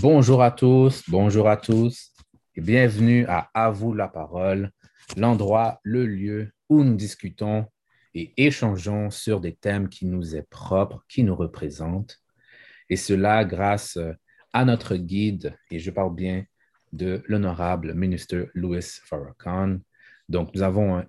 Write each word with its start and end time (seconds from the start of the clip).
Bonjour 0.00 0.42
à 0.42 0.50
tous, 0.50 1.02
bonjour 1.08 1.48
à 1.48 1.56
tous 1.56 2.12
et 2.56 2.60
bienvenue 2.60 3.24
à 3.26 3.48
À 3.54 3.70
vous 3.70 3.94
la 3.94 4.08
parole, 4.08 4.70
l'endroit, 5.16 5.80
le 5.82 6.04
lieu 6.04 6.52
où 6.68 6.82
nous 6.82 6.96
discutons 6.96 7.66
et 8.12 8.32
échangeons 8.36 9.10
sur 9.10 9.40
des 9.40 9.54
thèmes 9.54 9.88
qui 9.88 10.06
nous 10.06 10.34
est 10.34 10.48
propres, 10.50 11.04
qui 11.08 11.22
nous 11.22 11.36
représentent. 11.36 12.20
Et 12.90 12.96
cela 12.96 13.44
grâce 13.44 13.98
à 14.52 14.64
notre 14.64 14.96
guide, 14.96 15.56
et 15.70 15.78
je 15.78 15.90
parle 15.90 16.14
bien 16.14 16.44
de 16.92 17.22
l'honorable 17.28 17.94
ministre 17.94 18.48
Louis 18.54 18.82
Farrakhan. 18.82 19.78
Donc, 20.28 20.54
nous 20.54 20.62
avons 20.62 20.96
un 20.96 21.06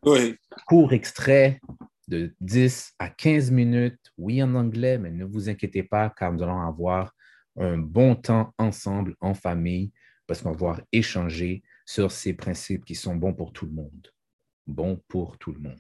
court 0.68 0.94
extrait 0.94 1.60
de 2.08 2.36
10 2.40 2.94
à 3.00 3.10
15 3.10 3.50
minutes, 3.52 4.00
oui 4.18 4.44
en 4.44 4.54
anglais, 4.54 4.98
mais 5.00 5.12
ne 5.12 5.26
vous 5.26 5.50
inquiétez 5.50 5.84
pas 5.84 6.14
car 6.16 6.32
nous 6.32 6.44
allons 6.44 6.62
avoir 6.62 7.14
un 7.58 7.78
bon 7.78 8.16
temps 8.16 8.54
ensemble 8.58 9.16
en 9.22 9.34
famille 9.34 9.92
parce 10.28 10.42
qu'on 10.42 10.50
va 10.50 10.56
pouvoir 10.56 10.82
échanger 10.92 11.64
sur 11.86 12.12
ces 12.12 12.34
principes 12.34 12.86
qui 12.86 12.96
sont 12.96 13.16
bons 13.16 13.34
pour 13.34 13.54
tout 13.54 13.66
le 13.66 13.72
monde. 13.72 14.12
Bons 14.68 15.02
pour 15.08 15.38
tout 15.38 15.52
le 15.52 15.60
monde. 15.60 15.80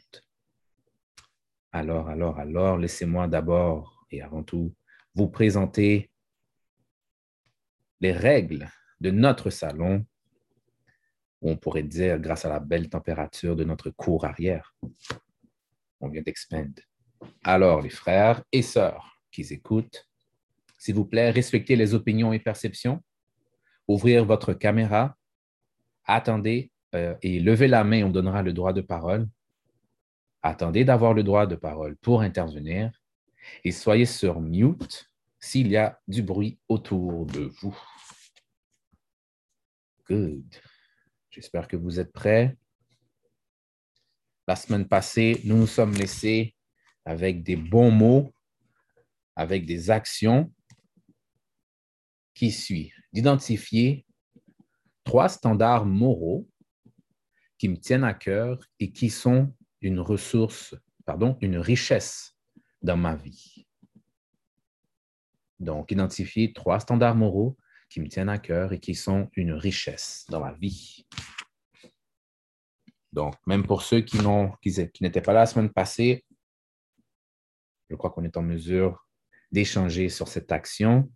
Alors, 1.71 2.07
alors, 2.07 2.39
alors, 2.39 2.77
laissez-moi 2.77 3.27
d'abord 3.27 4.05
et 4.11 4.21
avant 4.21 4.43
tout 4.43 4.73
vous 5.15 5.27
présenter 5.27 6.09
les 7.99 8.11
règles 8.11 8.69
de 9.01 9.11
notre 9.11 9.49
salon, 9.49 10.05
on 11.41 11.57
pourrait 11.57 11.83
dire 11.83 12.19
grâce 12.19 12.45
à 12.45 12.49
la 12.49 12.59
belle 12.59 12.89
température 12.89 13.55
de 13.55 13.63
notre 13.63 13.89
cour 13.89 14.25
arrière. 14.25 14.75
On 15.99 16.09
vient 16.09 16.21
d'expand. 16.21 16.73
Alors, 17.43 17.81
les 17.81 17.89
frères 17.89 18.43
et 18.51 18.61
sœurs 18.61 19.19
qui 19.31 19.41
écoutent, 19.41 20.07
s'il 20.85 20.93
vous 20.93 21.05
plaît, 21.05 21.31
respectez 21.31 21.75
les 21.75 21.95
opinions 21.95 22.31
et 22.31 22.37
perceptions. 22.37 23.03
Ouvrir 23.87 24.23
votre 24.23 24.53
caméra. 24.53 25.17
Attendez 26.03 26.71
euh, 26.93 27.15
et 27.23 27.39
levez 27.39 27.67
la 27.67 27.83
main, 27.83 28.03
on 28.03 28.11
donnera 28.11 28.43
le 28.43 28.53
droit 28.53 28.71
de 28.71 28.81
parole. 28.81 29.27
Attendez 30.43 30.85
d'avoir 30.85 31.15
le 31.15 31.23
droit 31.23 31.47
de 31.47 31.55
parole 31.55 31.97
pour 31.97 32.21
intervenir 32.21 32.91
et 33.63 33.71
soyez 33.71 34.05
sur 34.05 34.41
mute 34.41 35.09
s'il 35.39 35.69
y 35.69 35.75
a 35.75 35.99
du 36.07 36.21
bruit 36.21 36.59
autour 36.69 37.25
de 37.25 37.49
vous. 37.61 37.75
Good. 40.07 40.45
J'espère 41.31 41.67
que 41.67 41.77
vous 41.77 41.99
êtes 41.99 42.13
prêts. 42.13 42.55
La 44.47 44.55
semaine 44.55 44.87
passée, 44.87 45.41
nous 45.45 45.57
nous 45.57 45.65
sommes 45.65 45.95
laissés 45.95 46.53
avec 47.05 47.41
des 47.41 47.55
bons 47.55 47.89
mots, 47.89 48.31
avec 49.35 49.65
des 49.65 49.89
actions 49.89 50.51
qui 52.35 52.51
suit 52.51 52.91
d'identifier 53.13 54.05
trois 55.03 55.29
standards 55.29 55.85
moraux 55.85 56.47
qui 57.57 57.69
me 57.69 57.77
tiennent 57.77 58.03
à 58.03 58.13
cœur 58.13 58.59
et 58.79 58.91
qui 58.91 59.09
sont 59.09 59.55
une 59.81 59.99
ressource, 59.99 60.75
pardon, 61.05 61.37
une 61.41 61.57
richesse 61.57 62.37
dans 62.81 62.97
ma 62.97 63.15
vie. 63.15 63.65
Donc, 65.59 65.91
identifier 65.91 66.51
trois 66.53 66.81
standards 66.81 67.15
moraux 67.15 67.57
qui 67.89 68.01
me 68.01 68.09
tiennent 68.09 68.29
à 68.29 68.37
cœur 68.37 68.73
et 68.73 68.79
qui 68.79 68.93
sont 68.93 69.29
une 69.35 69.53
richesse 69.53 70.25
dans 70.29 70.41
ma 70.41 70.51
vie. 70.53 71.07
Donc, 73.13 73.35
même 73.47 73.65
pour 73.65 73.81
ceux 73.81 74.01
qui 74.01 74.17
n'étaient 74.19 75.21
pas 75.21 75.33
là 75.33 75.41
la 75.41 75.45
semaine 75.45 75.71
passée, 75.71 76.25
je 77.89 77.95
crois 77.95 78.09
qu'on 78.09 78.25
est 78.25 78.35
en 78.35 78.41
mesure 78.41 79.07
d'échanger 79.51 80.09
sur 80.09 80.27
cette 80.27 80.51
action 80.51 81.09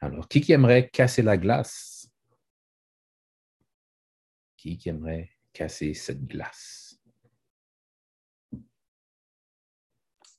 alors, 0.00 0.28
qui, 0.28 0.40
qui 0.40 0.52
aimerait 0.52 0.88
casser 0.90 1.22
la 1.22 1.36
glace? 1.36 2.08
Qui, 4.56 4.76
qui 4.76 4.88
aimerait 4.88 5.30
casser 5.52 5.94
cette 5.94 6.24
glace? 6.24 6.98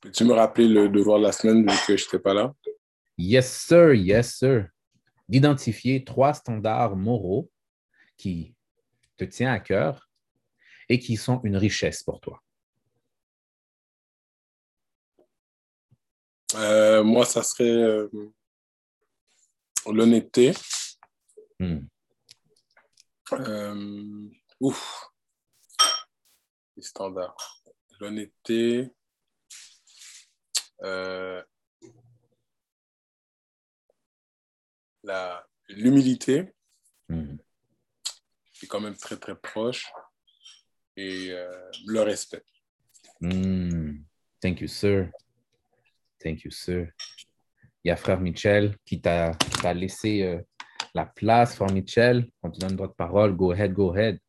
Peux-tu 0.01 0.23
me 0.23 0.33
rappeler 0.33 0.67
le 0.67 0.87
devoir 0.87 1.19
de 1.19 1.23
la 1.23 1.31
semaine 1.33 1.61
vu 1.61 1.77
que 1.85 1.97
je 1.97 2.05
n'étais 2.05 2.19
pas 2.19 2.33
là? 2.33 2.53
Yes, 3.17 3.51
sir, 3.51 3.93
yes, 3.93 4.37
sir. 4.37 4.69
D'identifier 5.27 6.05
trois 6.05 6.33
standards 6.33 6.95
moraux 6.95 7.51
qui 8.15 8.55
te 9.17 9.25
tiennent 9.25 9.49
à 9.49 9.59
cœur 9.59 10.09
et 10.87 10.99
qui 10.99 11.17
sont 11.17 11.41
une 11.43 11.57
richesse 11.57 12.01
pour 12.01 12.21
toi. 12.21 12.41
Euh, 16.55 17.03
moi, 17.03 17.25
ça 17.25 17.43
serait 17.43 17.69
euh, 17.69 18.09
l'honnêteté. 19.87 20.53
Hmm. 21.59 21.79
Euh, 23.33 24.29
ouf. 24.59 25.09
Les 26.75 26.83
standards. 26.83 27.63
L'honnêteté. 27.99 28.91
Euh, 30.81 31.43
l'humilité. 35.67 36.53
Hmm. 37.09 37.37
est 38.61 38.67
quand 38.67 38.79
même 38.79 38.95
très, 38.95 39.17
très 39.17 39.35
proche. 39.35 39.91
Et 40.95 41.31
euh, 41.31 41.71
le 41.85 42.01
respect. 42.01 42.43
Hmm. 43.21 44.03
Thank 44.41 44.61
you, 44.61 44.67
sir. 44.67 45.11
Thank 46.19 46.43
you, 46.43 46.51
sir. 46.51 46.91
Il 47.83 47.89
y 47.89 47.91
a 47.91 47.95
frère 47.95 48.19
Michel 48.19 48.75
qui 48.85 48.99
t'a 48.99 49.37
laissé 49.73 50.23
euh, 50.23 50.41
la 50.93 51.05
place. 51.05 51.55
Frère 51.55 51.71
Michel, 51.71 52.29
on 52.43 52.51
te 52.51 52.59
donne 52.59 52.75
droit 52.75 52.87
de 52.87 52.93
parole. 52.93 53.35
Go 53.35 53.51
ahead, 53.51 53.73
go 53.73 53.93
ahead. 53.93 54.19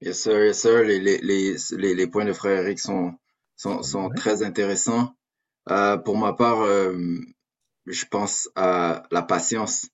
Yes, 0.00 0.22
sir, 0.22 0.44
yes, 0.44 0.60
sir. 0.60 0.82
Les, 0.84 1.00
les, 1.00 1.20
les, 1.22 1.94
les 1.94 2.06
points 2.06 2.26
de 2.26 2.34
frère 2.34 2.60
Eric 2.60 2.78
sont, 2.78 3.14
sont, 3.56 3.82
sont 3.82 4.10
très 4.10 4.42
intéressants. 4.42 5.14
Euh, 5.70 5.96
pour 5.96 6.18
ma 6.18 6.34
part, 6.34 6.60
euh, 6.60 6.94
je 7.86 8.04
pense 8.10 8.50
à 8.54 9.04
la 9.10 9.22
patience. 9.22 9.88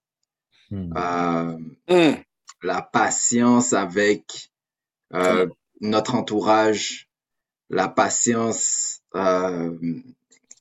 Hmm. 0.70 0.92
Hmm. 1.88 2.14
La 2.62 2.82
patience 2.82 3.72
avec 3.72 4.50
notre 5.80 6.14
entourage, 6.14 7.08
la 7.68 7.88
patience 7.88 9.02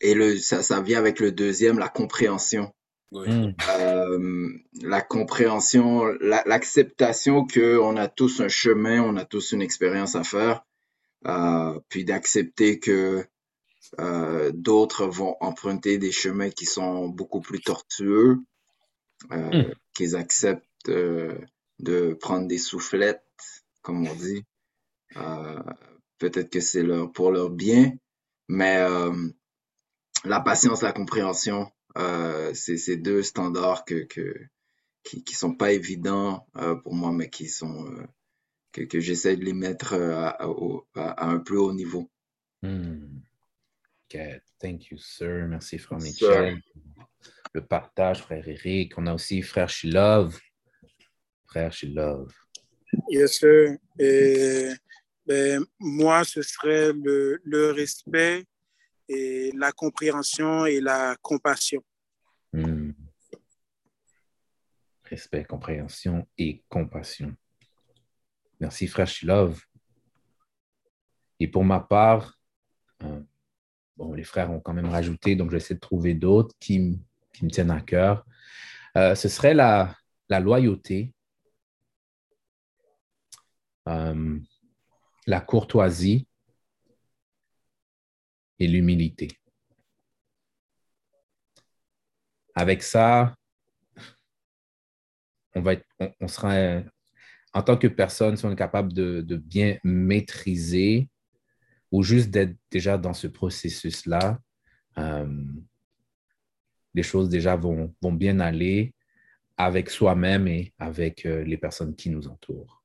et 0.02 0.14
le, 0.14 0.38
ça, 0.38 0.64
ça 0.64 0.82
vient 0.82 1.00
avec 1.00 1.20
le 1.20 1.32
deuxième, 1.32 1.80
la 1.80 1.90
compréhension. 1.90 2.74
Hmm. 3.12 3.54
Euh, 3.70 4.50
la 4.84 5.02
compréhension, 5.02 6.06
l'acceptation 6.22 7.46
que 7.46 7.78
on 7.80 7.98
a 7.98 8.08
tous 8.08 8.40
un 8.40 8.50
chemin, 8.50 9.02
on 9.02 9.16
a 9.18 9.26
tous 9.26 9.52
une 9.52 9.64
expérience 9.64 10.16
à 10.16 10.24
faire, 10.24 10.64
euh, 11.26 11.80
puis 11.90 12.06
d'accepter 12.06 12.80
que 12.80 13.26
euh, 14.00 14.52
d'autres 14.54 15.08
vont 15.08 15.36
emprunter 15.40 15.98
des 15.98 16.12
chemins 16.12 16.52
qui 16.52 16.66
sont 16.66 17.08
beaucoup 17.08 17.42
plus 17.42 17.62
tortueux, 17.62 18.38
euh, 19.32 19.64
hmm. 19.70 19.74
qu'ils 19.96 20.16
acceptent 20.16 20.90
euh, 20.90 21.36
de 21.80 22.14
prendre 22.14 22.48
des 22.48 22.60
soufflettes, 22.60 23.24
comme 23.82 24.08
on 24.08 24.14
dit. 24.14 24.44
Euh, 25.18 25.64
peut-être 26.20 26.52
que 26.52 26.60
c'est 26.60 26.84
leur 26.84 27.12
pour 27.12 27.32
leur 27.32 27.50
bien, 27.50 27.94
mais 28.48 28.86
la 30.26 30.40
patience, 30.40 30.82
la 30.82 30.92
compréhension, 30.92 31.72
euh, 31.98 32.54
c'est 32.54 32.78
ces 32.78 32.98
deux 32.98 33.24
standards 33.24 33.86
que, 33.86 34.04
que, 34.06 34.34
qui, 35.04 35.24
qui 35.24 35.36
sont 35.36 35.56
pas 35.56 35.72
évidents 35.72 36.48
euh, 36.58 36.76
pour 36.76 36.94
moi, 36.94 37.12
mais 37.12 37.30
qui 37.30 37.48
sont 37.48 37.88
euh, 37.88 38.06
que, 38.72 38.82
que 38.82 39.00
j'essaie 39.00 39.38
de 39.38 39.46
les 39.46 39.54
mettre 39.54 39.94
à, 39.94 40.30
à, 40.96 41.28
un 41.28 41.40
plus 41.40 41.58
haut 41.58 41.74
niveau. 41.74 42.10
Hmm. 42.62 43.22
Thank 44.60 44.90
you, 44.90 44.98
sir. 44.98 45.48
Merci, 45.48 45.78
frère 45.78 46.00
Michel. 46.00 46.62
Le 47.54 47.66
partage, 47.66 48.22
frère 48.22 48.48
Eric. 48.48 48.98
On 48.98 49.08
a 49.08 49.14
aussi 49.14 49.42
frère 49.42 49.70
Shilov. 49.70 50.40
Frère 51.48 51.72
Shilov. 51.72 52.32
Yes, 53.10 53.40
sir. 53.40 53.78
Et, 54.00 54.72
ben, 55.26 55.64
moi, 55.80 56.24
ce 56.24 56.42
serait 56.42 56.92
le, 56.92 57.40
le 57.44 57.72
respect 57.72 58.46
et 59.10 59.52
la 59.58 59.72
compréhension 59.72 60.66
et 60.66 60.80
la 60.80 61.18
compassion. 61.22 61.84
Hmm. 62.54 62.92
Respect, 65.04 65.44
compréhension 65.46 66.28
et 66.38 66.64
compassion. 66.70 67.36
Merci, 68.60 68.88
frère 68.88 69.08
Shilov. 69.08 69.60
Et 71.40 71.48
pour 71.48 71.64
ma 71.64 71.80
part, 71.80 72.38
euh, 73.04 73.22
bon, 73.98 74.14
les 74.14 74.24
frères 74.24 74.52
ont 74.52 74.60
quand 74.60 74.74
même 74.74 74.90
rajouté, 74.90 75.36
donc 75.36 75.50
j'essaie 75.50 75.74
de 75.74 75.80
trouver 75.80 76.14
d'autres 76.14 76.56
qui, 76.60 77.02
qui, 77.34 77.46
me 77.46 77.50
tiennent 77.50 77.72
à 77.72 77.82
cœur. 77.82 78.26
Euh, 78.98 79.16
ce 79.16 79.30
serait 79.30 79.56
la, 79.56 79.96
la 80.28 80.40
loyauté, 80.40 81.14
euh, 83.88 84.40
la 85.26 85.42
courtoisie 85.42 86.28
et 88.60 88.68
l'humilité. 88.68 89.30
Avec 92.56 92.84
ça, 92.84 93.36
on, 95.56 95.62
va 95.62 95.74
être, 95.74 95.86
on, 96.20 96.28
sera, 96.28 96.82
en 97.54 97.62
tant 97.64 97.78
que 97.78 97.88
personne, 97.88 98.38
si 98.38 98.46
on 98.46 98.52
est 98.52 98.56
capable 98.56 98.94
de, 98.94 99.22
bien 99.38 99.78
maîtriser 99.84 101.10
ou 101.92 102.04
juste 102.04 102.30
d'être 102.30 102.56
déjà 102.70 102.98
dans 102.98 103.14
ce 103.14 103.28
processus-là, 103.28 104.40
euh, 104.98 105.44
les 106.94 107.04
choses 107.04 107.30
déjà 107.30 107.56
vont, 107.56 107.96
vont 108.02 108.12
bien 108.12 108.40
aller 108.40 108.94
avec 109.58 109.90
soi-même 109.90 110.48
et 110.48 110.74
avec 110.80 111.26
euh, 111.26 111.44
les 111.44 111.58
personnes 111.58 111.96
qui 111.96 112.10
nous 112.10 112.28
entourent. 112.28 112.84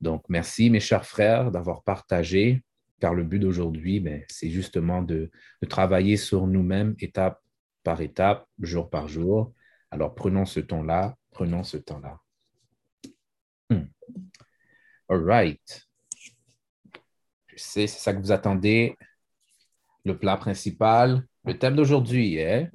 Donc, 0.00 0.24
merci 0.28 0.70
mes 0.70 0.80
chers 0.80 1.06
frères 1.06 1.50
d'avoir 1.50 1.82
partagé, 1.82 2.62
car 3.00 3.14
le 3.14 3.24
but 3.24 3.38
d'aujourd'hui, 3.38 4.00
ben, 4.00 4.24
c'est 4.28 4.50
justement 4.50 5.02
de, 5.02 5.30
travailler 5.68 6.16
sur 6.16 6.46
nous-mêmes 6.46 6.94
étape 6.98 7.42
par 7.84 8.00
étape, 8.00 8.46
jour 8.60 8.90
par 8.90 9.08
jour. 9.08 9.52
Alors, 9.90 10.14
prenons 10.14 10.44
ce 10.44 10.60
temps-là, 10.60 11.16
prenons 11.30 11.62
ce 11.62 11.76
temps-là. 11.76 12.20
Hmm. 13.70 13.86
All 15.08 15.24
right. 15.24 15.88
Je 17.48 17.56
sais, 17.56 17.86
c'est 17.86 17.98
ça 17.98 18.12
que 18.12 18.20
vous 18.20 18.32
attendez. 18.32 18.96
Le 20.04 20.16
plat 20.18 20.36
principal, 20.36 21.26
le 21.44 21.58
thème 21.58 21.76
d'aujourd'hui 21.76 22.36
est 22.36 22.70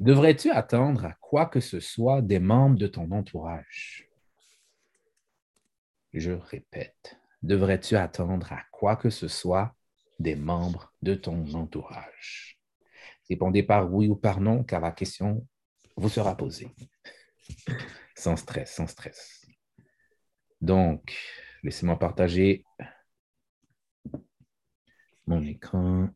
Devrais-tu 0.00 0.50
attendre 0.50 1.04
à 1.04 1.12
quoi 1.20 1.46
que 1.46 1.60
ce 1.60 1.78
soit 1.78 2.20
des 2.20 2.40
membres 2.40 2.76
de 2.76 2.88
ton 2.88 3.10
entourage? 3.12 4.08
Je 6.12 6.32
répète, 6.32 7.16
devrais-tu 7.44 7.96
attendre 7.96 8.52
à 8.52 8.62
quoi 8.72 8.96
que 8.96 9.10
ce 9.10 9.28
soit 9.28 9.74
des 10.18 10.34
membres 10.34 10.92
de 11.02 11.14
ton 11.14 11.54
entourage? 11.54 12.58
Répondez 13.28 13.62
par 13.62 13.92
oui 13.92 14.08
ou 14.08 14.16
par 14.16 14.40
non, 14.40 14.64
car 14.64 14.80
la 14.80 14.92
question 14.92 15.46
vous 15.96 16.08
sera 16.08 16.36
posée. 16.36 16.74
sans 18.16 18.36
stress, 18.36 18.74
sans 18.74 18.86
stress. 18.86 19.46
Donc, 20.60 21.14
laissez-moi 21.62 21.98
partager 21.98 22.64
mon 25.26 25.42
écran. 25.42 26.08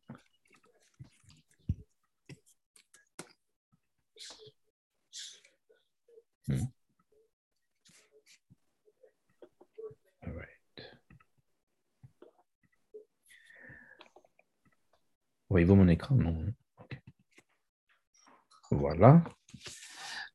Hmm. 6.48 6.77
Voyez-vous 15.50 15.76
mon 15.76 15.88
écran? 15.88 16.14
Non. 16.14 16.44
Voilà. 18.70 19.24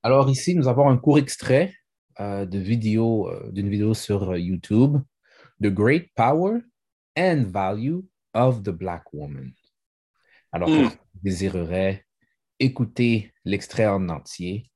Alors 0.01 0.29
ici, 0.29 0.55
nous 0.55 0.67
avons 0.67 0.89
un 0.89 0.97
court 0.97 1.19
extrait 1.19 1.73
euh, 2.19 2.45
de 2.45 2.59
vidéo, 2.59 3.29
euh, 3.29 3.51
d'une 3.51 3.69
vidéo 3.69 3.93
sur 3.93 4.31
euh, 4.31 4.39
YouTube, 4.39 4.97
The 5.61 5.67
Great 5.67 6.09
Power 6.15 6.59
and 7.17 7.43
Value 7.47 7.99
of 8.33 8.63
the 8.63 8.71
Black 8.71 9.13
Woman. 9.13 9.51
Alors, 10.51 10.69
si 10.69 10.83
vous 10.83 10.91
désirerez 11.23 12.05
écouter 12.59 13.33
l'extrait 13.45 13.87
en 13.87 14.09
entier, 14.09 14.69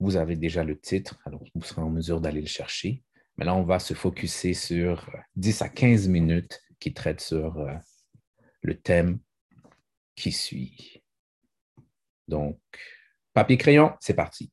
vous 0.00 0.16
avez 0.16 0.34
déjà 0.34 0.64
le 0.64 0.78
titre, 0.78 1.20
alors 1.24 1.44
vous 1.54 1.62
serez 1.62 1.80
en 1.80 1.90
mesure 1.90 2.20
d'aller 2.20 2.40
le 2.40 2.48
chercher. 2.48 3.04
Mais 3.36 3.44
là, 3.44 3.54
on 3.54 3.62
va 3.62 3.78
se 3.78 3.94
focuser 3.94 4.52
sur 4.52 5.08
10 5.36 5.62
à 5.62 5.68
15 5.68 6.08
minutes 6.08 6.60
qui 6.80 6.92
traitent 6.92 7.20
sur 7.20 7.58
euh, 7.58 7.74
le 8.62 8.78
thème 8.78 9.20
qui. 10.30 11.02
Donc, 12.28 12.58
papier 13.34 13.56
crayon, 13.56 13.96
c'est 14.00 14.14
parti. 14.14 14.50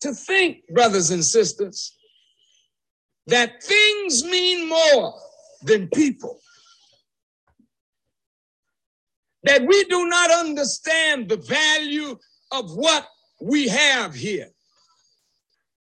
To 0.00 0.12
think, 0.14 0.64
brothers 0.70 1.10
and 1.10 1.22
sisters, 1.22 1.96
that 3.26 3.62
things 3.62 4.24
mean 4.24 4.68
more 4.68 5.14
than 5.62 5.88
people. 5.88 6.40
that 9.44 9.62
we 9.66 9.84
do 9.84 10.08
not 10.08 10.30
understand 10.30 11.28
the 11.28 11.36
value 11.36 12.16
of 12.52 12.70
what 12.74 13.06
we 13.40 13.68
have 13.68 14.14
here. 14.14 14.48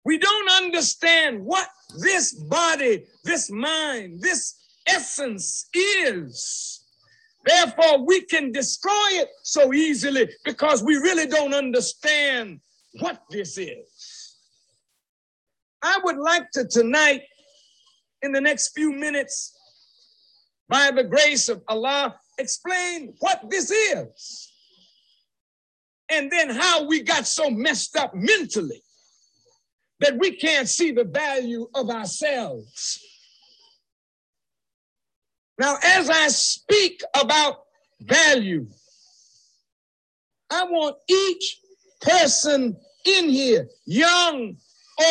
We 0.05 0.17
don't 0.17 0.51
understand 0.63 1.43
what 1.43 1.67
this 1.97 2.33
body, 2.33 3.05
this 3.23 3.49
mind, 3.49 4.21
this 4.21 4.55
essence 4.89 5.69
is. 5.73 6.85
Therefore, 7.45 8.05
we 8.05 8.21
can 8.21 8.51
destroy 8.51 9.09
it 9.11 9.29
so 9.43 9.73
easily 9.73 10.29
because 10.43 10.83
we 10.83 10.95
really 10.95 11.25
don't 11.25 11.53
understand 11.53 12.59
what 12.99 13.21
this 13.29 13.57
is. 13.57 14.35
I 15.81 15.99
would 16.03 16.17
like 16.17 16.51
to 16.51 16.65
tonight, 16.67 17.21
in 18.21 18.33
the 18.33 18.41
next 18.41 18.73
few 18.75 18.91
minutes, 18.91 19.55
by 20.67 20.91
the 20.91 21.03
grace 21.03 21.47
of 21.49 21.63
Allah, 21.67 22.19
explain 22.37 23.13
what 23.19 23.49
this 23.49 23.71
is. 23.71 24.51
And 26.11 26.29
then 26.29 26.49
how 26.49 26.85
we 26.85 27.01
got 27.03 27.25
so 27.25 27.49
messed 27.49 27.95
up 27.95 28.13
mentally 28.13 28.81
that 29.99 30.17
we 30.17 30.35
can't 30.35 30.67
see 30.67 30.91
the 30.91 31.03
value 31.03 31.67
of 31.73 31.89
ourselves. 31.89 32.99
Now, 35.59 35.75
as 35.83 36.09
I 36.09 36.29
speak 36.29 37.01
about 37.19 37.63
value, 37.99 38.65
I 40.49 40.63
want 40.63 40.95
each 41.09 41.59
person 42.01 42.77
in 43.03 43.29
here, 43.29 43.67
young, 43.85 44.55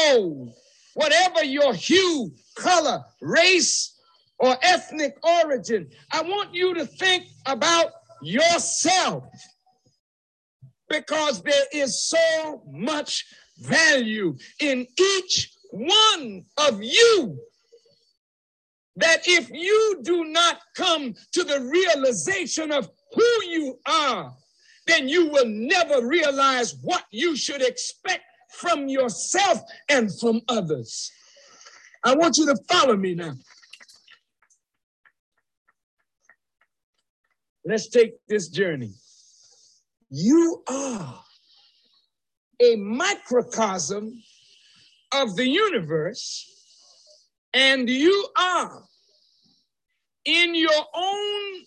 old, 0.06 0.54
whatever 0.94 1.44
your 1.44 1.74
hue, 1.74 2.32
color, 2.56 3.04
race, 3.20 3.94
or 4.38 4.56
ethnic 4.62 5.16
origin. 5.22 5.90
I 6.12 6.22
want 6.22 6.54
you 6.54 6.72
to 6.74 6.86
think 6.86 7.24
about 7.44 7.92
yourself 8.22 9.24
because 10.88 11.42
there 11.42 11.66
is 11.74 12.08
so 12.08 12.62
much 12.70 13.26
value 13.58 14.34
in 14.60 14.86
each 14.98 15.50
one 15.72 16.46
of 16.56 16.82
you 16.82 17.38
that 18.98 19.20
if 19.26 19.48
you 19.50 20.00
do 20.02 20.24
not 20.24 20.60
come 20.76 21.14
to 21.32 21.44
the 21.44 21.60
realization 21.60 22.72
of 22.72 22.88
who 23.12 23.44
you 23.46 23.78
are, 23.86 24.34
then 24.86 25.08
you 25.08 25.28
will 25.28 25.46
never 25.46 26.06
realize 26.06 26.76
what 26.82 27.04
you 27.10 27.36
should 27.36 27.62
expect 27.62 28.24
from 28.50 28.88
yourself 28.88 29.60
and 29.88 30.10
from 30.18 30.40
others. 30.48 31.10
I 32.04 32.14
want 32.14 32.36
you 32.38 32.46
to 32.46 32.56
follow 32.68 32.96
me 32.96 33.14
now. 33.14 33.34
Let's 37.64 37.88
take 37.88 38.14
this 38.28 38.48
journey. 38.48 38.94
You 40.10 40.62
are 40.68 41.22
a 42.60 42.76
microcosm 42.76 44.22
of 45.12 45.36
the 45.36 45.46
universe, 45.46 46.57
and 47.54 47.88
you 47.88 48.28
are 48.36 48.82
in 50.24 50.54
your 50.54 50.84
own 50.94 51.64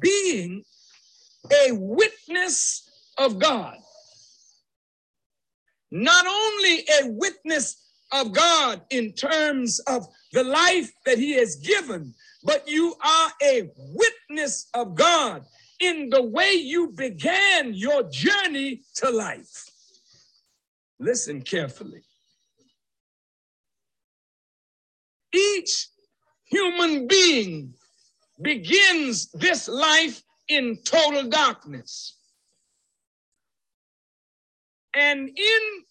being 0.00 0.64
a 1.66 1.72
witness 1.72 2.88
of 3.18 3.38
God. 3.38 3.76
Not 5.90 6.26
only 6.26 6.84
a 7.02 7.10
witness 7.10 7.76
of 8.12 8.32
God 8.32 8.82
in 8.90 9.12
terms 9.12 9.80
of 9.80 10.06
the 10.32 10.44
life 10.44 10.90
that 11.04 11.18
He 11.18 11.32
has 11.32 11.56
given, 11.56 12.14
but 12.44 12.68
you 12.68 12.94
are 13.04 13.32
a 13.42 13.70
witness 13.76 14.68
of 14.74 14.94
God 14.94 15.44
in 15.80 16.08
the 16.10 16.22
way 16.22 16.52
you 16.52 16.90
began 16.90 17.74
your 17.74 18.04
journey 18.10 18.82
to 18.96 19.10
life. 19.10 19.70
Listen 20.98 21.42
carefully. 21.42 22.02
Each 25.34 25.88
human 26.44 27.06
being 27.08 27.74
begins 28.40 29.30
this 29.32 29.68
life 29.68 30.22
in 30.48 30.78
total 30.84 31.28
darkness. 31.28 32.16
And 34.94 35.28
in 35.28 35.84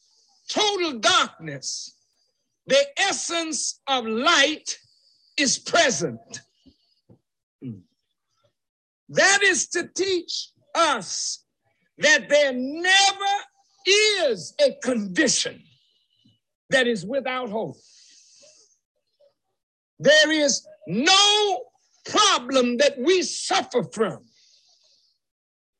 total 0.49 0.99
darkness, 0.99 1.95
the 2.67 2.85
essence 2.97 3.81
of 3.87 4.05
light 4.05 4.77
is 5.37 5.59
present. 5.59 6.19
That 9.09 9.43
is 9.43 9.67
to 9.69 9.89
teach 9.93 10.49
us 10.73 11.43
that 11.97 12.29
there 12.29 12.53
never 12.53 13.35
is 13.85 14.53
a 14.65 14.73
condition 14.81 15.61
that 16.69 16.87
is 16.87 17.05
without 17.05 17.49
hope. 17.49 17.75
There 19.99 20.31
is 20.31 20.65
no 20.87 21.63
problem 22.05 22.77
that 22.77 22.97
we 22.99 23.21
suffer 23.21 23.83
from 23.83 24.25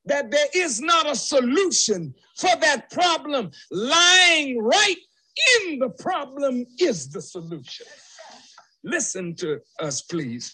that 0.06 0.32
there 0.32 0.48
is 0.54 0.82
not 0.82 1.10
a 1.10 1.16
solution 1.16 2.14
for 2.38 2.50
that 2.60 2.92
problem. 2.92 3.52
Lying 3.72 4.62
right 4.62 4.98
in 5.62 5.80
the 5.80 5.90
problem 5.90 6.66
is 6.80 7.10
the 7.10 7.22
solution. 7.22 7.86
Listen 8.84 9.36
to 9.36 9.60
us, 9.80 10.02
please. 10.02 10.54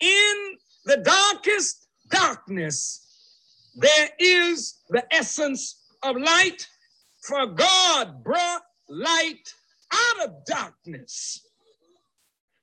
In 0.00 0.56
the 0.84 0.98
darkest 0.98 1.88
darkness, 2.10 3.00
there 3.76 4.10
is 4.18 4.82
the 4.90 5.04
essence 5.12 5.82
of 6.04 6.16
light, 6.16 6.68
for 7.26 7.46
God 7.46 8.22
brought 8.22 8.62
light 8.88 9.52
out 9.94 10.28
of 10.28 10.44
darkness. 10.46 11.46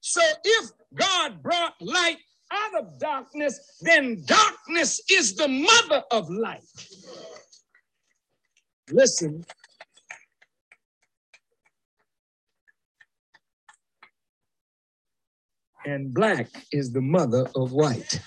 So 0.02 0.22
if 0.44 0.72
God 0.96 1.42
brought 1.44 1.76
light 1.82 2.18
out 2.52 2.82
of 2.84 3.00
darkness, 3.00 3.80
then 3.82 4.24
darkness 4.26 5.02
is 5.10 5.36
the 5.36 5.48
mother 5.48 6.04
of 6.12 6.30
light. 6.30 6.64
Listen. 8.92 9.46
And 15.86 16.14
black 16.14 16.50
is 16.72 16.92
the 16.92 17.02
mother 17.02 17.48
of 17.56 17.72
white. 17.72 18.22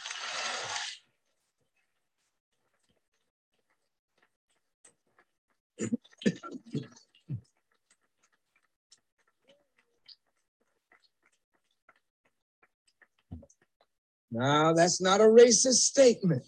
Now, 14.34 14.72
that's 14.72 15.00
not 15.00 15.20
a 15.20 15.24
racist 15.24 15.84
statement. 15.84 16.42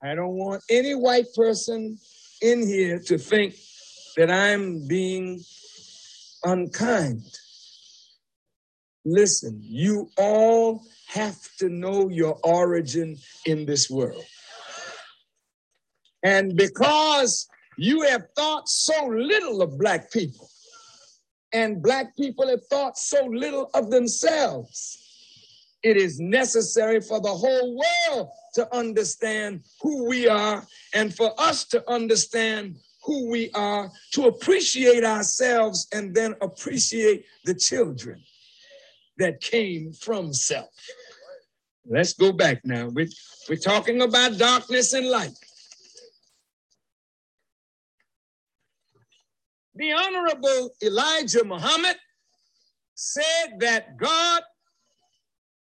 I 0.00 0.14
don't 0.14 0.36
want 0.36 0.62
any 0.70 0.94
white 0.94 1.26
person 1.34 1.98
in 2.40 2.64
here 2.64 3.00
to 3.06 3.18
think 3.18 3.56
that 4.16 4.30
I'm 4.30 4.86
being 4.86 5.40
unkind. 6.44 7.24
Listen, 9.04 9.58
you 9.60 10.08
all 10.16 10.84
have 11.08 11.36
to 11.58 11.68
know 11.68 12.08
your 12.08 12.38
origin 12.44 13.16
in 13.44 13.66
this 13.66 13.90
world. 13.90 14.24
And 16.22 16.56
because 16.56 17.48
you 17.76 18.02
have 18.02 18.28
thought 18.36 18.68
so 18.68 19.06
little 19.06 19.60
of 19.60 19.76
Black 19.76 20.12
people, 20.12 20.48
and 21.52 21.82
Black 21.82 22.16
people 22.16 22.46
have 22.46 22.64
thought 22.70 22.96
so 22.96 23.24
little 23.24 23.70
of 23.74 23.90
themselves, 23.90 25.04
it 25.82 25.96
is 25.96 26.18
necessary 26.18 27.00
for 27.00 27.20
the 27.20 27.28
whole 27.28 27.76
world 27.76 28.30
to 28.54 28.74
understand 28.74 29.62
who 29.80 30.08
we 30.08 30.28
are 30.28 30.66
and 30.94 31.14
for 31.14 31.32
us 31.40 31.64
to 31.66 31.88
understand 31.90 32.76
who 33.04 33.30
we 33.30 33.50
are, 33.52 33.90
to 34.12 34.26
appreciate 34.26 35.04
ourselves 35.04 35.88
and 35.92 36.14
then 36.14 36.34
appreciate 36.40 37.24
the 37.44 37.54
children 37.54 38.20
that 39.18 39.40
came 39.40 39.92
from 39.92 40.32
self. 40.32 40.68
Let's 41.86 42.12
go 42.12 42.32
back 42.32 42.64
now. 42.64 42.88
We're, 42.88 43.08
we're 43.48 43.56
talking 43.56 44.02
about 44.02 44.36
darkness 44.36 44.92
and 44.92 45.08
light. 45.08 45.32
The 49.74 49.92
Honorable 49.92 50.70
Elijah 50.82 51.44
Muhammad 51.44 51.96
said 52.94 53.60
that 53.60 53.96
God 53.96 54.42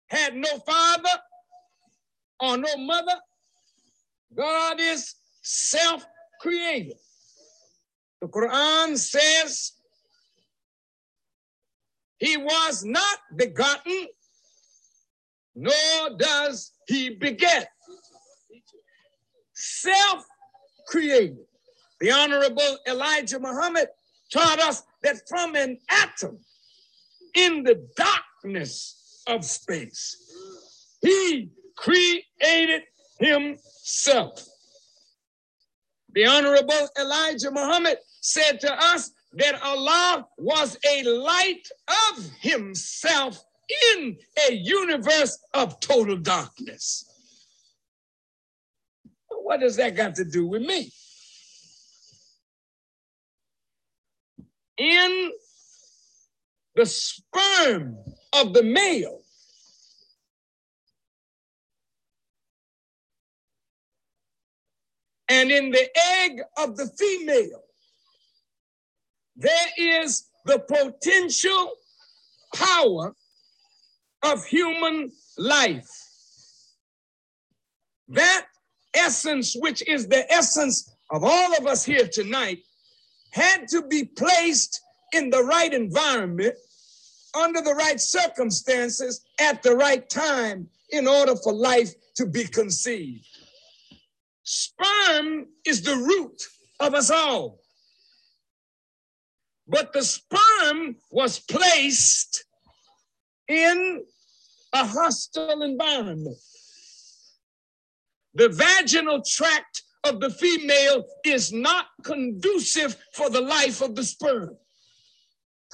had 0.09 0.35
no 0.35 0.59
father 0.59 1.09
or 2.41 2.57
no 2.57 2.77
mother. 2.77 3.15
God 4.37 4.81
is 4.81 5.15
self 5.43 6.05
created. 6.41 6.97
The 8.21 8.29
Quran 8.29 8.97
says 8.97 9.73
he 12.19 12.37
was 12.37 12.85
not 12.85 13.19
begotten, 13.37 14.07
nor 15.55 16.17
does 16.19 16.73
he 16.87 17.11
beget. 17.11 17.69
Self 19.55 20.25
created. 20.87 21.39
The 22.01 22.13
Honorable 22.13 22.79
Elijah 22.87 23.39
Muhammad 23.39 23.89
taught 24.33 24.61
us 24.61 24.83
that 25.03 25.17
from 25.29 25.55
an 25.55 25.79
atom 25.91 26.39
in 27.35 27.63
the 27.63 27.87
darkness 27.97 29.06
of 29.27 29.45
space. 29.45 30.17
He 31.01 31.51
created 31.77 32.83
himself. 33.19 34.45
The 36.13 36.27
Honorable 36.27 36.89
Elijah 36.99 37.51
Muhammad 37.51 37.99
said 38.21 38.61
to 38.61 38.73
us 38.73 39.11
that 39.35 39.61
Allah 39.63 40.27
was 40.39 40.79
a 40.89 41.03
light 41.03 41.69
of 42.09 42.25
himself 42.41 43.43
in 43.95 44.17
a 44.49 44.55
universe 44.55 45.39
of 45.53 45.79
total 45.81 46.17
darkness. 46.17 47.05
What 49.29 49.61
does 49.61 49.77
that 49.77 49.95
got 49.95 50.15
to 50.17 50.25
do 50.25 50.47
with 50.47 50.63
me? 50.63 50.91
In 54.79 55.33
the 56.75 56.87
sperm 56.87 57.97
of 58.37 58.53
the 58.53 58.63
male. 58.63 59.21
And 65.29 65.51
in 65.51 65.71
the 65.71 65.89
egg 66.21 66.41
of 66.57 66.77
the 66.77 66.87
female, 66.99 67.63
there 69.35 69.69
is 69.77 70.29
the 70.45 70.61
potential 70.61 71.73
power 72.55 73.15
of 74.23 74.45
human 74.45 75.11
life. 75.37 75.89
That 78.09 78.47
essence, 78.95 79.57
which 79.59 79.87
is 79.89 80.07
the 80.07 80.31
essence 80.33 80.97
of 81.11 81.25
all 81.25 81.57
of 81.59 81.67
us 81.67 81.85
here 81.85 82.09
tonight, 82.09 82.59
had 83.33 83.69
to 83.69 83.83
be 83.83 84.05
placed 84.05 84.81
in 85.13 85.31
the 85.31 85.43
right 85.43 85.73
environment 85.73 86.55
under 87.37 87.61
the 87.61 87.75
right 87.75 88.01
circumstances 88.01 89.25
at 89.41 89.63
the 89.63 89.77
right 89.77 90.09
time 90.09 90.69
in 90.91 91.07
order 91.07 91.35
for 91.37 91.53
life 91.53 91.93
to 92.17 92.27
be 92.27 92.45
conceived. 92.45 93.27
Sperm 94.43 95.47
is 95.65 95.83
the 95.83 95.97
root 95.97 96.43
of 96.81 96.95
us 96.95 97.11
all. 97.11 97.61
But 99.69 99.93
the 99.93 100.03
sperm 100.03 100.97
was 101.11 101.41
placed 101.41 102.45
in 103.49 104.05
a 104.73 104.87
hostile 104.87 105.63
environment. 105.63 106.37
The 108.35 108.49
vaginal 108.51 109.23
tract 109.27 109.83
of 110.05 110.21
the 110.21 110.31
female 110.31 111.05
is 111.25 111.53
not 111.53 111.87
conducive 112.05 112.97
for 113.15 113.29
the 113.31 113.41
life 113.41 113.81
of 113.81 113.97
the 113.97 114.05
sperm. 114.05 114.57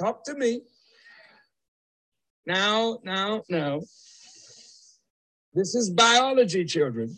Talk 0.00 0.24
to 0.24 0.34
me. 0.34 0.62
Now, 2.46 2.98
now, 3.04 3.42
now. 3.48 3.80
This 5.54 5.74
is 5.74 5.90
biology, 5.90 6.64
children. 6.64 7.16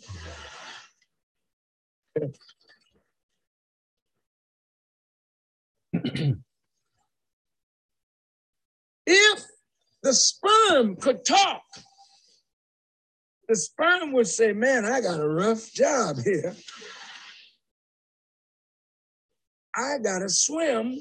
if 9.07 9.43
the 10.03 10.13
sperm 10.13 10.95
could 10.97 11.25
talk, 11.25 11.63
the 13.47 13.55
sperm 13.55 14.11
would 14.13 14.27
say, 14.27 14.53
Man, 14.53 14.85
I 14.85 15.01
got 15.01 15.19
a 15.19 15.27
rough 15.27 15.71
job 15.73 16.17
here. 16.23 16.55
I 19.75 19.97
got 20.03 20.19
to 20.19 20.29
swim 20.29 20.97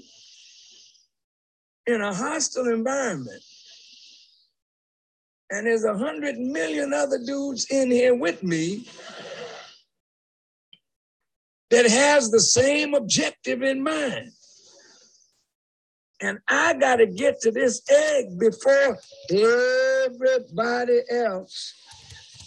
in 1.86 2.00
a 2.00 2.14
hostile 2.14 2.68
environment 2.68 3.42
and 5.54 5.66
there's 5.68 5.84
a 5.84 5.96
hundred 5.96 6.37
million 6.37 6.92
other 6.92 7.20
dudes 7.25 7.66
in 7.70 7.88
here 7.88 8.16
with 8.16 8.42
me 8.42 8.88
that 11.70 11.88
has 11.88 12.32
the 12.32 12.40
same 12.40 12.92
objective 12.92 13.62
in 13.62 13.80
mind. 13.80 14.32
And 16.20 16.40
I 16.49 16.75
got 16.75 16.96
to 16.96 17.06
get 17.06 17.40
to 17.42 17.52
this 17.52 17.82
egg 17.88 18.37
before 18.37 18.99
everybody 19.30 21.02
else, 21.08 21.73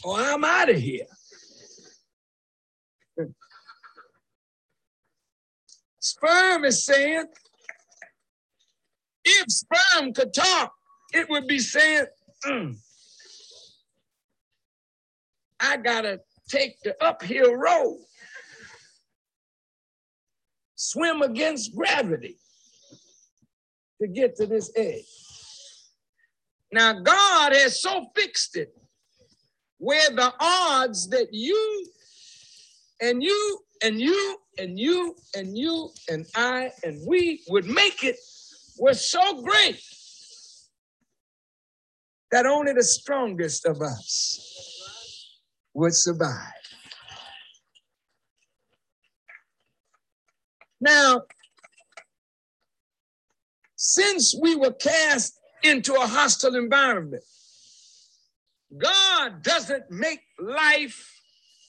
or 0.04 0.20
I'm 0.20 0.44
out 0.44 0.70
of 0.70 0.76
here. 0.76 1.06
Sperm 6.00 6.66
is 6.66 6.86
saying, 6.86 7.24
if 9.24 9.46
sperm 9.50 10.12
could 10.12 10.34
talk, 10.34 10.74
it 11.14 11.30
would 11.30 11.48
be 11.48 11.60
saying, 11.60 12.06
mm, 12.46 12.78
I 15.60 15.78
got 15.78 16.02
to 16.02 16.20
take 16.48 16.80
the 16.82 16.96
uphill 17.04 17.56
road, 17.56 18.00
swim 20.76 21.22
against 21.22 21.76
gravity 21.76 22.38
to 24.02 24.08
get 24.08 24.36
to 24.38 24.46
this 24.46 24.72
edge. 24.76 25.06
Now, 26.72 27.00
God 27.00 27.54
has 27.54 27.82
so 27.82 28.08
fixed 28.16 28.56
it 28.58 28.74
where 29.78 30.10
the 30.10 30.34
odds 30.40 31.08
that 31.10 31.28
you 31.32 31.88
and 33.02 33.22
you 33.22 33.60
and 33.84 34.00
you 34.00 34.38
and 34.58 34.78
you 34.78 35.16
and 35.36 35.58
you 35.58 35.90
and 36.10 36.26
I 36.36 36.72
and 36.84 37.00
we 37.08 37.44
would 37.48 37.66
make 37.66 38.04
it 38.04 38.18
were 38.80 38.96
so 38.96 39.42
great 39.44 39.82
that 42.32 42.46
only 42.46 42.74
the 42.74 42.84
strongest 42.84 43.66
of 43.66 43.82
us 43.82 44.67
would 45.78 45.94
survive. 45.94 46.54
Now, 50.82 51.22
since 53.76 54.36
we 54.42 54.56
were 54.56 54.74
cast 54.74 55.40
into 55.64 55.94
a 55.94 56.08
hostile 56.08 56.56
environment, 56.56 57.24
God 58.76 59.44
doesn't 59.44 59.92
make 59.92 60.22
life 60.40 61.22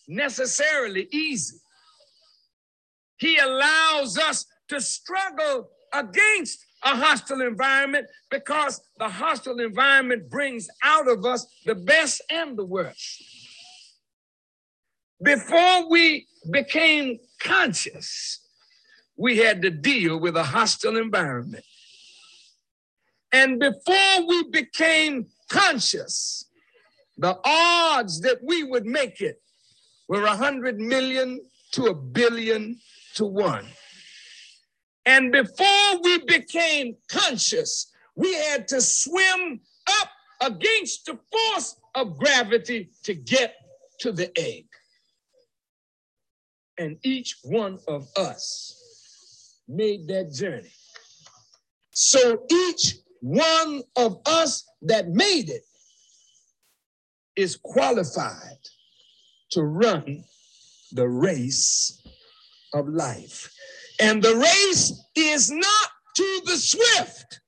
necessarily 0.09 1.07
easy. 1.13 1.59
He 3.19 3.37
allows 3.37 4.17
us 4.17 4.47
to 4.69 4.81
struggle 4.81 5.69
against 5.93 6.65
a 6.83 6.97
hostile 6.97 7.43
environment 7.43 8.07
because 8.31 8.81
the 8.99 9.09
hostile 9.09 9.61
environment 9.61 10.31
brings 10.31 10.67
out 10.83 11.09
of 11.09 11.27
us 11.27 11.47
the 11.67 11.75
best 11.75 12.23
and 12.31 12.57
the 12.57 12.65
worst. 12.65 13.38
Before 15.23 15.89
we 15.91 16.29
became 16.51 17.19
conscious, 17.41 18.41
we 19.17 19.39
had 19.39 19.63
to 19.63 19.71
deal 19.71 20.19
with 20.19 20.37
a 20.37 20.45
hostile 20.45 20.97
environment. 20.97 21.65
And 23.33 23.59
before 23.59 24.27
we 24.27 24.49
became 24.51 25.27
conscious, 25.51 26.47
the 27.17 27.37
odds 27.45 28.21
that 28.21 28.39
we 28.43 28.63
would 28.63 28.87
make 28.87 29.21
it 29.21 29.43
were 30.09 30.25
a 30.25 30.37
hundred 30.37 30.79
million 30.79 31.41
to 31.73 31.87
a 31.87 31.95
billion 31.95 32.79
to 33.15 33.27
one. 33.27 33.67
And 35.05 35.33
before 35.33 36.01
we 36.03 36.19
became 36.19 36.97
conscious, 37.09 37.91
we 38.15 38.33
had 38.35 38.69
to 38.69 38.81
swim 38.81 39.61
up 40.01 40.11
against 40.43 41.07
the 41.07 41.19
force 41.33 41.77
of 41.95 42.19
gravity 42.19 42.91
to 43.03 43.15
get 43.15 43.57
to 44.01 44.13
the 44.13 44.31
egg. 44.39 44.68
And 46.79 46.97
each 47.03 47.37
one 47.43 47.79
of 47.89 48.09
us 48.17 49.61
made 49.67 50.07
that 50.09 50.33
journey. 50.33 50.73
So 51.91 52.47
each 52.51 52.95
one 53.21 53.83
of 53.97 54.21
us 54.27 54.65
that 54.83 55.09
made 55.09 55.51
it 55.51 55.65
is 57.35 57.57
qualified 57.57 58.59
to 59.51 59.63
run 59.63 60.25
the 60.93 61.09
race 61.09 62.01
of 62.73 62.89
life. 62.89 63.53
And 64.01 64.23
the 64.23 64.37
race 64.37 64.93
is 65.17 65.51
not 65.51 65.91
to 66.17 66.43
the 66.47 66.57
swift, 66.57 67.41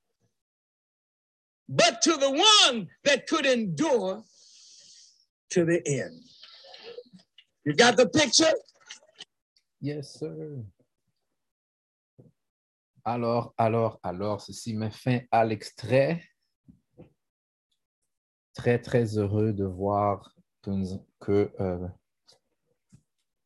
but 1.69 2.01
to 2.01 2.17
the 2.17 2.31
one 2.31 2.87
that 3.05 3.27
could 3.27 3.45
endure 3.45 4.23
to 5.51 5.65
the 5.65 5.81
end. 5.85 6.21
You 7.65 7.73
got 7.73 7.95
the 7.95 8.09
picture? 8.09 8.51
Yes, 9.81 10.19
sir. 10.19 10.63
Alors, 13.03 13.51
alors, 13.57 13.99
alors, 14.03 14.39
ceci 14.39 14.75
met 14.75 14.91
fin 14.91 15.21
à 15.31 15.43
l'extrait. 15.43 16.21
Très, 18.53 18.79
très 18.79 19.17
heureux 19.17 19.53
de 19.53 19.65
voir 19.65 20.35
que, 21.19 21.51
euh, 21.59 21.87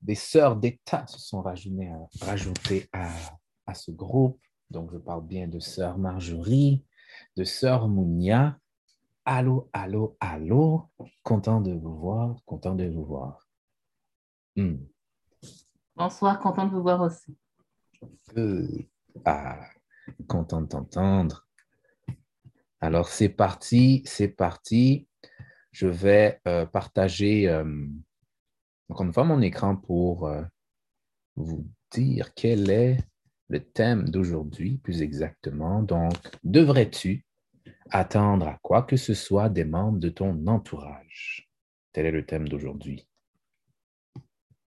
des 0.02 0.15
sœurs 0.15 0.58
d'État 0.58 1.08
se 1.08 1.19
sont 1.19 1.41
rajoutées, 1.41 2.89
à, 2.91 3.74
ce 3.74 3.91
groupe. 3.91 4.41
Donc, 4.69 4.91
je 4.91 4.98
parle 4.98 5.26
bien 5.26 5.48
de 5.48 5.60
sœur 5.60 5.98
Marjorie, 5.98 6.84
de 7.38 7.45
sœur 7.45 7.88
Mounia. 7.88 8.60
Allô, 9.24 9.69
allô, 9.71 10.17
allô. 10.19 10.89
Content 11.24 11.62
de 11.62 11.71
vous 11.71 11.95
voir, 11.95 12.36
content 12.45 12.76
de 12.76 12.89
vous 12.89 13.06
voir. 13.06 13.48
Hmm. 14.58 14.76
Bonsoir, 15.97 16.39
content 16.39 16.65
de 16.65 16.71
vous 16.71 16.81
voir 16.81 16.99
aussi. 16.99 17.38
Euh, 18.36 18.67
ah, 19.23 19.65
content 20.27 20.62
de 20.62 20.67
t'entendre. 20.67 21.47
Alors, 22.81 23.08
c'est 23.08 23.29
parti, 23.29 24.03
c'est 24.05 24.27
parti. 24.27 25.08
Je 25.71 25.88
vais 25.88 26.41
euh, 26.49 26.65
partager 26.65 27.47
euh, 27.47 27.88
encore 28.89 29.05
une 29.05 29.27
mon 29.27 29.41
écran 29.41 29.77
pour 29.77 30.27
euh, 30.27 30.43
vous 31.38 31.65
dire 31.91 32.34
quel 32.34 32.69
est 32.69 32.97
le 33.47 33.63
thème 33.63 34.10
d'aujourd'hui, 34.10 34.77
plus 34.79 35.01
exactement. 35.01 35.81
Donc, 35.81 36.13
devrais-tu 36.43 37.25
attendre 37.89 38.49
à 38.49 38.60
quoi 38.62 38.84
que 38.84 38.97
ce 38.97 39.13
soit 39.13 39.47
des 39.47 39.63
membres 39.63 39.99
de 39.99 40.10
ton 40.10 40.45
entourage? 40.47 41.49
Tel 41.93 42.05
est 42.05 42.12
le 42.12 42.25
thème 42.25 42.49
d'aujourd'hui. 42.49 43.08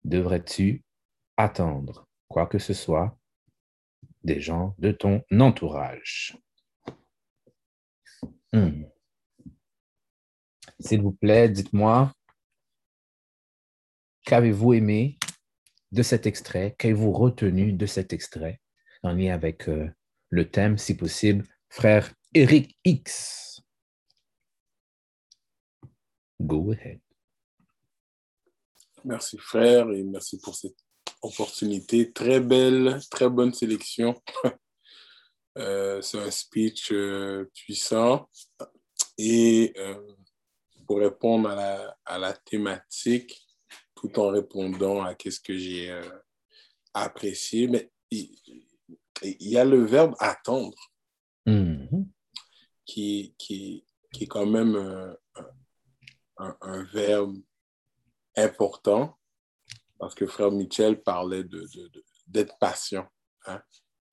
Devrais-tu 0.05 0.83
attendre 1.43 2.07
quoi 2.29 2.47
que 2.47 2.59
ce 2.59 2.75
soit 2.75 3.19
des 4.23 4.41
gens 4.41 4.75
de 4.79 4.93
ton 4.93 5.25
entourage. 5.33 6.39
Hmm. 8.53 8.85
S'il 10.79 11.03
vous 11.03 11.13
plaît, 11.13 11.49
dites-moi, 11.49 12.13
qu'avez-vous 14.25 14.75
aimé 14.75 15.19
de 15.93 16.03
cet 16.03 16.27
extrait? 16.27 16.75
Qu'avez-vous 16.79 17.13
retenu 17.13 17.73
de 17.73 17.87
cet 17.87 18.13
extrait 18.13 18.61
en 19.03 19.13
lien 19.13 19.35
avec 19.35 19.69
euh, 19.69 19.91
le 20.29 20.51
thème, 20.51 20.79
si 20.79 20.97
possible, 20.97 21.47
frère 21.69 22.13
Eric 22.35 22.79
X? 22.85 23.63
Go 26.41 26.73
ahead. 26.73 27.01
Merci 29.05 29.39
frère 29.39 29.91
et 29.91 30.03
merci 30.03 30.39
pour 30.39 30.55
cette 30.55 30.77
opportunité. 31.23 32.13
Très 32.13 32.41
belle, 32.41 33.01
très 33.11 33.29
bonne 33.29 33.53
sélection. 33.53 34.21
euh, 35.59 36.01
c'est 36.03 36.19
un 36.19 36.31
speech 36.31 36.93
euh, 36.93 37.51
puissant. 37.55 38.29
Et 39.19 39.73
euh, 39.77 40.15
pour 40.87 40.99
répondre 40.99 41.51
à 41.51 41.55
la, 41.55 41.97
à 42.05 42.19
la, 42.19 42.33
thématique, 42.33 43.47
tout 43.95 44.19
en 44.19 44.29
répondant 44.31 45.03
à 45.03 45.15
ce 45.19 45.41
que 45.41 45.57
j'ai 45.57 45.95
apprécié, 46.95 47.69
mais 47.69 47.91
il, 48.11 48.35
il, 49.23 49.49
y 49.49 49.59
a 49.59 49.65
le 49.65 49.85
verbe 49.85 50.15
attendre 50.19 50.77
mm 51.47 51.87
-hmm. 51.87 52.07
qui, 52.87 53.35
qui, 53.39 53.85
qui, 54.13 54.25
est 54.25 54.27
quand 54.27 54.47
même 54.47 54.75
un, 54.75 55.17
un, 56.39 56.57
un 56.61 56.83
verbe 56.85 57.37
important 58.37 59.20
parce 60.01 60.15
que 60.15 60.27
frère 60.27 60.51
Michel 60.51 61.03
parlait 61.03 61.45
de, 61.45 61.69
d'être 62.27 62.57
patient. 62.59 63.07
Hein? 63.45 63.63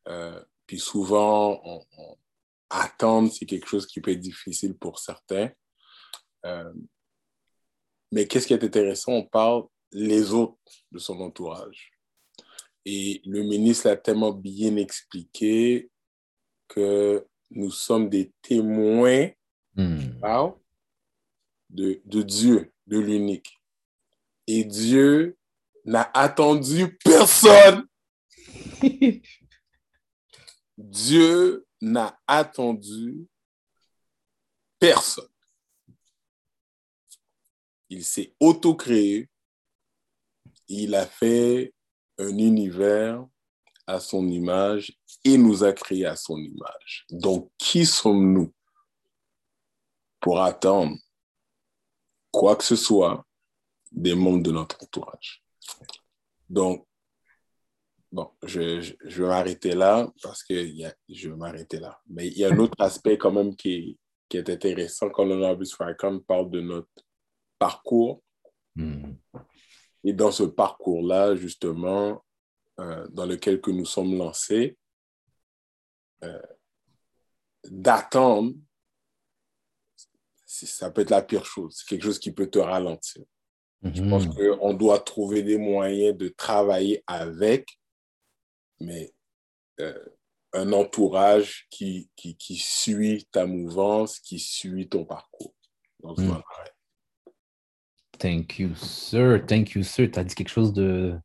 Euh, 0.10 0.44
puis 0.68 0.80
souvent, 0.80 1.62
on, 1.64 1.84
on, 1.98 2.18
attendre, 2.70 3.32
c'est 3.32 3.46
quelque 3.46 3.68
chose 3.68 3.88
qui 3.88 4.02
peut 4.02 4.12
être 4.12 4.20
difficile 4.20 4.78
pour 4.78 5.00
certains. 5.00 5.50
Euh, 6.46 6.74
mais 8.12 8.28
qu'est-ce 8.28 8.48
qui 8.48 8.54
est 8.54 8.64
intéressant? 8.64 9.14
On 9.14 9.26
parle 9.26 9.66
les 9.94 10.34
autres 10.34 10.58
de 10.92 11.00
son 11.00 11.22
entourage. 11.22 11.92
Et 12.86 13.22
le 13.26 13.44
ministre 13.44 13.88
l'a 13.88 13.96
tellement 13.96 14.34
bien 14.34 14.76
expliqué 14.76 15.90
que 16.68 17.26
nous 17.52 17.72
sommes 17.72 18.10
des 18.10 18.34
témoins 18.42 19.30
mm. 19.76 20.20
de, 21.70 22.02
de 22.04 22.22
Dieu, 22.24 22.74
de 22.88 23.00
l'unique. 23.00 23.58
Et 24.48 24.66
Dieu 24.66 25.38
n'a 25.88 26.12
attendu 26.14 26.98
personne. 26.98 27.88
Dieu 30.78 31.66
n'a 31.82 32.20
attendu 32.28 33.26
personne. 34.78 35.30
Il 37.90 38.04
s'est 38.04 38.36
auto-créé. 38.40 39.30
Il 40.68 40.94
a 40.94 41.08
fait 41.08 41.74
un 42.18 42.38
univers 42.38 43.26
à 43.88 44.02
son 44.02 44.28
image 44.28 44.94
et 45.24 45.38
nous 45.38 45.64
a 45.64 45.72
créé 45.72 46.06
à 46.06 46.18
son 46.18 46.38
image. 46.38 47.06
Donc, 47.10 47.50
qui 47.58 47.86
sommes-nous 47.86 48.54
pour 50.20 50.42
attendre 50.42 50.98
quoi 52.30 52.58
que 52.58 52.66
ce 52.66 52.76
soit 52.76 53.26
des 53.94 54.16
membres 54.16 54.44
de 54.44 54.52
notre 54.52 54.84
entourage? 54.84 55.47
Donc, 56.50 56.88
bon, 58.12 58.32
je, 58.44 58.82
je, 58.82 59.24
vais 59.24 59.30
m'arrêter 59.30 59.76
là 59.76 60.12
parce 60.22 60.44
que 60.44 60.54
y 60.54 60.86
a, 60.86 60.94
je 61.10 61.30
vais 61.30 61.36
m'arrêter 61.36 61.80
là. 61.80 62.00
Mais 62.08 62.28
il 62.28 62.38
y 62.38 62.46
a 62.46 62.52
un 62.52 62.58
autre 62.58 62.80
aspect 62.80 63.18
quand 63.18 63.32
même 63.32 63.56
qui, 63.56 63.98
qui 64.30 64.38
est 64.38 64.50
intéressant 64.50 65.10
quand 65.10 65.26
l'honorable 65.26 65.66
Farrakhan 65.66 66.20
parle 66.20 66.50
de 66.50 66.62
notre 66.62 66.90
parcours. 67.60 68.24
Hmm. 68.76 69.16
Et 70.04 70.14
dans 70.14 70.32
ce 70.32 70.44
parcours-là, 70.44 71.36
justement, 71.36 72.24
euh, 72.80 73.08
dans 73.10 73.26
lequel 73.26 73.60
que 73.60 73.72
nous 73.72 73.86
sommes 73.86 74.18
lancés, 74.18 74.78
euh, 76.24 76.42
d'attendre, 77.66 78.54
ça 80.46 80.92
peut 80.92 81.02
être 81.02 81.10
la 81.10 81.22
pire 81.22 81.46
chose. 81.46 81.76
C'est 81.78 81.88
quelque 81.88 82.04
chose 82.04 82.20
qui 82.20 82.32
peut 82.32 82.50
te 82.50 82.60
ralentir. 82.60 83.26
Je 83.84 84.02
pense 84.02 84.28
mhm. 84.28 84.58
qu'on 84.58 84.74
doit 84.74 85.00
trouver 85.00 85.44
des 85.44 85.58
moyens 85.58 86.18
de 86.18 86.30
travailler 86.30 87.04
avec, 87.08 87.80
mais 88.80 89.14
euh, 89.80 89.94
un 90.54 90.74
entourage 90.74 91.68
qui, 91.70 92.10
qui, 92.16 92.36
qui, 92.36 92.56
suit 92.58 93.28
ta 93.32 93.46
mouvance, 93.46 94.20
qui 94.20 94.40
suit 94.40 94.90
ton 94.90 95.06
parcours. 95.06 95.54
Donc, 96.02 96.18
mm. 96.20 96.42
Thank 98.18 98.60
you, 98.60 98.74
sir. 98.76 99.46
Thank 99.46 99.76
you, 99.76 99.84
sir. 99.84 100.10
Tu 100.12 100.20
as 100.20 100.24
dit 100.24 100.34
quelque 100.34 100.50
chose 100.50 100.74
de, 100.74 101.16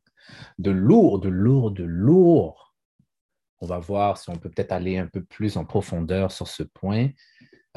de 0.59 0.71
lourd, 0.71 1.19
de 1.19 1.29
lourd, 1.29 1.71
de 1.71 1.83
lourd. 1.83 2.75
On 3.61 3.65
va 3.65 3.79
voir 3.79 4.17
si 4.17 4.29
on 4.29 4.35
peut 4.35 4.49
peut-être 4.49 4.73
aller 4.73 4.97
un 4.97 5.07
peu 5.07 5.23
plus 5.23 5.57
en 5.57 5.65
profondeur 5.65 6.31
sur 6.31 6.47
ce 6.47 6.63
point. 6.63 7.09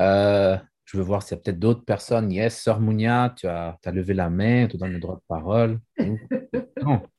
Euh, 0.00 0.58
je 0.86 0.96
veux 0.96 1.02
voir 1.02 1.22
s'il 1.22 1.36
y 1.36 1.40
a 1.40 1.42
peut-être 1.42 1.58
d'autres 1.58 1.84
personnes. 1.84 2.32
Yes, 2.32 2.62
Sœur 2.62 2.80
Mounia, 2.80 3.34
tu 3.36 3.46
as, 3.46 3.76
as, 3.84 3.90
levé 3.92 4.14
la 4.14 4.30
main, 4.30 4.66
tu 4.68 4.78
donnes 4.78 4.92
le 4.92 5.00
droit 5.00 5.16
de 5.16 5.22
parole. 5.28 5.78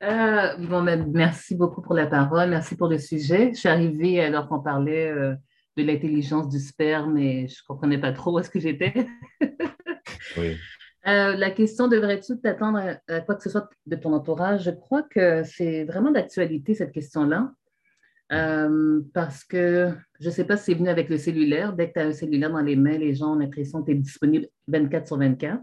Euh, 0.00 0.56
bon, 0.58 0.84
ben, 0.84 1.10
merci 1.12 1.56
beaucoup 1.56 1.82
pour 1.82 1.94
la 1.94 2.06
parole, 2.06 2.50
merci 2.50 2.76
pour 2.76 2.86
le 2.86 2.98
sujet. 2.98 3.50
Je 3.52 3.58
suis 3.58 3.68
arrivée 3.68 4.20
alors 4.20 4.48
qu'on 4.48 4.60
parlait 4.60 5.10
euh, 5.10 5.34
de 5.76 5.82
l'intelligence 5.82 6.48
du 6.48 6.60
sperme 6.60 7.18
et 7.18 7.48
je 7.48 7.54
ne 7.54 7.66
comprenais 7.66 7.98
pas 7.98 8.12
trop 8.12 8.32
où 8.32 8.38
est-ce 8.38 8.48
que 8.48 8.60
j'étais. 8.60 8.94
oui. 10.36 10.56
Euh, 11.08 11.34
la 11.34 11.50
question, 11.50 11.88
devrais-tu 11.88 12.38
t'attendre 12.40 12.96
à, 13.08 13.20
quoi 13.22 13.34
que 13.34 13.42
ce 13.42 13.50
soit 13.50 13.68
de 13.86 13.96
ton 13.96 14.12
entourage? 14.12 14.64
Je 14.64 14.70
crois 14.70 15.02
que 15.02 15.42
c'est 15.42 15.84
vraiment 15.84 16.12
d'actualité, 16.12 16.74
cette 16.74 16.92
question-là. 16.92 17.50
Parce 18.28 19.44
que 19.44 19.92
je 20.20 20.26
ne 20.26 20.30
sais 20.30 20.44
pas 20.44 20.56
si 20.56 20.64
c'est 20.64 20.74
venu 20.74 20.88
avec 20.88 21.08
le 21.08 21.16
cellulaire. 21.16 21.72
Dès 21.72 21.88
que 21.88 21.94
tu 21.94 22.00
as 22.00 22.06
un 22.06 22.12
cellulaire 22.12 22.50
dans 22.50 22.60
les 22.60 22.76
mains, 22.76 22.98
les 22.98 23.14
gens 23.14 23.32
ont 23.32 23.38
l'impression 23.38 23.80
que 23.80 23.86
tu 23.86 23.92
es 23.92 24.00
disponible 24.00 24.48
24 24.66 25.06
sur 25.06 25.18
24. 25.18 25.62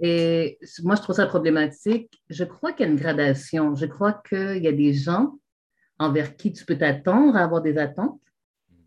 Et 0.00 0.58
moi, 0.82 0.96
je 0.96 1.02
trouve 1.02 1.16
ça 1.16 1.26
problématique. 1.26 2.20
Je 2.28 2.44
crois 2.44 2.72
qu'il 2.72 2.86
y 2.86 2.88
a 2.88 2.92
une 2.92 2.98
gradation. 2.98 3.74
Je 3.74 3.86
crois 3.86 4.20
qu'il 4.28 4.62
y 4.62 4.68
a 4.68 4.72
des 4.72 4.92
gens 4.92 5.38
envers 5.98 6.36
qui 6.36 6.52
tu 6.52 6.64
peux 6.64 6.76
t'attendre 6.76 7.36
à 7.36 7.44
avoir 7.44 7.62
des 7.62 7.78
attentes 7.78 8.20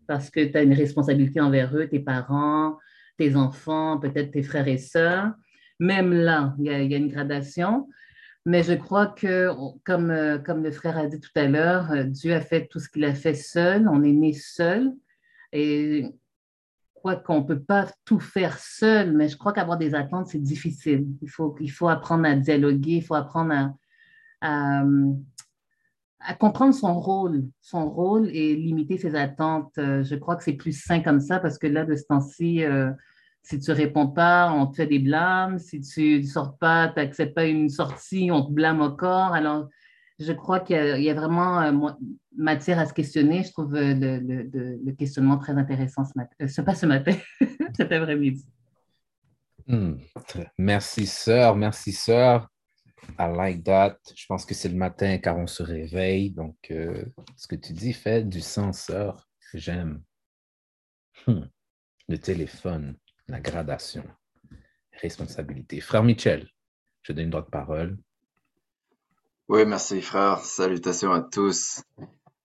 parce 0.06 0.30
que 0.30 0.44
tu 0.44 0.56
as 0.56 0.62
une 0.62 0.72
responsabilité 0.72 1.40
envers 1.40 1.74
eux, 1.76 1.88
tes 1.88 2.00
parents, 2.00 2.78
tes 3.18 3.36
enfants, 3.36 3.98
peut-être 3.98 4.32
tes 4.32 4.42
frères 4.42 4.68
et 4.68 4.78
sœurs. 4.78 5.32
Même 5.78 6.12
là, 6.12 6.54
il 6.58 6.66
y 6.66 6.70
a, 6.70 6.96
une 6.96 7.08
gradation. 7.08 7.88
Mais 8.44 8.62
je 8.62 8.72
crois 8.72 9.06
que, 9.06 9.50
comme, 9.84 10.42
comme 10.44 10.64
le 10.64 10.72
frère 10.72 10.98
a 10.98 11.06
dit 11.06 11.20
tout 11.20 11.30
à 11.36 11.46
l'heure, 11.46 11.90
Dieu 12.06 12.34
a 12.34 12.40
fait 12.40 12.66
tout 12.66 12.80
ce 12.80 12.88
qu'il 12.88 13.04
a 13.04 13.14
fait 13.14 13.34
seul. 13.34 13.88
On 13.88 14.02
est 14.02 14.12
né 14.12 14.32
seul. 14.32 14.92
Et 15.52 16.12
crois 17.02 17.16
qu'on 17.16 17.40
ne 17.40 17.44
peut 17.44 17.60
pas 17.60 17.88
tout 18.04 18.20
faire 18.20 18.58
seul, 18.58 19.12
mais 19.12 19.28
je 19.28 19.36
crois 19.36 19.52
qu'avoir 19.52 19.76
des 19.76 19.94
attentes, 19.94 20.28
c'est 20.28 20.38
difficile. 20.38 21.08
Il 21.20 21.28
faut, 21.28 21.88
apprendre 21.88 22.26
à 22.26 22.36
dialoguer, 22.36 22.96
il 22.98 23.04
faut 23.04 23.16
apprendre 23.16 23.74
à, 24.40 24.84
à, 26.20 26.34
comprendre 26.34 26.74
son 26.74 26.94
rôle, 26.94 27.42
son 27.60 27.90
rôle 27.90 28.28
et 28.28 28.54
limiter 28.54 28.98
ses 28.98 29.16
attentes. 29.16 29.76
Euh, 29.78 30.04
je 30.04 30.14
crois 30.14 30.36
que 30.36 30.44
c'est 30.44 30.52
plus 30.52 30.80
sain 30.80 31.00
comme 31.00 31.18
ça 31.18 31.40
parce 31.40 31.58
que 31.58 31.66
là, 31.66 31.84
de 31.84 31.96
ce 31.96 32.04
temps-ci, 32.04 32.62
euh, 32.62 32.92
si 33.42 33.58
tu 33.58 33.72
réponds 33.72 34.08
pas, 34.08 34.52
on 34.52 34.66
te 34.66 34.76
fait 34.76 34.86
des 34.86 35.00
blâmes. 35.00 35.58
Si 35.58 35.80
tu 35.80 36.20
ne 36.20 36.26
sors 36.26 36.56
pas, 36.56 36.88
tu 36.88 37.00
n'acceptes 37.00 37.34
pas 37.34 37.46
une 37.46 37.68
sortie, 37.68 38.30
on 38.30 38.44
te 38.44 38.52
blâme 38.52 38.80
encore. 38.80 39.32
Alors, 39.32 39.68
je 40.18 40.32
crois 40.32 40.60
qu'il 40.60 40.76
y, 40.76 41.10
a 41.10 41.14
vraiment 41.14 41.60
euh, 41.60 41.90
matière 42.36 42.78
à 42.78 42.86
se 42.86 42.92
questionner. 42.92 43.42
Je 43.42 43.50
trouve 43.50 43.74
euh, 43.74 43.94
le, 43.94 44.92
questionnement 44.92 45.38
très 45.38 45.54
intéressant 45.54 46.04
ce 46.04 46.12
matin. 46.14 46.34
Ce 46.46 46.60
euh, 46.60 46.64
pas 46.64 46.74
ce 46.74 46.86
matin, 46.86 47.16
cet 47.76 47.90
après-midi. 47.90 48.44
Hmm, 49.66 49.94
merci, 50.58 51.06
sœur. 51.06 51.56
Merci, 51.56 51.92
sœur. 51.92 52.48
I 53.18 53.28
like 53.36 53.64
that. 53.64 53.98
Je 54.14 54.26
pense 54.26 54.46
que 54.46 54.54
c'est 54.54 54.68
le 54.68 54.76
matin 54.76 55.18
car 55.18 55.36
on 55.36 55.48
se 55.48 55.64
réveille. 55.64 56.30
Donc, 56.30 56.56
ce 56.68 57.48
que 57.48 57.56
tu 57.56 57.72
dis 57.72 57.92
fait 57.92 58.22
du 58.22 58.40
sens, 58.40 58.82
sœur. 58.82 59.28
J'aime. 59.54 60.02
Hmm. 61.26 61.42
Le 62.08 62.18
téléphone, 62.18 62.96
la 63.28 63.40
gradation, 63.40 64.04
responsabilité. 65.00 65.80
Frère 65.80 66.04
Michel, 66.04 66.48
je 67.02 67.12
donne 67.12 67.24
une 67.24 67.30
droite 67.30 67.46
de 67.46 67.50
parole. 67.50 67.98
Oui, 69.48 69.66
merci 69.66 70.00
frère. 70.00 70.38
Salutations 70.38 71.12
à 71.12 71.20
tous. 71.20 71.82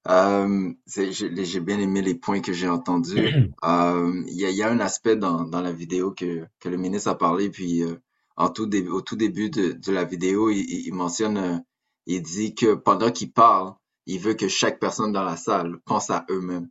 Euh, 0.09 0.73
j'ai 0.87 1.59
bien 1.59 1.79
aimé 1.79 2.01
les 2.01 2.15
points 2.15 2.41
que 2.41 2.53
j'ai 2.53 2.67
entendus. 2.67 3.53
Euh, 3.63 4.23
il 4.27 4.39
y, 4.39 4.63
a, 4.63 4.69
un 4.69 4.79
aspect 4.79 5.15
dans, 5.15 5.43
la 5.49 5.71
vidéo 5.71 6.11
que, 6.11 6.47
le 6.63 6.77
ministre 6.77 7.09
a 7.09 7.17
parlé, 7.17 7.49
puis 7.49 7.83
euh, 7.83 7.95
en 8.37 8.49
tout 8.49 8.69
au 8.89 9.01
tout 9.01 9.15
début 9.15 9.49
de, 9.49 9.91
la 9.91 10.05
vidéo, 10.05 10.49
il, 10.49 10.91
mentionne, 10.93 11.63
il 12.05 12.21
dit 12.21 12.55
que 12.55 12.75
pendant 12.75 13.11
qu'il 13.11 13.33
parle, 13.33 13.73
il 14.05 14.19
veut 14.19 14.35
que 14.35 14.47
chaque 14.47 14.79
personne 14.79 15.11
dans 15.11 15.23
la 15.23 15.35
salle 15.35 15.79
pense 15.85 16.09
à 16.09 16.25
eux-mêmes. 16.29 16.69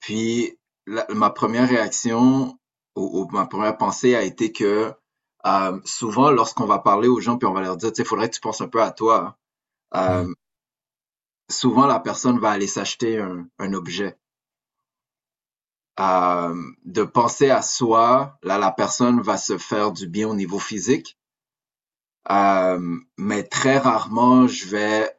Puis 0.00 0.58
ma 0.86 1.30
première 1.30 1.68
réaction 1.68 2.56
ou, 2.96 3.26
ma 3.32 3.46
première 3.46 3.76
pensée 3.76 4.14
a 4.14 4.22
été 4.22 4.52
que 4.52 4.94
souvent, 5.84 6.30
lorsqu'on 6.30 6.66
va 6.66 6.78
parler 6.78 7.08
aux 7.08 7.20
gens, 7.20 7.38
puis 7.38 7.46
on 7.46 7.52
va 7.52 7.62
leur 7.62 7.76
dire, 7.76 7.92
il 7.96 8.04
faudrait 8.04 8.28
que 8.28 8.34
tu 8.34 8.40
penses 8.40 8.60
un 8.60 8.68
peu 8.68 8.82
à 8.82 8.92
toi. 8.92 9.36
Euh, 9.94 10.24
mm. 10.24 10.34
souvent, 11.50 11.86
la 11.86 12.00
personne 12.00 12.38
va 12.38 12.50
aller 12.50 12.66
s'acheter 12.66 13.18
un, 13.18 13.72
objet. 13.72 14.16
Euh, 16.00 16.54
de 16.84 17.02
penser 17.02 17.50
à 17.50 17.60
soi, 17.60 18.38
là, 18.42 18.58
la 18.58 18.70
personne 18.70 19.20
va 19.20 19.36
se 19.36 19.58
faire 19.58 19.92
du 19.92 20.08
bien 20.08 20.28
au 20.28 20.34
niveau 20.34 20.58
physique. 20.58 21.18
Euh, 22.30 22.98
mais 23.18 23.42
très 23.42 23.78
rarement, 23.78 24.46
je 24.46 24.66
vais 24.68 25.18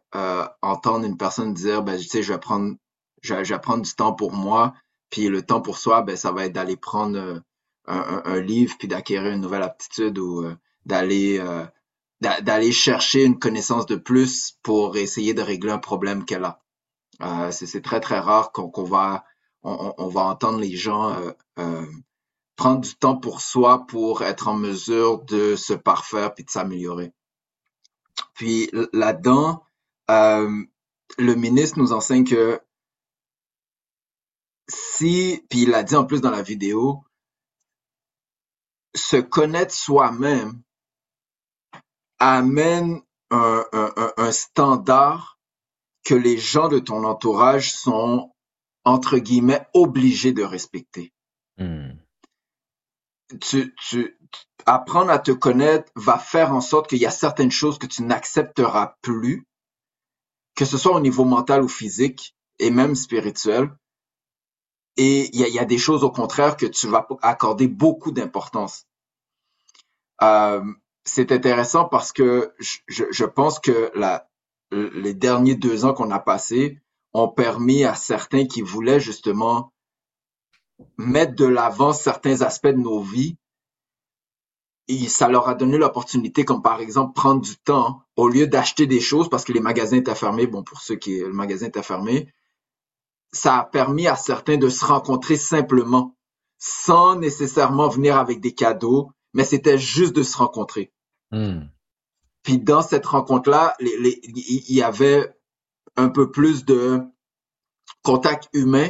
entendre 0.62 1.06
une 1.06 1.18
personne 1.18 1.54
dire, 1.56 1.82
ben, 1.82 1.98
tu 1.98 2.08
sais, 2.08 2.22
je 2.22 2.34
vais 2.34 2.40
prendre, 2.40 2.76
je, 3.22 3.34
vais 3.34 3.60
prendre 3.60 3.84
du 3.84 3.94
temps 3.94 4.14
pour 4.14 4.32
moi. 4.32 4.74
Puis 5.10 5.28
le 5.28 5.44
temps 5.44 5.62
pour 5.62 5.78
soi, 5.78 6.02
ben, 6.02 6.16
ça 6.16 6.32
va 6.32 6.46
être 6.46 6.54
d'aller 6.54 6.78
prendre 6.78 7.42
un, 7.86 8.40
livre 8.40 8.76
puis 8.78 8.88
d'acquérir 8.88 9.32
une 9.34 9.42
nouvelle 9.42 9.64
aptitude 9.64 10.18
ou 10.18 10.46
d'aller 10.86 11.42
d'aller 12.22 12.72
chercher 12.72 13.24
une 13.24 13.38
connaissance 13.38 13.86
de 13.86 13.96
plus 13.96 14.58
pour 14.64 14.98
essayer 14.98 15.34
de 15.34 15.42
régler 15.42 15.72
un 15.72 15.78
problème 15.78 16.26
qu'elle 16.26 16.46
a. 16.46 16.64
Euh, 17.22 17.52
c'est 17.52 17.82
très, 17.82 18.00
très 18.00 18.20
rare 18.20 18.52
qu'on 18.52 18.84
va, 18.84 19.24
on, 19.64 20.08
va 20.08 20.22
entendre 20.22 20.60
les 20.60 20.76
gens 20.76 21.12
euh, 21.12 21.32
euh, 21.60 21.86
prendre 22.56 22.82
du 22.82 22.96
temps 22.96 23.18
pour 23.18 23.42
soi 23.42 23.86
pour 23.86 24.24
être 24.24 24.48
en 24.48 24.56
mesure 24.56 25.24
de 25.24 25.56
se 25.56 25.74
parfaire 25.74 26.34
puis 26.34 26.44
de 26.44 26.50
s'améliorer. 26.50 27.14
Puis 28.34 28.70
là-dedans, 28.94 29.64
le 30.10 31.36
ministre 31.36 31.80
nous 31.80 31.94
enseigne 31.94 32.26
que 32.26 32.60
si, 34.68 35.46
puis 35.50 35.64
il 35.64 35.70
l'a 35.70 35.84
dit 35.84 35.96
en 35.96 36.06
plus 36.06 36.22
dans 36.22 36.32
la 36.32 36.42
vidéo, 36.42 37.04
se 38.96 39.18
connaître 39.18 39.74
soi-même 39.74 40.62
amène 42.20 43.02
un, 43.32 43.66
un, 44.18 44.32
standard 44.32 45.40
que 46.04 46.14
les 46.14 46.38
gens 46.38 46.68
de 46.68 46.80
ton 46.80 47.04
entourage 47.04 47.74
sont, 47.74 48.32
entre 48.84 49.18
guillemets, 49.18 49.66
obligés 49.74 50.32
de 50.32 50.44
respecter. 50.44 51.12
Hmm. 51.58 51.94
Tu, 53.42 53.74
tu, 53.76 54.18
apprendre 54.66 55.12
à 55.12 55.20
te 55.20 55.32
connaître 55.32 55.92
va 55.96 56.18
faire 56.18 56.54
en 56.54 56.62
sorte 56.62 56.90
qu'il 56.90 57.00
y 57.00 57.06
a 57.06 57.12
certaines 57.12 57.52
choses 57.52 57.80
que 57.80 57.88
tu 57.88 58.04
n'accepteras 58.04 58.96
plus, 59.02 59.48
que 60.56 60.66
ce 60.66 60.78
soit 60.78 60.96
au 60.96 61.00
niveau 61.00 61.26
mental 61.26 61.64
ou 61.64 61.68
physique, 61.68 62.36
et 62.60 62.70
même 62.70 62.96
spirituel. 62.96 63.70
Et 64.98 65.30
il 65.34 65.40
y 65.40 65.60
a, 65.60 65.66
des 65.66 65.78
choses 65.78 66.04
au 66.04 66.12
contraire 66.12 66.56
que 66.56 66.68
tu 66.68 66.88
vas 66.88 67.08
accorder 67.22 67.68
beaucoup 67.68 68.12
d'importance. 68.12 68.86
Euh, 70.22 70.64
c'est 71.04 71.32
intéressant 71.32 71.86
parce 71.86 72.12
que 72.12 72.54
je, 72.60 73.26
pense 73.26 73.60
que 73.60 73.92
les 74.72 75.14
derniers 75.14 75.56
deux 75.56 75.86
ans 75.86 75.94
qu'on 75.94 76.12
a 76.12 76.20
passés 76.20 76.80
ont 77.14 77.28
permis 77.28 77.84
à 77.84 77.96
certains 77.96 78.46
qui 78.46 78.62
voulaient 78.62 79.00
justement 79.00 79.74
mettre 80.98 81.36
de 81.36 81.46
l'avant 81.46 81.94
certains 81.94 82.42
aspects 82.42 82.68
de 82.68 82.78
nos 82.78 83.02
vies 83.02 83.38
ça 85.08 85.30
leur 85.30 85.48
a 85.48 85.56
donné 85.56 85.78
l'opportunité, 85.78 86.46
comme 86.46 86.62
par 86.62 86.82
exemple 86.82 87.14
prendre 87.14 87.42
du 87.42 87.58
temps 87.58 88.04
au 88.16 88.28
lieu 88.28 88.48
d'acheter 88.48 88.88
des 88.88 89.00
choses 89.00 89.30
parce 89.30 89.44
que 89.44 89.54
les 89.54 89.60
magasins 89.60 89.98
étaient 89.98 90.16
fermés. 90.16 90.48
Bon, 90.48 90.64
pour 90.64 90.82
ceux 90.82 90.96
qui 90.96 91.20
le 91.20 91.34
magasin 91.34 91.68
était 91.68 91.84
fermé, 91.84 92.34
ça 93.34 93.58
a 93.58 93.66
permis 93.66 94.08
à 94.08 94.16
certains 94.16 94.58
de 94.58 94.70
se 94.70 94.86
rencontrer 94.86 95.36
simplement, 95.36 96.16
sans 96.58 97.16
nécessairement 97.16 97.90
venir 97.90 98.18
avec 98.18 98.40
des 98.40 98.54
cadeaux, 98.54 99.12
mais 99.34 99.44
c'était 99.44 99.78
juste 99.78 100.16
de 100.16 100.24
se 100.24 100.38
rencontrer. 100.38 100.94
Hmm. 101.32 101.64
Puis 102.44 102.60
dans 102.60 102.82
cette 102.82 103.06
rencontre-là, 103.06 103.76
il 103.80 104.76
y 104.76 104.82
avait 104.82 105.34
un 105.96 106.10
peu 106.10 106.32
plus 106.32 106.66
de 106.66 107.02
contact 108.04 108.50
humain. 108.54 108.90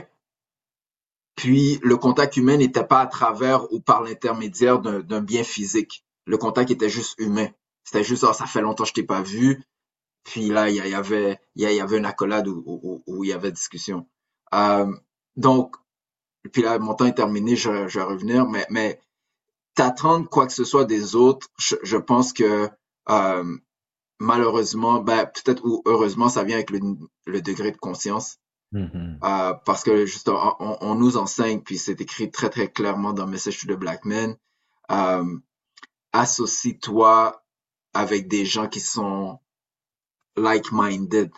Puis 1.36 1.80
le 1.84 1.98
contact 1.98 2.38
humain 2.38 2.58
n'était 2.58 2.86
pas 2.86 3.00
à 3.00 3.08
travers 3.08 3.72
ou 3.72 3.80
par 3.80 4.04
l'intermédiaire 4.04 4.80
d'un 4.80 5.22
bien 5.22 5.44
physique. 5.44 6.06
Le 6.26 6.38
contact 6.38 6.72
était 6.72 6.90
juste 6.90 7.16
humain. 7.20 7.48
C'était 7.84 8.04
juste, 8.04 8.24
oh, 8.28 8.34
ça 8.34 8.46
fait 8.46 8.62
longtemps 8.62 8.84
que 8.84 8.90
je 8.90 8.94
t'ai 8.94 9.04
pas 9.04 9.22
vu. 9.22 9.64
Puis 10.24 10.48
là, 10.48 10.70
il 10.70 10.76
y, 10.76 10.94
avait, 10.94 11.40
il 11.56 11.70
y 11.70 11.82
avait 11.82 11.98
une 11.98 12.06
accolade 12.06 12.48
où, 12.48 13.04
où, 13.06 13.24
il 13.24 13.30
y 13.30 13.34
avait 13.34 13.52
discussion. 13.52 14.08
Euh, 14.54 14.92
donc, 15.36 15.76
puis 16.52 16.62
là, 16.62 16.80
mon 16.80 16.94
temps 16.94 17.06
est 17.06 17.14
terminé, 17.14 17.56
je, 17.56 17.88
je 17.88 18.00
vais 18.00 18.06
revenir, 18.06 18.48
mais, 18.48 18.66
mais 18.70 19.00
t'attendre 19.76 20.30
quoi 20.30 20.46
que 20.46 20.54
ce 20.54 20.66
soit 20.66 20.86
des 20.86 21.16
autres, 21.16 21.48
je, 21.58 21.76
je 21.84 21.98
pense 21.98 22.34
que 22.34 22.70
euh, 23.10 23.58
malheureusement, 24.20 25.02
ben, 25.02 25.26
peut-être 25.26 25.66
ou 25.66 25.82
heureusement, 25.86 26.30
ça 26.30 26.44
vient 26.44 26.58
avec 26.58 26.70
le, 26.70 26.80
le 27.26 27.42
degré 27.42 27.72
de 27.72 27.78
conscience. 27.78 28.38
Mm-hmm. 28.74 29.20
Euh, 29.24 29.54
parce 29.66 29.84
que 29.84 30.06
justement, 30.06 30.56
on, 30.60 30.78
on, 30.82 30.96
nous 30.96 31.18
enseigne, 31.18 31.62
puis 31.62 31.78
c'est 31.78 32.02
écrit 32.02 32.32
très 32.32 32.50
très 32.50 32.72
clairement 32.72 33.14
dans 33.14 33.28
Message 33.28 33.60
to 33.60 33.68
the 33.68 33.78
Black 33.78 34.04
Men, 34.04 34.36
euh, 34.90 35.38
associe-toi 36.12 37.44
avec 37.94 38.28
des 38.28 38.46
gens 38.46 38.68
qui 38.68 38.80
sont 38.80 39.40
like-minded. 40.36 41.32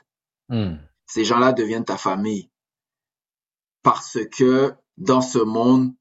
Mm. 0.48 0.76
Ces 1.08 1.26
gens-là 1.26 1.52
deviennent 1.52 1.86
ta 1.86 1.98
famille. 1.98 2.50
Parce 3.86 4.18
que 4.32 4.74
dans 4.98 5.22
ce 5.22 5.38
monde, 5.38 5.94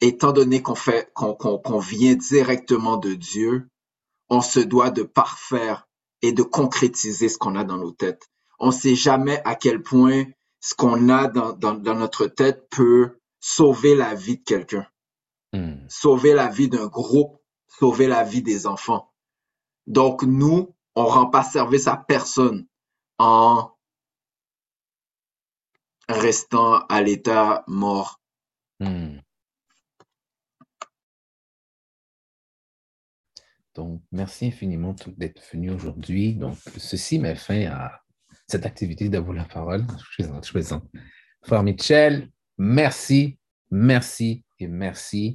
étant 0.00 0.32
donné 0.32 0.60
qu'on 0.60 0.74
fait, 0.74 1.08
qu'on 1.14 1.34
qu'on 1.34 1.78
vient 1.78 2.16
directement 2.16 2.96
de 2.96 3.14
Dieu, 3.14 3.68
on 4.28 4.40
se 4.40 4.58
doit 4.58 4.90
de 4.90 5.04
parfaire 5.04 5.86
et 6.20 6.32
de 6.32 6.42
concrétiser 6.42 7.28
ce 7.28 7.38
qu'on 7.38 7.54
a 7.54 7.62
dans 7.62 7.76
nos 7.76 7.92
têtes. 7.92 8.28
On 8.58 8.66
ne 8.66 8.72
sait 8.72 8.96
jamais 8.96 9.40
à 9.44 9.54
quel 9.54 9.84
point 9.84 10.24
ce 10.58 10.74
qu'on 10.74 11.08
a 11.08 11.28
dans, 11.28 11.52
dans, 11.52 11.74
dans, 11.74 11.94
notre 11.94 12.26
tête 12.26 12.66
peut 12.70 13.20
sauver 13.38 13.94
la 13.94 14.16
vie 14.16 14.38
de 14.38 14.42
quelqu'un, 14.42 14.88
mm. 15.52 15.86
sauver 15.88 16.34
la 16.34 16.48
vie 16.48 16.68
d'un 16.68 16.88
groupe, 16.88 17.40
sauver 17.68 18.08
la 18.08 18.24
vie 18.24 18.42
des 18.42 18.66
enfants. 18.66 19.12
Donc 19.86 20.24
nous, 20.24 20.74
on 20.96 21.06
rend 21.06 21.26
pas 21.26 21.44
service 21.44 21.86
à 21.86 21.96
personne 21.96 22.66
en 23.18 23.75
restant 26.08 26.78
à 26.88 27.02
l'état 27.02 27.64
mort. 27.66 28.20
Mm. 28.80 29.18
Donc, 33.74 34.02
merci 34.10 34.46
infiniment 34.46 34.94
d'être 35.18 35.42
venu 35.52 35.70
aujourd'hui. 35.70 36.34
Donc, 36.34 36.56
ceci 36.78 37.18
met 37.18 37.34
fin 37.34 37.66
à 37.66 38.00
cette 38.46 38.64
activité 38.64 39.08
d'avoir 39.08 39.34
la 39.34 39.44
parole. 39.44 39.84
Je 39.98 40.16
plaisante, 40.16 40.46
je 40.46 40.52
plaisante. 40.52 40.84
Frère 41.42 41.62
Michel, 41.62 42.30
merci, 42.56 43.38
merci 43.70 44.44
et 44.58 44.66
merci. 44.66 45.34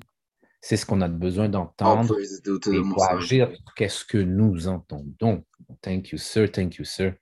C'est 0.60 0.77
ce 0.77 0.86
qu'on 0.86 1.01
a 1.01 1.07
besoin 1.07 1.49
d'entendre 1.49 2.15
et 2.19 2.81
pour 2.81 3.03
agir, 3.12 3.51
qu'est-ce 3.75 4.05
que 4.05 4.17
nous 4.17 4.67
entendons? 4.67 5.43
Thank 5.81 6.12
you, 6.12 6.17
sir. 6.17 6.51
Thank 6.51 6.75
you, 6.75 6.86
sir. 6.86 7.13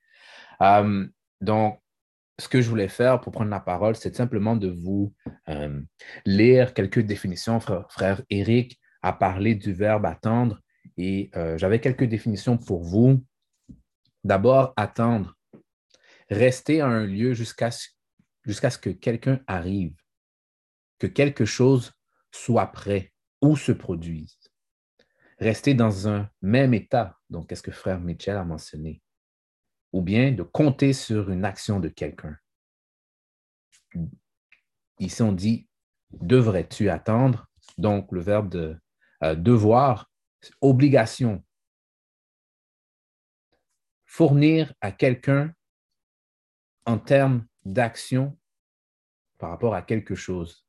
Um, 0.59 1.11
donc, 1.41 1.79
ce 2.39 2.47
que 2.47 2.61
je 2.61 2.69
voulais 2.69 2.87
faire 2.87 3.19
pour 3.19 3.31
prendre 3.31 3.51
la 3.51 3.59
parole, 3.59 3.95
c'est 3.95 4.15
simplement 4.15 4.55
de 4.55 4.69
vous 4.69 5.13
um, 5.47 5.85
lire 6.25 6.73
quelques 6.73 7.01
définitions. 7.01 7.59
Frère, 7.59 8.21
Eric 8.29 8.79
a 9.01 9.13
parlé 9.13 9.55
du 9.55 9.73
verbe 9.73 10.05
attendre 10.05 10.59
et 10.97 11.29
euh, 11.35 11.57
j'avais 11.57 11.79
quelques 11.79 12.05
définitions 12.05 12.57
pour 12.57 12.83
vous. 12.83 13.23
D'abord, 14.23 14.73
attendre. 14.75 15.35
Rester 16.29 16.81
à 16.81 16.87
un 16.87 17.05
lieu 17.05 17.33
jusqu'à 17.33 17.71
ce 17.71 18.77
que 18.77 18.89
quelqu'un 18.89 19.41
arrive, 19.47 19.95
que 20.97 21.07
quelque 21.07 21.45
chose 21.45 21.91
soit 22.31 22.67
prêt 22.67 23.11
ou 23.41 23.55
se 23.57 23.71
produise. 23.71 24.37
Rester 25.39 25.73
dans 25.73 26.07
un 26.07 26.29
même 26.41 26.73
état, 26.73 27.17
donc 27.29 27.47
qu'est-ce 27.47 27.63
que 27.63 27.71
frère 27.71 27.99
Mitchell 27.99 28.37
a 28.37 28.43
mentionné, 28.43 29.01
ou 29.91 30.01
bien 30.01 30.31
de 30.31 30.43
compter 30.43 30.93
sur 30.93 31.29
une 31.31 31.45
action 31.45 31.79
de 31.79 31.87
quelqu'un. 31.89 32.37
Ici, 34.99 35.21
on 35.21 35.31
dit 35.31 35.67
devrais-tu 36.11 36.89
attendre, 36.89 37.47
donc 37.77 38.11
le 38.11 38.21
verbe 38.21 38.49
de 38.49 38.77
euh, 39.23 39.35
devoir 39.35 40.11
obligation. 40.61 41.43
Fournir 44.05 44.73
à 44.81 44.91
quelqu'un 44.91 45.53
en 46.85 46.97
termes 46.97 47.45
d'action 47.65 48.37
par 49.37 49.51
rapport 49.51 49.75
à 49.75 49.81
quelque 49.81 50.15
chose. 50.15 50.65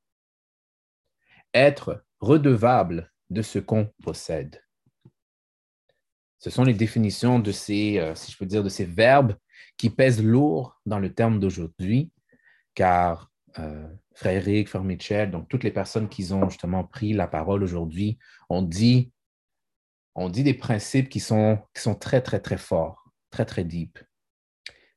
Être 1.54 2.04
redevable 2.20 3.12
de 3.30 3.42
ce 3.42 3.59
qu'on 3.59 3.87
possède. 4.02 4.62
Ce 6.40 6.50
sont 6.50 6.64
les 6.64 6.74
définitions 6.74 7.38
de 7.38 7.53
ces, 7.53 7.98
euh, 7.98 8.14
si 8.14 8.33
je 8.33 8.37
peux 8.37 8.46
dire, 8.46 8.64
de 8.64 8.68
ces 8.68 8.85
verbes 8.85 9.37
qui 9.76 9.90
pèsent 9.90 10.22
lourd 10.22 10.81
dans 10.87 10.98
le 10.98 11.12
terme 11.12 11.38
d'aujourd'hui, 11.38 12.11
car 12.74 13.31
euh, 13.59 13.87
Frère 14.14 14.48
Eric, 14.48 14.68
Frère 14.68 14.85
Michel, 14.85 15.31
donc 15.31 15.48
toutes 15.48 15.64
les 15.64 15.70
personnes 15.70 16.09
qui 16.09 16.33
ont 16.33 16.48
justement 16.48 16.85
pris 16.85 17.12
la 17.12 17.29
parole 17.29 17.62
aujourd'hui 17.62 18.18
ont 18.48 18.62
dit 18.62 19.12
dit 20.29 20.42
des 20.42 20.55
principes 20.55 21.09
qui 21.09 21.20
sont, 21.20 21.59
qui 21.74 21.81
sont 21.81 21.94
très, 21.94 22.20
très, 22.20 22.40
très 22.40 22.59
forts, 22.59 23.11
très, 23.31 23.46
très 23.46 23.64
deep. 23.64 23.98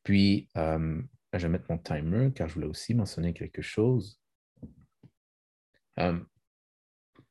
Puis, 0.04 0.50
euh, 0.58 1.02
je 1.32 1.40
vais 1.40 1.50
mettre 1.50 1.66
mon 1.70 1.78
timer 1.78 2.32
car 2.34 2.50
je 2.50 2.56
voulais 2.56 2.68
aussi 2.68 2.94
mentionner 2.94 3.34
quelque 3.34 3.62
chose. 3.62 4.20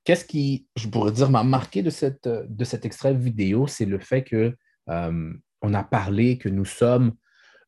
Qu'est-ce 0.04 0.24
qui, 0.24 0.66
je 0.76 0.88
pourrais 0.88 1.12
dire, 1.12 1.30
m'a 1.30 1.44
marqué 1.44 1.82
de, 1.82 1.90
cette, 1.90 2.28
de 2.28 2.64
cet 2.64 2.84
extrait 2.84 3.14
vidéo, 3.14 3.66
c'est 3.66 3.84
le 3.84 3.98
fait 3.98 4.24
que 4.24 4.56
euh, 4.88 5.34
on 5.62 5.74
a 5.74 5.84
parlé 5.84 6.38
que 6.38 6.48
nous 6.48 6.64
sommes 6.64 7.14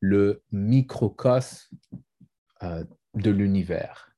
le 0.00 0.42
microcosme 0.52 1.76
de 3.14 3.30
l'univers. 3.30 4.10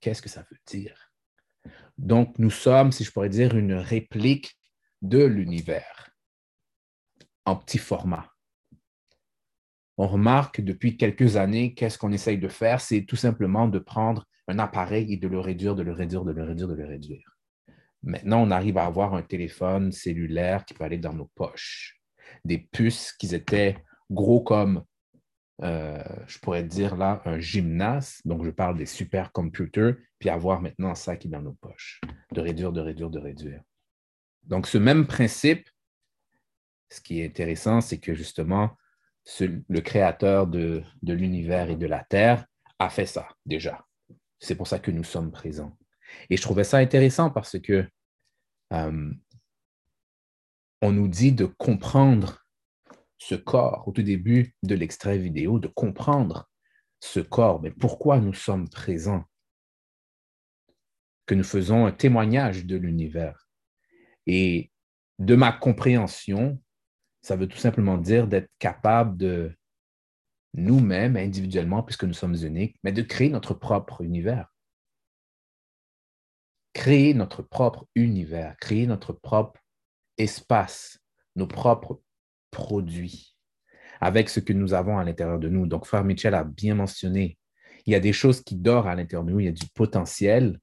Qu'est-ce 0.00 0.22
que 0.22 0.28
ça 0.28 0.46
veut 0.50 0.58
dire? 0.66 1.12
Donc, 1.96 2.38
nous 2.38 2.50
sommes, 2.50 2.92
si 2.92 3.04
je 3.04 3.10
pourrais 3.10 3.28
dire, 3.28 3.56
une 3.56 3.74
réplique 3.74 4.58
de 5.02 5.24
l'univers 5.24 6.10
en 7.44 7.56
petit 7.56 7.78
format. 7.78 8.30
On 9.96 10.06
remarque 10.06 10.60
depuis 10.60 10.96
quelques 10.96 11.36
années, 11.36 11.74
qu'est-ce 11.74 11.98
qu'on 11.98 12.12
essaye 12.12 12.38
de 12.38 12.48
faire? 12.48 12.80
C'est 12.80 13.04
tout 13.04 13.16
simplement 13.16 13.68
de 13.68 13.78
prendre 13.78 14.26
un 14.48 14.58
appareil 14.58 15.12
et 15.12 15.16
de 15.16 15.28
le 15.28 15.40
réduire, 15.40 15.74
de 15.74 15.82
le 15.82 15.92
réduire, 15.92 16.24
de 16.24 16.32
le 16.32 16.42
réduire, 16.42 16.68
de 16.68 16.74
le 16.74 16.86
réduire. 16.86 17.36
Maintenant, 18.02 18.42
on 18.42 18.50
arrive 18.50 18.76
à 18.78 18.84
avoir 18.84 19.14
un 19.14 19.22
téléphone 19.22 19.90
cellulaire 19.92 20.64
qui 20.64 20.74
peut 20.74 20.84
aller 20.84 20.98
dans 20.98 21.14
nos 21.14 21.30
poches. 21.34 22.00
Des 22.44 22.58
puces 22.58 23.12
qui 23.12 23.34
étaient 23.34 23.78
gros 24.10 24.42
comme 24.42 24.84
euh, 25.62 26.02
je 26.26 26.38
pourrais 26.38 26.64
dire 26.64 26.96
là, 26.96 27.22
un 27.24 27.38
gymnase, 27.38 28.20
donc 28.24 28.44
je 28.44 28.50
parle 28.50 28.76
des 28.76 28.86
supercomputers, 28.86 29.94
puis 30.18 30.28
avoir 30.28 30.60
maintenant 30.60 30.94
ça 30.94 31.16
qui 31.16 31.28
est 31.28 31.30
dans 31.30 31.42
nos 31.42 31.52
poches, 31.52 32.00
de 32.32 32.40
réduire, 32.40 32.72
de 32.72 32.80
réduire, 32.80 33.10
de 33.10 33.20
réduire. 33.20 33.62
Donc, 34.42 34.66
ce 34.66 34.78
même 34.78 35.06
principe, 35.06 35.68
ce 36.90 37.00
qui 37.00 37.20
est 37.20 37.26
intéressant, 37.26 37.80
c'est 37.80 37.98
que 37.98 38.14
justement, 38.14 38.76
le 39.40 39.80
créateur 39.80 40.46
de, 40.46 40.82
l'univers 41.02 41.70
et 41.70 41.76
de 41.76 41.86
la 41.86 42.04
Terre 42.04 42.44
a 42.78 42.90
fait 42.90 43.06
ça 43.06 43.28
déjà. 43.46 43.84
C'est 44.44 44.56
pour 44.56 44.68
ça 44.68 44.78
que 44.78 44.90
nous 44.90 45.04
sommes 45.04 45.32
présents. 45.32 45.74
Et 46.28 46.36
je 46.36 46.42
trouvais 46.42 46.64
ça 46.64 46.76
intéressant 46.76 47.30
parce 47.30 47.58
que 47.58 47.88
euh, 48.74 49.12
on 50.82 50.92
nous 50.92 51.08
dit 51.08 51.32
de 51.32 51.46
comprendre 51.46 52.46
ce 53.16 53.34
corps 53.34 53.88
au 53.88 53.92
tout 53.92 54.02
début 54.02 54.54
de 54.62 54.74
l'extrait 54.74 55.16
vidéo, 55.16 55.58
de 55.58 55.68
comprendre 55.68 56.50
ce 57.00 57.20
corps, 57.20 57.62
mais 57.62 57.70
pourquoi 57.70 58.20
nous 58.20 58.34
sommes 58.34 58.68
présents, 58.68 59.24
que 61.24 61.34
nous 61.34 61.44
faisons 61.44 61.86
un 61.86 61.92
témoignage 61.92 62.66
de 62.66 62.76
l'univers. 62.76 63.48
Et 64.26 64.70
de 65.18 65.36
ma 65.36 65.52
compréhension, 65.52 66.62
ça 67.22 67.36
veut 67.36 67.48
tout 67.48 67.56
simplement 67.56 67.96
dire 67.96 68.28
d'être 68.28 68.50
capable 68.58 69.16
de 69.16 69.56
nous-mêmes, 70.54 71.16
individuellement, 71.16 71.82
puisque 71.82 72.04
nous 72.04 72.14
sommes 72.14 72.36
uniques, 72.42 72.76
mais 72.82 72.92
de 72.92 73.02
créer 73.02 73.28
notre 73.28 73.54
propre 73.54 74.02
univers. 74.02 74.48
créer 76.74 77.14
notre 77.14 77.40
propre 77.40 77.86
univers, 77.94 78.56
créer 78.58 78.86
notre 78.86 79.12
propre 79.12 79.60
espace, 80.18 80.98
nos 81.36 81.46
propres 81.46 82.02
produits 82.50 83.36
avec 84.00 84.28
ce 84.28 84.40
que 84.40 84.52
nous 84.52 84.74
avons 84.74 84.98
à 84.98 85.04
l'intérieur 85.04 85.38
de 85.38 85.48
nous. 85.48 85.66
Donc, 85.66 85.86
Frère 85.86 86.04
Michel 86.04 86.34
a 86.34 86.44
bien 86.44 86.74
mentionné, 86.74 87.38
il 87.86 87.92
y 87.92 87.96
a 87.96 88.00
des 88.00 88.12
choses 88.12 88.42
qui 88.42 88.56
dorment 88.56 88.88
à 88.88 88.94
l'intérieur 88.96 89.24
de 89.24 89.30
nous, 89.30 89.40
il 89.40 89.46
y 89.46 89.48
a 89.48 89.52
du 89.52 89.66
potentiel 89.72 90.60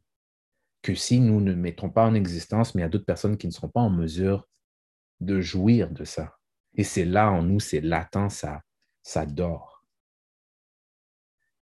que 0.81 0.93
si 0.95 1.19
nous 1.19 1.39
ne 1.41 1.53
mettons 1.53 1.89
pas 1.89 2.05
en 2.05 2.13
existence, 2.13 2.75
mais 2.75 2.81
il 2.81 2.83
y 2.83 2.85
a 2.85 2.89
d'autres 2.89 3.05
personnes 3.05 3.37
qui 3.37 3.47
ne 3.47 3.51
seront 3.51 3.69
pas 3.69 3.81
en 3.81 3.89
mesure 3.89 4.47
de 5.21 5.39
jouir 5.39 5.89
de 5.91 6.03
ça. 6.03 6.35
Et 6.75 6.83
c'est 6.83 7.05
là 7.05 7.31
en 7.31 7.41
nous, 7.41 7.59
c'est 7.59 7.81
latent, 7.81 8.29
ça, 8.29 8.61
ça 9.01 9.25
dort. 9.25 9.70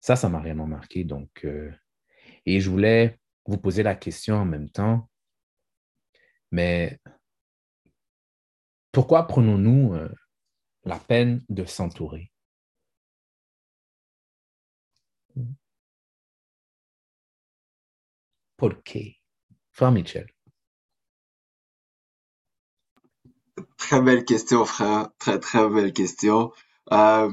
Ça, 0.01 0.17
ça 0.17 0.29
m'a 0.29 0.39
vraiment 0.39 0.67
marqué. 0.67 1.05
Donc, 1.05 1.45
euh, 1.45 1.71
et 2.47 2.61
je 2.61 2.71
voulais 2.71 3.19
vous 3.47 3.59
poser 3.59 3.83
la 3.83 3.95
question 3.95 4.37
en 4.37 4.45
même 4.45 4.71
temps, 4.71 5.09
mais 6.51 6.99
pourquoi 8.93 9.27
prenons-nous 9.27 9.95
euh, 9.95 10.13
la 10.85 10.99
peine 10.99 11.45
de 11.49 11.65
s'entourer? 11.65 12.31
Pourquoi? 18.57 19.03
Frère 19.71 19.93
Michel. 19.93 20.27
Très 23.77 24.01
belle 24.01 24.25
question, 24.25 24.65
frère. 24.65 25.11
Très, 25.19 25.39
très 25.39 25.69
belle 25.69 25.93
question. 25.93 26.53
Euh, 26.93 27.31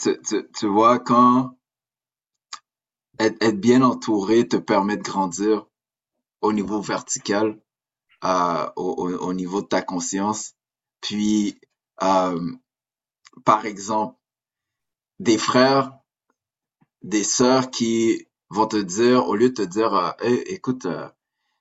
tu, 0.00 0.20
tu, 0.22 0.48
tu, 0.52 0.66
vois, 0.66 0.98
quand 0.98 1.56
être, 3.18 3.42
être, 3.42 3.60
bien 3.60 3.82
entouré 3.82 4.46
te 4.48 4.56
permet 4.56 4.96
de 4.96 5.02
grandir 5.02 5.66
au 6.40 6.52
niveau 6.52 6.80
vertical, 6.80 7.60
euh, 8.24 8.70
au, 8.76 9.08
au, 9.08 9.32
niveau 9.34 9.62
de 9.62 9.66
ta 9.66 9.82
conscience. 9.82 10.54
Puis, 11.00 11.58
euh, 12.02 12.52
par 13.44 13.66
exemple, 13.66 14.16
des 15.18 15.38
frères, 15.38 15.92
des 17.02 17.24
sœurs 17.24 17.70
qui 17.70 18.26
vont 18.50 18.66
te 18.66 18.76
dire, 18.76 19.26
au 19.28 19.34
lieu 19.36 19.50
de 19.50 19.54
te 19.54 19.62
dire, 19.62 19.94
euh, 19.94 20.12
écoute, 20.46 20.86
euh, 20.86 21.08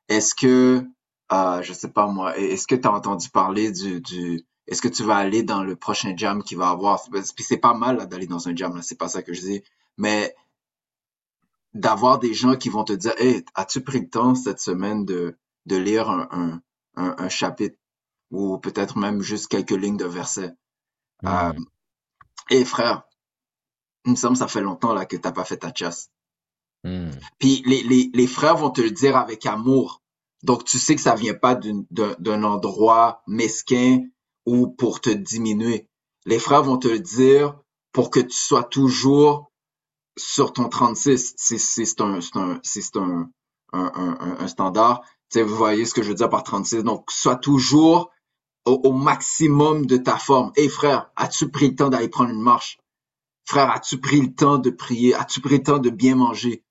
est-ce 0.10 0.36
que, 0.36 0.86
euh, 1.32 1.62
je 1.62 1.74
sais 1.74 1.90
pas 1.90 2.08
moi, 2.08 2.38
est-ce 2.38 2.68
que 2.68 2.76
tu 2.76 2.88
as 2.88 2.94
entendu 2.94 3.30
parler 3.30 3.72
du, 3.72 4.02
du 4.02 4.46
est-ce 4.68 4.82
que 4.82 4.88
tu 4.88 5.04
vas 5.04 5.18
aller 5.18 5.44
dans 5.44 5.64
le 5.64 5.76
prochain 5.76 6.14
jam 6.16 6.44
qui 6.44 6.56
va 6.56 6.70
avoir, 6.70 7.02
puis 7.12 7.44
c'est 7.44 7.58
pas 7.58 7.74
mal 7.74 8.08
d'aller 8.08 8.28
dans 8.28 8.48
un 8.48 8.56
jam, 8.56 8.82
c'est 8.82 8.98
pas 8.98 9.10
ça 9.10 9.22
que 9.22 9.34
je 9.34 9.42
dis, 9.42 9.64
mais 9.98 10.36
d'avoir 11.74 12.20
des 12.20 12.34
gens 12.34 12.56
qui 12.56 12.70
vont 12.70 12.84
te 12.84 12.94
dire, 12.94 13.14
hey, 13.18 13.44
as-tu 13.56 13.82
pris 13.82 14.02
le 14.02 14.10
temps 14.10 14.36
cette 14.36 14.60
semaine 14.60 15.06
de, 15.06 15.38
de 15.66 15.76
lire 15.76 16.10
un, 16.10 16.28
un, 16.32 16.62
un, 16.96 17.16
un 17.18 17.30
chapitre? 17.30 17.78
Ou 18.32 18.58
peut-être 18.58 18.98
même 18.98 19.22
juste 19.22 19.48
quelques 19.48 19.72
lignes 19.72 19.98
de 19.98 20.06
versets? 20.06 20.54
Mmh. 21.22 21.28
Euh, 21.28 21.54
et 22.50 22.66
frère, 22.66 23.04
il 24.06 24.12
me 24.14 24.16
semble 24.16 24.38
ça 24.38 24.48
fait 24.48 24.62
longtemps 24.62 24.94
là 24.94 25.06
que 25.06 25.16
t'as 25.18 25.32
pas 25.32 25.44
fait 25.44 25.58
ta 25.58 25.72
chasse. 25.72 26.10
Mmh. 26.84 27.12
Puis 27.38 27.62
les, 27.68 27.84
les, 27.84 28.10
les 28.12 28.28
frères 28.28 28.58
vont 28.58 28.72
te 28.72 28.82
le 28.82 28.90
dire 28.90 29.18
avec 29.18 29.46
amour. 29.46 30.02
Donc 30.42 30.64
tu 30.64 30.80
sais 30.80 30.96
que 30.96 31.02
ça 31.02 31.14
vient 31.14 31.36
pas 31.36 31.54
d'un 31.54 32.44
endroit 32.44 33.22
mesquin 33.28 34.02
ou 34.46 34.68
pour 34.68 35.02
te 35.02 35.10
diminuer. 35.10 35.88
Les 36.26 36.40
frères 36.40 36.64
vont 36.64 36.78
te 36.78 36.88
le 36.88 37.00
dire 37.00 37.60
pour 37.92 38.10
que 38.10 38.20
tu 38.20 38.36
sois 38.36 38.64
toujours 38.64 39.52
sur 40.18 40.54
ton 40.54 40.70
36. 40.70 41.34
C'est 41.38 42.02
un, 42.02 42.20
un, 42.36 42.60
un, 42.96 43.32
un, 43.74 43.92
un, 43.96 44.38
un 44.40 44.48
standard. 44.48 45.02
Tu 45.30 45.40
sais, 45.40 45.44
vous 45.44 45.56
voyez 45.56 45.86
ce 45.86 45.94
que 45.94 46.04
je 46.04 46.10
veux 46.10 46.16
dire 46.16 46.30
par 46.30 46.44
36. 46.44 46.84
Donc, 46.84 47.10
sois 47.12 47.36
toujours 47.36 48.12
au, 48.66 48.80
au 48.84 48.92
maximum 48.92 49.86
de 49.86 49.98
ta 49.98 50.18
forme. 50.18 50.52
Hé 50.56 50.64
hey, 50.64 50.70
frère, 50.70 51.12
as-tu 51.16 51.50
pris 51.50 51.70
le 51.70 51.76
temps 51.76 51.90
d'aller 51.90 52.10
prendre 52.10 52.30
une 52.30 52.42
marche? 52.42 52.78
Frère, 53.46 53.70
as-tu 53.72 54.00
pris 54.00 54.22
le 54.22 54.34
temps 54.34 54.58
de 54.58 54.70
prier? 54.70 55.14
As-tu 55.16 55.42
pris 55.42 55.58
le 55.58 55.64
temps 55.64 55.80
de 55.80 55.90
bien 55.90 56.16
manger? 56.16 56.64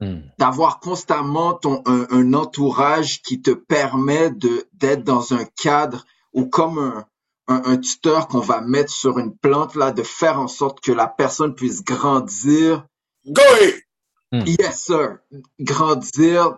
Mm. 0.00 0.20
D'avoir 0.38 0.78
constamment 0.78 1.54
ton, 1.54 1.82
un, 1.86 2.06
un, 2.10 2.34
entourage 2.34 3.22
qui 3.22 3.40
te 3.42 3.50
permet 3.50 4.30
de 4.30 4.68
d'être 4.74 5.02
dans 5.02 5.34
un 5.34 5.44
cadre 5.44 6.04
ou 6.32 6.46
comme 6.46 6.78
un, 6.78 7.06
un, 7.48 7.62
un 7.64 7.76
tuteur 7.78 8.28
qu'on 8.28 8.40
va 8.40 8.60
mettre 8.60 8.92
sur 8.92 9.18
une 9.18 9.36
plante 9.36 9.74
là, 9.74 9.90
de 9.90 10.02
faire 10.02 10.38
en 10.38 10.48
sorte 10.48 10.80
que 10.80 10.92
la 10.92 11.06
personne 11.06 11.54
puisse 11.54 11.82
grandir. 11.82 12.86
Go 13.26 13.42
mm. 14.32 14.44
Yes, 14.46 14.84
sir. 14.84 15.18
Grandir 15.58 16.54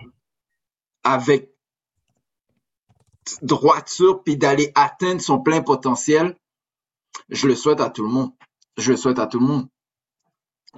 avec 1.05 1.51
droiture 3.43 4.23
puis 4.23 4.37
d'aller 4.37 4.73
atteindre 4.75 5.21
son 5.21 5.41
plein 5.41 5.63
potentiel, 5.63 6.37
je 7.29 7.47
le 7.47 7.55
souhaite 7.55 7.81
à 7.81 7.91
tout 7.91 8.03
le 8.03 8.11
monde. 8.11 8.33
Je 8.77 8.93
le 8.93 8.97
souhaite 8.97 9.19
à 9.19 9.27
tout 9.27 9.39
le 9.39 9.47
monde. 9.47 9.69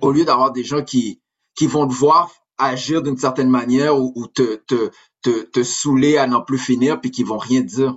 Au 0.01 0.11
lieu 0.11 0.25
d'avoir 0.25 0.53
des 0.53 0.65
gens 0.65 0.83
qui, 0.83 1.21
qui 1.55 1.67
vont 1.67 1.87
te 1.87 1.95
voir 1.95 2.33
agir 2.59 3.03
d'une 3.03 3.17
certaine 3.17 3.51
manière 3.51 3.99
ou, 3.99 4.13
ou 4.15 4.27
te, 4.27 4.57
te, 4.57 4.91
te, 5.23 5.43
te, 5.43 5.63
saouler 5.63 6.17
à 6.17 6.27
n'en 6.27 6.43
plus 6.43 6.59
finir 6.59 7.01
puis 7.01 7.11
qui 7.11 7.25
vont 7.25 7.39
rien 7.39 7.61
dire. 7.61 7.97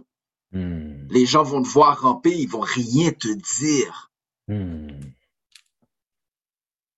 Mm. 0.51 1.08
Les 1.10 1.25
gens 1.25 1.43
vont 1.43 1.62
te 1.62 1.67
voir 1.67 2.01
ramper, 2.01 2.36
ils 2.38 2.49
vont 2.49 2.62
rien 2.62 3.12
te 3.12 3.27
dire. 3.62 4.12
Mm. 4.47 4.88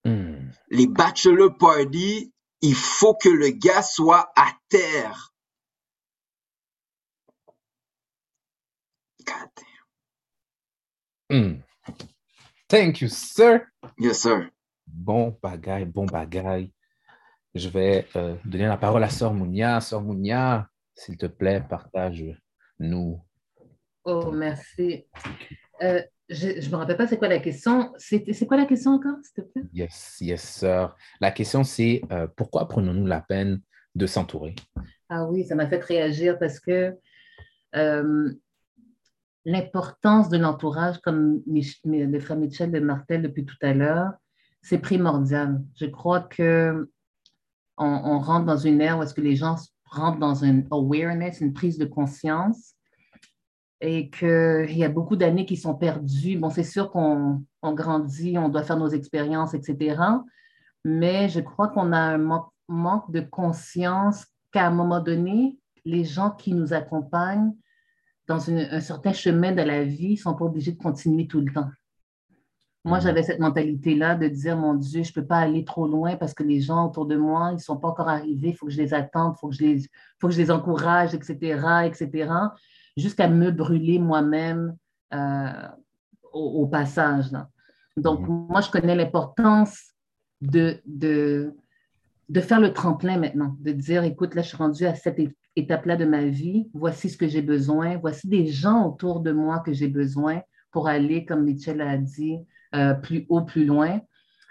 Mm. 0.06 0.52
Les 0.70 0.88
bachelor 0.88 1.58
parties, 1.58 2.34
il 2.62 2.76
faut 2.76 3.16
que 3.16 3.30
le 3.30 3.50
gars 3.50 3.82
soit 3.82 4.32
à 4.36 4.52
terre. 4.70 5.34
God 9.26 9.50
damn. 11.30 11.64
Thank 12.70 13.02
you, 13.02 13.08
sir. 13.10 13.62
Yes, 13.98 14.22
sir. 14.22 14.50
Bon 14.88 15.38
bagaille, 15.42 15.86
bon 15.86 16.06
bagaille. 16.06 16.72
Je 17.54 17.70
vais 17.70 18.08
euh, 18.16 18.36
donner 18.46 18.68
la 18.68 18.78
parole 18.78 19.04
à 19.04 19.10
Sœur 19.10 19.34
Mounia. 19.34 19.82
Sœur 19.82 20.02
Mounia, 20.02 20.70
s'il 20.96 21.18
te 21.18 21.26
plaît, 21.26 21.62
partage-nous. 21.62 23.22
Oh, 24.10 24.32
merci. 24.32 25.06
Euh, 25.82 26.02
je 26.30 26.48
ne 26.48 26.72
me 26.72 26.76
rappelle 26.78 26.96
pas 26.96 27.08
c'est 27.08 27.18
quoi 27.18 27.28
la 27.28 27.40
question. 27.40 27.92
C'est 27.98 28.48
quoi 28.48 28.56
la 28.56 28.66
question 28.66 28.92
encore, 28.92 29.18
s'il 29.22 29.44
te 29.44 29.50
plaît? 29.50 29.64
Yes, 29.74 30.18
yes, 30.22 30.42
sir. 30.42 30.96
La 31.20 31.32
question, 31.32 31.66
c'est 31.66 32.02
euh, 32.14 32.26
pourquoi 32.38 32.70
prenons-nous 32.70 33.06
la 33.06 33.20
peine 33.20 33.62
de 33.96 34.08
s'entourer? 34.08 34.56
Ah 35.10 35.26
oui, 35.26 35.44
ça 35.44 35.56
m'a 35.56 35.68
fait 35.68 35.84
réagir 35.84 36.40
parce 36.40 36.62
que 36.62 36.96
euh, 37.76 38.32
l'importance 39.44 40.30
de 40.30 40.38
l'entourage, 40.38 41.00
comme 41.00 41.42
le 41.46 42.20
frère 42.22 42.38
Michel 42.38 42.72
de 42.72 42.80
Martel 42.80 43.22
depuis 43.22 43.46
tout 43.46 43.58
à 43.62 43.74
l'heure, 43.74 44.14
c'est 44.62 44.80
primordial. 44.80 45.62
Je 45.76 45.86
crois 45.86 46.22
que 46.22 46.90
on, 47.78 47.86
on, 47.86 48.20
rentre 48.20 48.46
dans 48.46 48.58
une 48.58 48.80
ère 48.80 49.00
où 49.00 49.04
est-ce 49.04 49.14
que 49.14 49.22
les 49.22 49.36
gens 49.36 49.58
rentrent 49.84 50.20
dans 50.20 50.46
une 50.46 50.66
awareness, 50.72 51.42
une 51.42 51.54
prise 51.54 51.78
de 51.78 51.86
conscience 51.86 52.77
et 53.80 54.10
qu'il 54.10 54.78
y 54.78 54.84
a 54.84 54.90
beaucoup 54.90 55.16
d'années 55.16 55.46
qui 55.46 55.58
sont 55.58 55.76
perdues. 55.76 56.38
Bon, 56.38 56.50
c'est 56.50 56.64
sûr 56.64 56.92
qu'on 56.92 57.44
on 57.62 57.74
grandit, 57.74 58.38
on 58.38 58.50
doit 58.50 58.64
faire 58.64 58.78
nos 58.78 58.90
expériences, 58.90 59.54
etc. 59.54 60.02
Mais 60.84 61.30
je 61.30 61.40
crois 61.42 61.68
qu'on 61.68 61.92
a 61.92 62.00
un 62.00 62.18
manque, 62.68 63.12
de 63.12 63.22
conscience 63.22 64.26
qu'à 64.52 64.68
un 64.68 64.72
moment 64.72 65.00
donné, 65.00 65.58
les 65.86 66.04
gens 66.04 66.32
qui 66.32 66.54
nous 66.54 66.74
accompagnent 66.74 67.54
dans 68.28 68.50
un 68.50 68.82
certain 68.82 69.14
chemin 69.14 69.54
de 69.54 69.62
la 69.62 69.84
vie 69.84 70.14
ne 70.14 70.18
sont 70.18 70.34
pas 70.34 70.46
obligés 70.46 70.74
de 70.74 70.82
continuer 70.82 71.28
tout 71.28 71.40
le 71.40 71.54
temps. 71.54 71.70
Moi, 72.84 73.00
j'avais 73.00 73.24
cette 73.24 73.40
mentalité-là 73.40 74.16
de 74.16 74.28
dire, 74.28 74.58
mon 74.58 74.74
Dieu, 74.74 75.04
je 75.04 75.12
ne 75.12 75.14
peux 75.14 75.26
pas 75.26 75.38
aller 75.38 75.64
trop 75.64 75.88
loin 75.88 76.16
parce 76.18 76.34
que 76.34 76.44
les 76.44 76.60
gens 76.60 76.88
autour 76.88 77.06
de 77.06 77.16
moi, 77.16 77.50
ils 77.52 77.56
ne 77.56 77.62
sont 77.62 77.78
pas 77.78 77.90
encore 77.90 78.10
arrivés, 78.10 78.50
il 78.50 78.54
faut 78.54 78.66
que 78.66 78.72
je 78.72 78.82
les 78.82 78.94
attende, 78.94 79.36
il 79.36 79.40
faut, 79.40 79.50
que 79.50 79.56
je 79.56 79.64
les, 79.64 79.82
faut 80.20 80.28
que 80.28 80.34
je 80.34 80.42
les 80.42 80.52
encourage, 80.52 81.14
etc., 81.14 81.86
etc 81.86 82.28
jusqu'à 82.98 83.28
me 83.28 83.52
brûler 83.52 84.00
moi-même 84.00 84.76
euh, 85.14 85.68
au, 86.34 86.64
au, 86.64 86.68
passage. 86.68 87.32
Là. 87.32 87.50
Donc, 87.96 88.28
mmh. 88.28 88.48
moi, 88.50 88.62
je 88.62 88.70
connais 88.70 88.96
l'importance 88.96 89.94
de, 90.42 90.82
de, 90.86 91.54
de 92.30 92.42
faire 92.42 92.60
le 92.60 92.74
tremplin 92.74 93.18
maintenant, 93.18 93.56
de 93.60 93.72
dire, 93.72 94.04
écoute, 94.04 94.36
là, 94.36 94.42
je 94.42 94.50
suis 94.50 94.58
rendue 94.58 94.86
à 94.86 94.96
cette 94.96 95.20
étape-là 95.56 95.96
de 95.96 96.06
ma 96.06 96.26
vie, 96.26 96.70
voici 96.74 97.10
ce 97.10 97.18
que 97.18 97.28
j'ai 97.28 97.42
besoin, 97.42 97.98
voici 97.98 98.28
des 98.28 98.48
gens 98.48 98.88
autour 98.88 99.22
de 99.22 99.32
moi 99.32 99.60
que 99.60 99.74
j'ai 99.74 99.88
besoin 99.88 100.42
pour 100.72 100.88
aller, 100.88 101.26
comme 101.26 101.44
Michel 101.44 101.82
a 101.82 101.98
dit, 101.98 102.40
euh, 102.76 102.94
plus 102.94 103.26
haut, 103.30 103.42
plus 103.42 103.66
loin. 103.66 104.02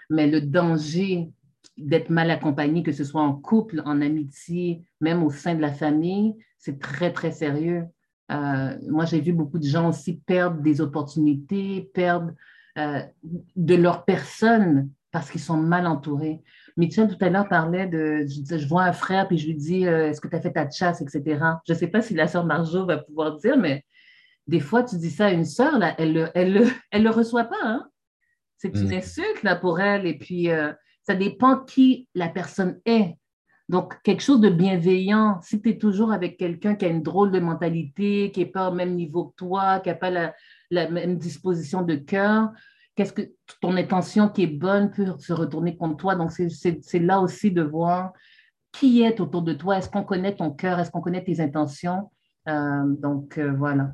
Mais 0.09 0.27
le 0.27 0.41
danger 0.41 1.29
d'être 1.77 2.09
mal 2.09 2.31
accompagné, 2.31 2.81
que 2.81 2.91
ce 2.91 3.03
soit 3.03 3.21
en 3.21 3.33
couple, 3.33 3.81
en 3.85 4.01
amitié, 4.01 4.83
même 4.99 5.23
au 5.23 5.29
sein 5.29 5.55
de 5.55 5.61
la 5.61 5.71
famille, 5.71 6.35
c'est 6.57 6.79
très, 6.79 7.13
très 7.13 7.31
sérieux. 7.31 7.85
Euh, 8.31 8.77
moi, 8.89 9.05
j'ai 9.05 9.21
vu 9.21 9.33
beaucoup 9.33 9.59
de 9.59 9.65
gens 9.65 9.89
aussi 9.89 10.17
perdre 10.25 10.61
des 10.61 10.81
opportunités, 10.81 11.89
perdre 11.93 12.31
euh, 12.77 13.01
de 13.55 13.75
leur 13.75 14.05
personne 14.05 14.89
parce 15.11 15.31
qu'ils 15.31 15.41
sont 15.41 15.57
mal 15.57 15.87
entourés. 15.87 16.41
Mitchell, 16.75 17.07
tout 17.07 17.23
à 17.23 17.29
l'heure, 17.29 17.47
parlait 17.47 17.87
de. 17.87 18.25
Je, 18.27 18.57
je, 18.57 18.67
vois 18.67 18.83
un 18.83 18.93
frère, 18.93 19.27
puis 19.27 19.37
je 19.37 19.47
lui 19.47 19.55
dis 19.55 19.83
Est-ce 19.83 20.21
que 20.21 20.27
tu 20.27 20.35
as 20.35 20.41
fait 20.41 20.51
ta 20.51 20.69
chasse, 20.69 21.01
etc. 21.01 21.39
Je 21.65 21.73
ne 21.73 21.77
sais 21.77 21.87
pas 21.87 22.01
si 22.01 22.13
la 22.13 22.27
sœur 22.27 22.45
Marjo 22.45 22.85
va 22.85 22.97
pouvoir 22.97 23.37
dire, 23.37 23.57
mais 23.57 23.83
des 24.45 24.59
fois, 24.59 24.83
tu 24.83 24.97
dis 24.97 25.09
ça 25.09 25.27
à 25.27 25.31
une 25.31 25.45
sœur, 25.45 25.79
là, 25.79 25.95
elle 25.97 26.13
ne 26.13 26.27
elle, 26.35 26.57
elle, 26.57 26.67
elle, 26.91 27.03
le 27.03 27.09
reçoit 27.09 27.45
pas. 27.45 27.55
Hein? 27.63 27.87
C'est 28.57 28.75
une 28.75 28.89
mm. 28.89 28.93
insulte 28.93 29.43
là, 29.43 29.55
pour 29.55 29.79
elle. 29.79 30.05
Et 30.05 30.17
puis, 30.17 30.49
ça 31.01 31.15
dépend 31.15 31.59
qui 31.59 32.07
la 32.13 32.27
personne 32.27 32.79
est. 32.85 33.17
Donc, 33.69 34.01
quelque 34.01 34.21
chose 34.21 34.39
de 34.39 34.49
bienveillant, 34.49 35.41
si 35.41 35.61
tu 35.61 35.71
es 35.71 35.77
toujours 35.77 36.13
avec 36.13 36.37
quelqu'un 36.37 36.75
qui 36.75 36.85
a 36.85 36.87
une 36.87 37.03
drôle 37.03 37.31
de 37.31 37.39
mentalité, 37.39 38.31
qui 38.31 38.39
n'est 38.39 38.45
pas 38.45 38.69
au 38.69 38.73
même 38.73 38.95
niveau 38.95 39.25
que 39.25 39.35
toi, 39.35 39.79
qui 39.81 39.89
n'a 39.89 39.95
pas 39.95 40.09
la, 40.09 40.89
même 40.89 41.17
disposition 41.17 41.81
de 41.81 41.95
cœur, 41.95 42.49
qu'est-ce 42.95 43.11
que 43.11 43.33
ton 43.59 43.75
intention 43.75 44.29
qui 44.29 44.43
est 44.43 44.47
bonne 44.47 44.91
peut 44.91 45.13
se 45.19 45.33
retourner 45.33 45.75
contre 45.75 45.97
toi? 45.97 46.15
Donc, 46.15 46.31
c'est 46.31 46.99
là 46.99 47.19
aussi 47.19 47.51
de 47.51 47.61
voir 47.61 48.13
qui 48.71 49.01
est 49.01 49.19
autour 49.19 49.41
de 49.41 49.53
toi. 49.53 49.77
Est-ce 49.77 49.89
qu'on 49.89 50.03
connaît 50.03 50.35
ton 50.35 50.51
cœur? 50.51 50.79
Est-ce 50.79 50.91
qu'on 50.91 51.01
connaît 51.01 51.23
tes 51.23 51.41
intentions? 51.41 52.09
Euh, 52.47 52.83
donc, 52.85 53.37
euh, 53.37 53.51
voilà. 53.53 53.91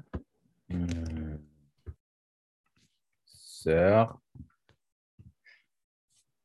Sœur, 3.26 4.19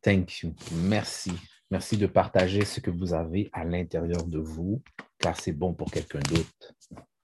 thank 0.02 0.40
you. 0.40 0.54
Merci. 0.72 1.32
Merci 1.70 1.98
de 1.98 2.06
partager 2.06 2.64
ce 2.64 2.80
que 2.80 2.90
vous 2.90 3.12
avez 3.12 3.50
à 3.52 3.64
l'intérieur 3.64 4.24
de 4.24 4.38
vous, 4.38 4.82
car 5.18 5.38
c'est 5.38 5.52
bon 5.52 5.74
pour 5.74 5.90
quelqu'un 5.90 6.20
d'autre. 6.20 6.74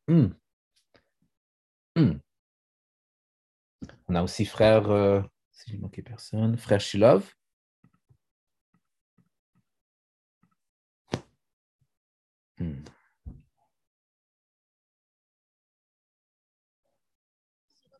Hmm. 0.06 0.28
Hmm. 1.96 2.18
On 4.08 4.14
a 4.14 4.22
aussi 4.22 4.44
frère, 4.44 4.90
euh, 4.90 5.22
si 5.50 5.70
j'ai 5.70 5.78
manqué 5.78 6.02
personne, 6.02 6.58
frère 6.58 6.80
Shilov. 6.80 7.34
Hmm. 12.58 12.84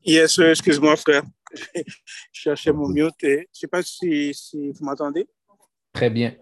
Yes, 0.05 0.39
excuse-moi, 0.39 0.97
frère. 0.97 1.23
Je 1.75 2.41
cherchais 2.41 2.73
mon 2.73 2.89
mute. 2.89 3.15
Je 3.23 3.39
ne 3.39 3.45
sais 3.53 3.67
pas 3.67 3.83
si, 3.83 4.35
si 4.35 4.73
vous 4.73 4.85
m'entendez. 4.85 5.27
Très 5.95 6.11
bien. 6.11 6.37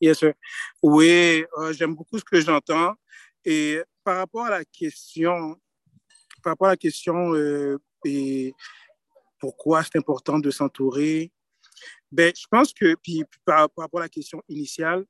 Yes, 0.00 0.18
sir. 0.18 0.32
Oui, 0.80 1.44
euh, 1.58 1.72
j'aime 1.72 1.94
beaucoup 1.94 2.18
ce 2.18 2.24
que 2.24 2.40
j'entends. 2.40 2.94
Et 3.44 3.82
par 4.04 4.18
rapport 4.18 4.46
à 4.46 4.50
la 4.50 4.64
question, 4.64 5.60
par 6.42 6.52
rapport 6.52 6.68
à 6.68 6.70
la 6.70 6.76
question, 6.76 7.34
euh, 7.34 7.78
et 8.04 8.54
pourquoi 9.40 9.82
c'est 9.82 9.98
important 9.98 10.38
de 10.38 10.50
s'entourer, 10.50 11.32
ben, 12.12 12.32
je 12.36 12.46
pense 12.48 12.72
que, 12.72 12.94
puis 13.02 13.24
par, 13.44 13.68
par, 13.70 13.84
rapport 13.84 14.00
à 14.00 14.04
la 14.04 14.08
question 14.08 14.40
initiale, 14.48 15.04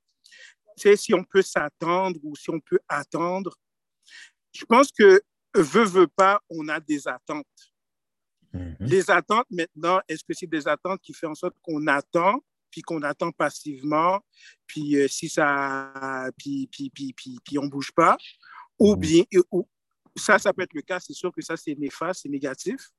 c'est 0.75 0.97
si 0.97 1.13
on 1.13 1.23
peut 1.23 1.43
s'attendre 1.43 2.19
ou 2.23 2.35
si 2.35 2.49
on 2.49 2.61
peut 2.61 2.81
attendre. 2.89 3.55
Je 4.53 4.65
pense 4.65 4.91
que, 4.91 5.21
veut, 5.55 5.85
veut 5.85 6.09
pas, 6.09 6.41
on 6.49 6.67
a 6.69 6.81
des 6.81 7.07
attentes. 7.07 7.47
Mm-hmm. 8.55 8.77
Les 8.81 9.11
attentes 9.11 9.47
maintenant, 9.51 10.01
est-ce 10.09 10.25
que 10.25 10.33
c'est 10.33 10.47
des 10.47 10.67
attentes 10.67 11.01
qui 11.03 11.13
font 11.13 11.29
en 11.29 11.35
sorte 11.35 11.57
qu'on 11.61 11.87
attend 11.87 12.41
puis 12.77 12.83
qu'on 12.83 13.01
attend 13.01 13.33
passivement, 13.33 14.21
puis 14.67 14.97
euh, 14.97 15.09
si 15.09 15.31
ça, 15.31 16.29
puis, 16.37 16.69
puis, 16.71 16.91
puis, 16.91 17.15
puis, 17.15 17.39
puis 17.43 17.59
on 17.59 17.69
bouge 17.69 17.91
pas, 17.91 18.19
ou 18.79 18.95
mmh. 18.95 19.01
bien, 19.01 19.23
ou, 19.51 19.67
ça, 20.15 20.39
ça 20.39 20.53
peut 20.53 20.61
être 20.61 20.75
le 20.75 20.83
cas, 20.83 21.01
c'est 21.01 21.15
sûr 21.15 21.33
que 21.33 21.41
ça, 21.41 21.57
c'est 21.57 21.75
néfaste, 21.75 22.21
c'est 22.25 22.29
négatif. 22.29 22.91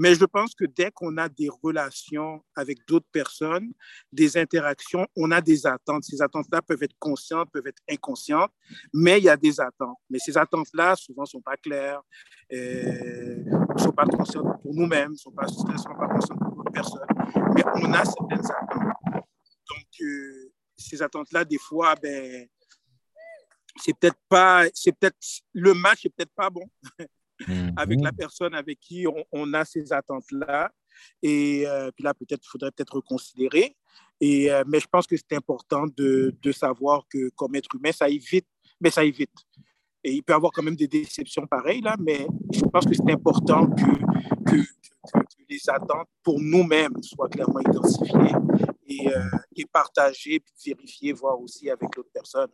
Mais 0.00 0.16
je 0.16 0.24
pense 0.24 0.52
que 0.54 0.64
dès 0.64 0.90
qu'on 0.90 1.16
a 1.16 1.28
des 1.28 1.48
relations 1.62 2.44
avec 2.56 2.78
d'autres 2.88 3.06
personnes, 3.12 3.72
des 4.12 4.36
interactions, 4.36 5.06
on 5.16 5.30
a 5.30 5.40
des 5.40 5.64
attentes. 5.64 6.02
Ces 6.04 6.20
attentes-là 6.20 6.60
peuvent 6.60 6.82
être 6.82 6.96
conscientes, 6.98 7.50
peuvent 7.52 7.66
être 7.68 7.82
inconscientes, 7.88 8.50
mais 8.92 9.18
il 9.18 9.24
y 9.24 9.28
a 9.28 9.36
des 9.36 9.60
attentes. 9.60 9.96
Mais 10.10 10.18
ces 10.18 10.36
attentes-là, 10.36 10.96
souvent, 10.96 11.22
ne 11.22 11.26
sont 11.26 11.40
pas 11.40 11.56
claires, 11.56 12.02
ne 12.50 12.58
euh, 12.58 13.78
sont 13.78 13.92
pas 13.92 14.06
conscientes 14.06 14.60
pour 14.60 14.74
nous-mêmes, 14.74 15.12
ne 15.12 15.16
sont 15.16 15.30
pas, 15.30 15.46
sont 15.46 15.64
pas 15.64 16.08
conscientes 16.08 16.40
pour 16.40 16.56
d'autres 16.56 16.72
personnes. 16.72 17.06
Mais 17.54 17.62
on 17.74 17.92
a 17.92 18.04
certaines 18.04 18.44
attentes. 18.44 18.93
Euh, 20.00 20.52
ces 20.76 21.02
attentes-là, 21.02 21.44
des 21.44 21.58
fois, 21.58 21.94
ben, 21.96 22.48
c'est 23.76 23.96
peut-être 23.98 24.18
pas, 24.28 24.66
c'est 24.74 24.92
peut-être, 24.92 25.16
le 25.52 25.74
match 25.74 26.04
est 26.06 26.10
peut-être 26.10 26.32
pas 26.34 26.50
bon. 26.50 26.68
avec 27.76 28.00
la 28.00 28.12
mhm. 28.12 28.16
personne 28.16 28.54
avec 28.54 28.78
qui 28.78 29.06
on, 29.32 29.54
a 29.54 29.64
ces 29.64 29.92
attentes-là. 29.92 30.70
Et 31.22 31.66
euh, 31.66 31.90
puis 31.90 32.04
là, 32.04 32.14
peut-être, 32.14 32.44
faudrait 32.46 32.70
peut-être 32.70 32.94
reconsidérer. 32.94 33.76
Et, 34.20 34.50
euh, 34.52 34.62
mais 34.66 34.78
je 34.78 34.86
pense 34.86 35.06
que 35.06 35.16
c'est 35.16 35.32
important 35.32 35.86
de, 35.86 36.34
de, 36.40 36.52
savoir 36.52 37.06
que 37.08 37.30
comme 37.30 37.56
être 37.56 37.74
humain, 37.74 37.90
ça 37.90 38.08
évite, 38.08 38.46
mais 38.80 38.90
ça 38.90 39.04
évite. 39.04 39.32
Et 40.04 40.12
il 40.12 40.22
peut 40.22 40.34
y 40.34 40.36
avoir 40.36 40.52
quand 40.52 40.62
même 40.62 40.76
des 40.76 40.86
déceptions 40.86 41.46
pareilles, 41.46 41.80
là, 41.80 41.96
mais 41.98 42.26
je 42.52 42.60
pense 42.60 42.84
que 42.84 42.94
c'est 42.94 43.10
important 43.10 43.68
que, 43.70 44.50
que, 44.50 44.62
les 45.48 45.68
attentes 45.68 46.08
pour 46.22 46.40
nous-mêmes 46.40 47.02
soient 47.02 47.28
clairement 47.28 47.60
identifiées 47.60 48.34
et, 48.86 49.08
euh, 49.08 49.22
et 49.54 49.64
partagées, 49.66 50.40
puis 50.40 50.72
vérifiées, 50.72 51.12
voir 51.12 51.40
aussi 51.40 51.68
avec 51.68 51.94
l'autre 51.96 52.08
personne. 52.12 52.48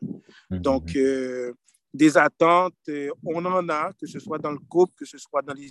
Mhm. 0.50 0.58
Donc, 0.58 0.96
des 1.92 2.16
attentes, 2.16 2.74
euh, 2.88 3.10
on 3.24 3.44
en 3.44 3.68
a, 3.68 3.92
que 4.00 4.06
ce 4.06 4.18
soit 4.18 4.38
dans 4.38 4.52
le 4.52 4.58
couple, 4.58 4.92
que 4.96 5.04
ce 5.04 5.18
soit 5.18 5.42
dans 5.42 5.54
les, 5.54 5.70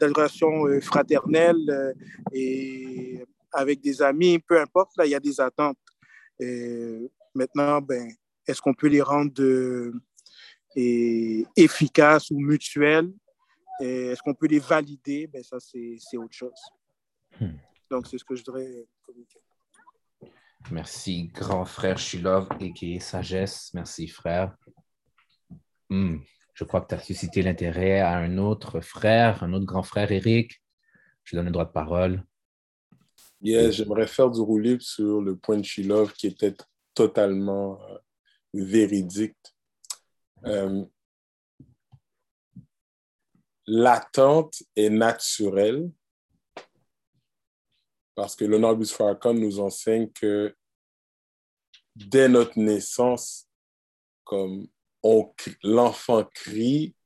relations 0.00 0.66
euh, 0.66 0.80
fraternelles 0.80 1.68
euh, 1.68 1.92
et 2.32 3.24
avec 3.52 3.80
des 3.80 4.02
amis, 4.02 4.38
peu 4.38 4.60
importe, 4.60 4.96
là, 4.96 5.06
il 5.06 5.10
y 5.10 5.14
a 5.14 5.20
des 5.20 5.40
attentes. 5.40 5.78
maintenant, 7.34 7.80
ben, 7.80 8.12
est-ce 8.46 8.60
qu'on 8.60 8.74
peut 8.74 8.88
les 8.88 9.02
rendre 9.02 9.32
efficaces 10.76 12.30
ou 12.30 12.38
mutuelles? 12.38 13.12
Est-ce 13.80 14.22
qu'on 14.22 14.34
peut 14.34 14.46
les 14.46 14.58
valider? 14.58 15.26
Ben, 15.26 15.42
ça, 15.42 15.58
c'est 15.60 16.16
autre 16.16 16.34
chose. 16.34 16.60
Hmm. 17.40 17.56
Donc, 17.90 18.06
c'est 18.06 18.18
ce 18.18 18.24
que 18.24 18.34
je 18.34 18.44
voudrais 18.44 18.86
communiquer. 19.02 19.40
Merci, 20.70 21.28
grand 21.28 21.64
frère 21.64 21.98
Shilov 21.98 22.48
et 22.60 22.72
qui 22.72 22.96
est 22.96 23.00
sagesse. 23.00 23.70
Merci, 23.74 24.08
frère. 24.08 24.54
Hmm. 25.90 26.18
je 26.52 26.64
crois 26.64 26.82
que 26.82 26.88
tu 26.88 26.94
as 26.96 27.00
suscité 27.00 27.40
l'intérêt 27.40 28.00
à 28.00 28.18
un 28.18 28.36
autre 28.36 28.80
frère, 28.80 29.42
un 29.42 29.54
autre 29.54 29.64
grand 29.64 29.82
frère, 29.82 30.12
Eric. 30.12 30.62
Je 31.24 31.36
donne 31.36 31.46
le 31.46 31.50
droit 31.50 31.64
de 31.64 31.72
parole. 31.72 32.22
Yes, 33.40 33.76
j'aimerais 33.76 34.06
faire 34.06 34.30
du 34.30 34.40
roulip 34.40 34.82
sur 34.82 35.22
le 35.22 35.36
point 35.36 35.56
de 35.56 35.64
Chilov 35.64 36.12
qui 36.12 36.26
était 36.26 36.54
totalement 36.92 37.80
euh, 37.88 37.98
véridique. 38.52 39.36
Euh, 40.44 40.84
l'attente 43.66 44.62
est 44.76 44.90
naturelle 44.90 45.90
parce 48.14 48.34
que 48.34 48.44
le 48.44 48.58
Norbus 48.58 48.86
Farrakhan 48.86 49.34
nous 49.34 49.60
enseigne 49.60 50.10
que 50.10 50.56
dès 51.94 52.28
notre 52.28 52.58
naissance, 52.58 53.48
comme 54.24 54.66
l'enfant 55.62 56.24
crie 56.24 56.96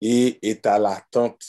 et 0.00 0.38
est 0.42 0.66
à 0.66 0.78
l'attente 0.78 1.44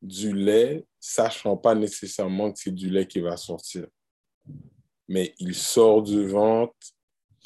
du 0.00 0.32
lait, 0.32 0.86
sachant 1.00 1.56
pas 1.56 1.74
nécessairement 1.74 2.52
que 2.52 2.58
c'est 2.60 2.74
du 2.74 2.88
lait 2.88 3.08
qui 3.08 3.20
va 3.20 3.36
sortir. 3.36 3.88
Mais 5.08 5.34
il 5.38 5.54
sort 5.54 6.02
du 6.02 6.28
ventre, 6.28 6.76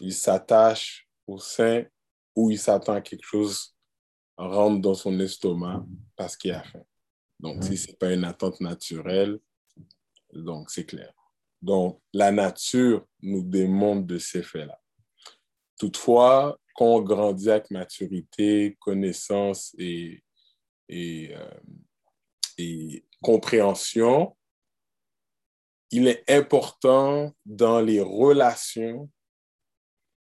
il 0.00 0.12
s'attache 0.12 1.08
au 1.26 1.38
sein 1.38 1.84
ou 2.38 2.52
il 2.52 2.58
s'attend 2.58 2.94
à 2.94 3.00
quelque 3.00 3.26
chose 3.26 3.74
rentre 4.36 4.80
dans 4.80 4.94
son 4.94 5.18
estomac 5.18 5.84
parce 6.14 6.36
qu'il 6.36 6.52
a 6.52 6.62
faim. 6.62 6.84
Donc, 7.40 7.64
si 7.64 7.76
ce 7.76 7.88
n'est 7.88 7.96
pas 7.96 8.12
une 8.12 8.22
attente 8.22 8.60
naturelle, 8.60 9.40
donc 10.32 10.70
c'est 10.70 10.84
clair. 10.84 11.12
Donc, 11.60 12.00
la 12.12 12.30
nature 12.30 13.04
nous 13.22 13.42
démontre 13.42 14.06
de 14.06 14.18
ces 14.18 14.44
faits-là. 14.44 14.80
Toutefois, 15.80 16.56
quand 16.76 16.86
on 16.86 17.02
grandit 17.02 17.50
avec 17.50 17.72
maturité, 17.72 18.76
connaissance 18.78 19.74
et, 19.76 20.22
et, 20.88 21.34
euh, 21.34 21.60
et 22.56 23.04
compréhension, 23.20 24.36
il 25.90 26.06
est 26.06 26.22
important 26.30 27.34
dans 27.44 27.80
les 27.80 28.00
relations 28.00 29.10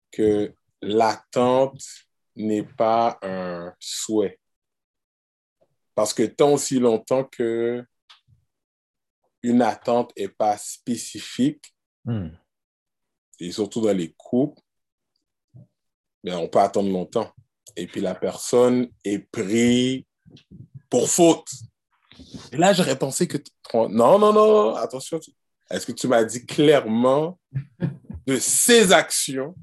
que 0.10 0.56
l'attente 0.82 1.84
n'est 2.36 2.64
pas 2.64 3.20
un 3.22 3.74
souhait. 3.80 4.40
Parce 5.96 6.14
que 6.14 6.24
tant 6.24 6.54
aussi 6.54 6.80
longtemps 6.80 7.26
que 7.26 7.86
une 9.44 9.62
attente 9.62 10.14
n'est 10.18 10.30
pas 10.30 10.58
spécifique, 10.58 11.76
hmm. 12.06 12.30
et 13.40 13.52
surtout 13.52 13.82
dans 13.82 13.96
les 13.96 14.14
couples, 14.14 14.62
mais 16.24 16.34
on 16.34 16.48
peut 16.48 16.60
attendre 16.60 16.92
longtemps. 16.92 17.34
Et 17.76 17.88
puis 17.88 18.02
la 18.02 18.16
personne 18.16 18.90
est 19.04 19.20
prise 19.20 20.04
pour 20.90 21.10
faute. 21.10 21.50
Et 22.52 22.58
là, 22.58 22.74
j'aurais 22.74 22.98
pensé 22.98 23.28
que... 23.28 23.38
Non, 23.74 24.20
non, 24.20 24.34
non, 24.34 24.76
attention. 24.76 25.20
Est-ce 25.70 25.88
que 25.88 25.92
tu 25.92 26.08
m'as 26.08 26.24
dit 26.24 26.46
clairement 26.46 27.40
de 28.28 28.38
ses 28.38 28.92
actions, 28.92 29.56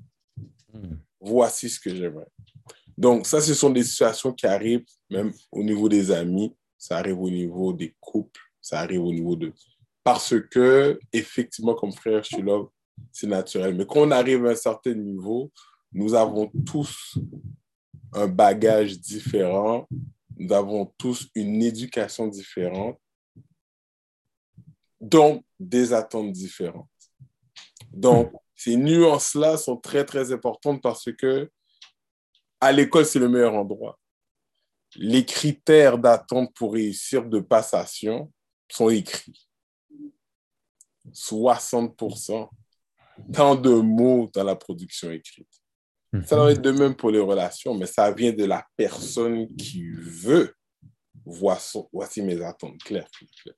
Hmm. 0.73 0.97
Voici 1.21 1.69
ce 1.69 1.81
que 1.81 1.95
j'aimerais. 1.95 2.29
Donc, 2.97 3.27
ça, 3.27 3.41
ce 3.41 3.55
sont 3.55 3.71
des 3.71 3.85
situations 3.85 4.33
qui 4.33 4.47
arrivent 4.47 4.85
même 5.11 5.33
au 5.53 5.62
niveau 5.62 5.89
des 5.89 6.11
amis, 6.11 6.55
ça 6.77 6.99
arrive 6.99 7.21
au 7.21 7.31
niveau 7.31 7.73
des 7.73 7.95
couples, 8.01 8.41
ça 8.61 8.81
arrive 8.81 9.03
au 9.03 9.12
niveau 9.12 9.37
de... 9.37 9.53
Parce 10.03 10.35
que, 10.51 10.99
effectivement, 11.12 11.75
comme 11.75 11.93
frère 11.93 12.25
Shilov, 12.25 12.69
c'est 13.12 13.27
naturel. 13.27 13.75
Mais 13.75 13.87
quand 13.87 14.01
on 14.01 14.11
arrive 14.11 14.47
à 14.47 14.51
un 14.51 14.55
certain 14.55 14.95
niveau, 14.95 15.51
nous 15.93 16.14
avons 16.14 16.51
tous 16.66 17.19
un 18.12 18.27
bagage 18.27 18.99
différent, 18.99 19.87
nous 20.37 20.53
avons 20.53 20.87
tous 20.97 21.29
une 21.35 21.62
éducation 21.62 22.27
différente, 22.27 22.99
donc 25.01 25.45
des 25.59 25.93
attentes 25.93 26.33
différentes. 26.33 26.89
Donc, 27.93 28.33
ces 28.59 28.76
nuances-là 28.76 29.56
sont 29.56 29.76
très, 29.76 30.04
très 30.04 30.32
importantes 30.32 30.82
parce 30.82 31.11
que 31.12 31.48
à 32.61 32.72
l'école, 32.72 33.06
c'est 33.06 33.20
le 33.20 33.28
meilleur 33.28 33.54
endroit. 33.54 34.00
Les 34.96 35.24
critères 35.24 35.96
d'attente 35.96 36.52
pour 36.54 36.72
réussir 36.72 37.24
de 37.24 37.38
passation 37.38 38.32
sont 38.68 38.90
écrits. 38.90 39.48
60%. 41.12 42.48
Tant 43.32 43.54
de 43.54 43.70
mots 43.70 44.28
dans 44.34 44.44
la 44.44 44.56
production 44.56 45.12
écrite. 45.12 45.48
Ça 46.24 46.34
doit 46.34 46.50
être 46.50 46.62
de 46.62 46.72
même 46.72 46.96
pour 46.96 47.11
les 47.11 47.20
relations, 47.20 47.74
mais 47.74 47.86
ça 47.86 48.11
vient 48.11 48.32
de 48.32 48.44
la 48.44 48.66
personne 48.76 49.46
qui 49.54 49.88
veut. 49.88 50.52
Voici, 51.24 51.78
voici 51.92 52.22
mes 52.22 52.42
attentes 52.42 52.82
claires. 52.82 53.09
claires. 53.40 53.54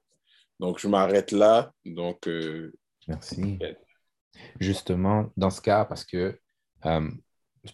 Donc, 0.59 0.79
je 0.79 0.89
m'arrête 0.89 1.33
là. 1.33 1.73
Donc, 1.87 2.29
euh, 2.29 2.73
Merci. 3.09 3.59
Justement, 4.61 5.31
dans 5.37 5.51
ce 5.51 5.61
cas, 5.61 5.85
parce 5.85 6.05
que 6.05 6.39
euh, 6.87 7.11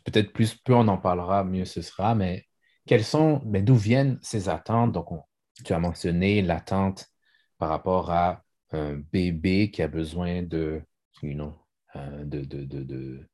peut-être 0.04 0.32
plus, 0.32 0.54
plus 0.54 0.74
on 0.74 0.88
en 0.88 0.98
parlera, 0.98 1.44
mieux 1.44 1.64
ce 1.64 1.82
sera, 1.82 2.14
mais 2.14 2.44
quelles 2.86 3.04
sont, 3.04 3.40
mais 3.44 3.62
d'où 3.62 3.74
viennent 3.76 4.18
ces 4.22 4.48
attentes? 4.48 4.92
Donc, 4.92 5.12
on- 5.12 5.22
tu 5.64 5.72
as 5.72 5.78
mentionné 5.78 6.42
l'attente 6.42 7.06
par 7.58 7.70
rapport 7.70 8.10
à 8.10 8.42
un 8.72 8.94
bébé 8.94 9.70
qui 9.70 9.82
a 9.82 9.88
besoin 9.88 10.42
de, 10.42 10.82
you 11.22 11.34
know, 11.34 11.54
euh, 11.96 12.24
de, 12.24 12.40
de, 12.44 12.64
de, 12.64 12.82
de- 12.82 13.28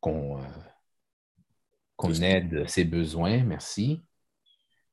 qu'on 0.00 0.38
euh, 0.40 2.20
aide 2.22 2.68
ses 2.68 2.84
besoins, 2.84 3.42
merci. 3.44 4.04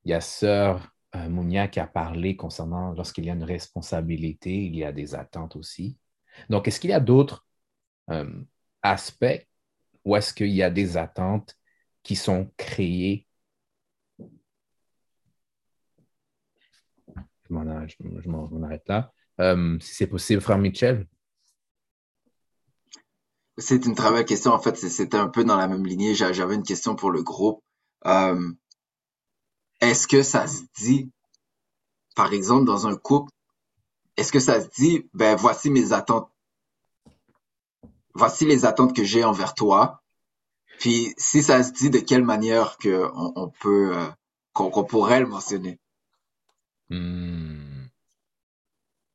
Il 0.04 0.10
y 0.10 0.14
a 0.14 0.20
Sœur 0.20 0.88
euh, 1.14 1.28
Mounia 1.28 1.68
qui 1.68 1.80
a 1.80 1.86
parlé 1.86 2.36
concernant 2.36 2.92
lorsqu'il 2.92 3.26
y 3.26 3.30
a 3.30 3.34
une 3.34 3.44
responsabilité, 3.44 4.64
il 4.64 4.76
y 4.76 4.84
a 4.84 4.92
des 4.92 5.14
attentes 5.14 5.56
aussi. 5.56 5.98
Donc, 6.48 6.66
est-ce 6.66 6.80
qu'il 6.80 6.90
y 6.90 6.94
a 6.94 7.00
d'autres 7.00 7.46
euh, 8.10 8.42
aspects 8.82 9.46
ou 10.04 10.16
est-ce 10.16 10.34
qu'il 10.34 10.48
y 10.50 10.62
a 10.62 10.70
des 10.70 10.96
attentes 10.96 11.56
qui 12.02 12.16
sont 12.16 12.50
créées? 12.56 13.26
Je 17.48 17.54
m'en 17.54 18.62
arrête, 18.64 18.88
là. 18.88 19.12
Euh, 19.40 19.78
si 19.80 19.94
c'est 19.94 20.06
possible, 20.06 20.40
frère 20.40 20.58
Michel. 20.58 21.06
C'est 23.58 23.84
une 23.84 23.94
très 23.94 24.10
belle 24.10 24.24
question. 24.24 24.52
En 24.52 24.58
fait, 24.58 24.76
c'était 24.76 25.18
un 25.18 25.28
peu 25.28 25.44
dans 25.44 25.56
la 25.56 25.68
même 25.68 25.84
lignée. 25.84 26.14
J'a- 26.14 26.32
J'avais 26.32 26.54
une 26.54 26.62
question 26.62 26.96
pour 26.96 27.10
le 27.10 27.22
groupe. 27.22 27.62
Euh, 28.06 28.50
est-ce 29.80 30.08
que 30.08 30.22
ça 30.22 30.46
se 30.46 30.62
dit, 30.78 31.10
par 32.16 32.32
exemple, 32.32 32.64
dans 32.64 32.86
un 32.86 32.96
couple, 32.96 33.30
est-ce 34.16 34.32
que 34.32 34.40
ça 34.40 34.60
se 34.60 34.68
dit, 34.70 35.08
ben 35.12 35.36
voici 35.36 35.68
mes 35.70 35.92
attentes, 35.92 36.31
voici 38.14 38.44
les 38.46 38.64
attentes 38.64 38.94
que 38.94 39.04
j'ai 39.04 39.24
envers 39.24 39.54
toi. 39.54 40.02
Puis 40.78 41.14
si 41.16 41.42
ça 41.42 41.62
se 41.62 41.72
dit, 41.72 41.90
de 41.90 41.98
quelle 41.98 42.24
manière 42.24 42.76
que 42.78 43.08
on, 43.14 43.32
on 43.36 43.48
peut, 43.48 43.96
euh, 43.96 44.06
qu'on 44.52 44.84
pourrait 44.84 45.20
le 45.20 45.26
mentionner? 45.26 45.78
Hmm. 46.90 47.86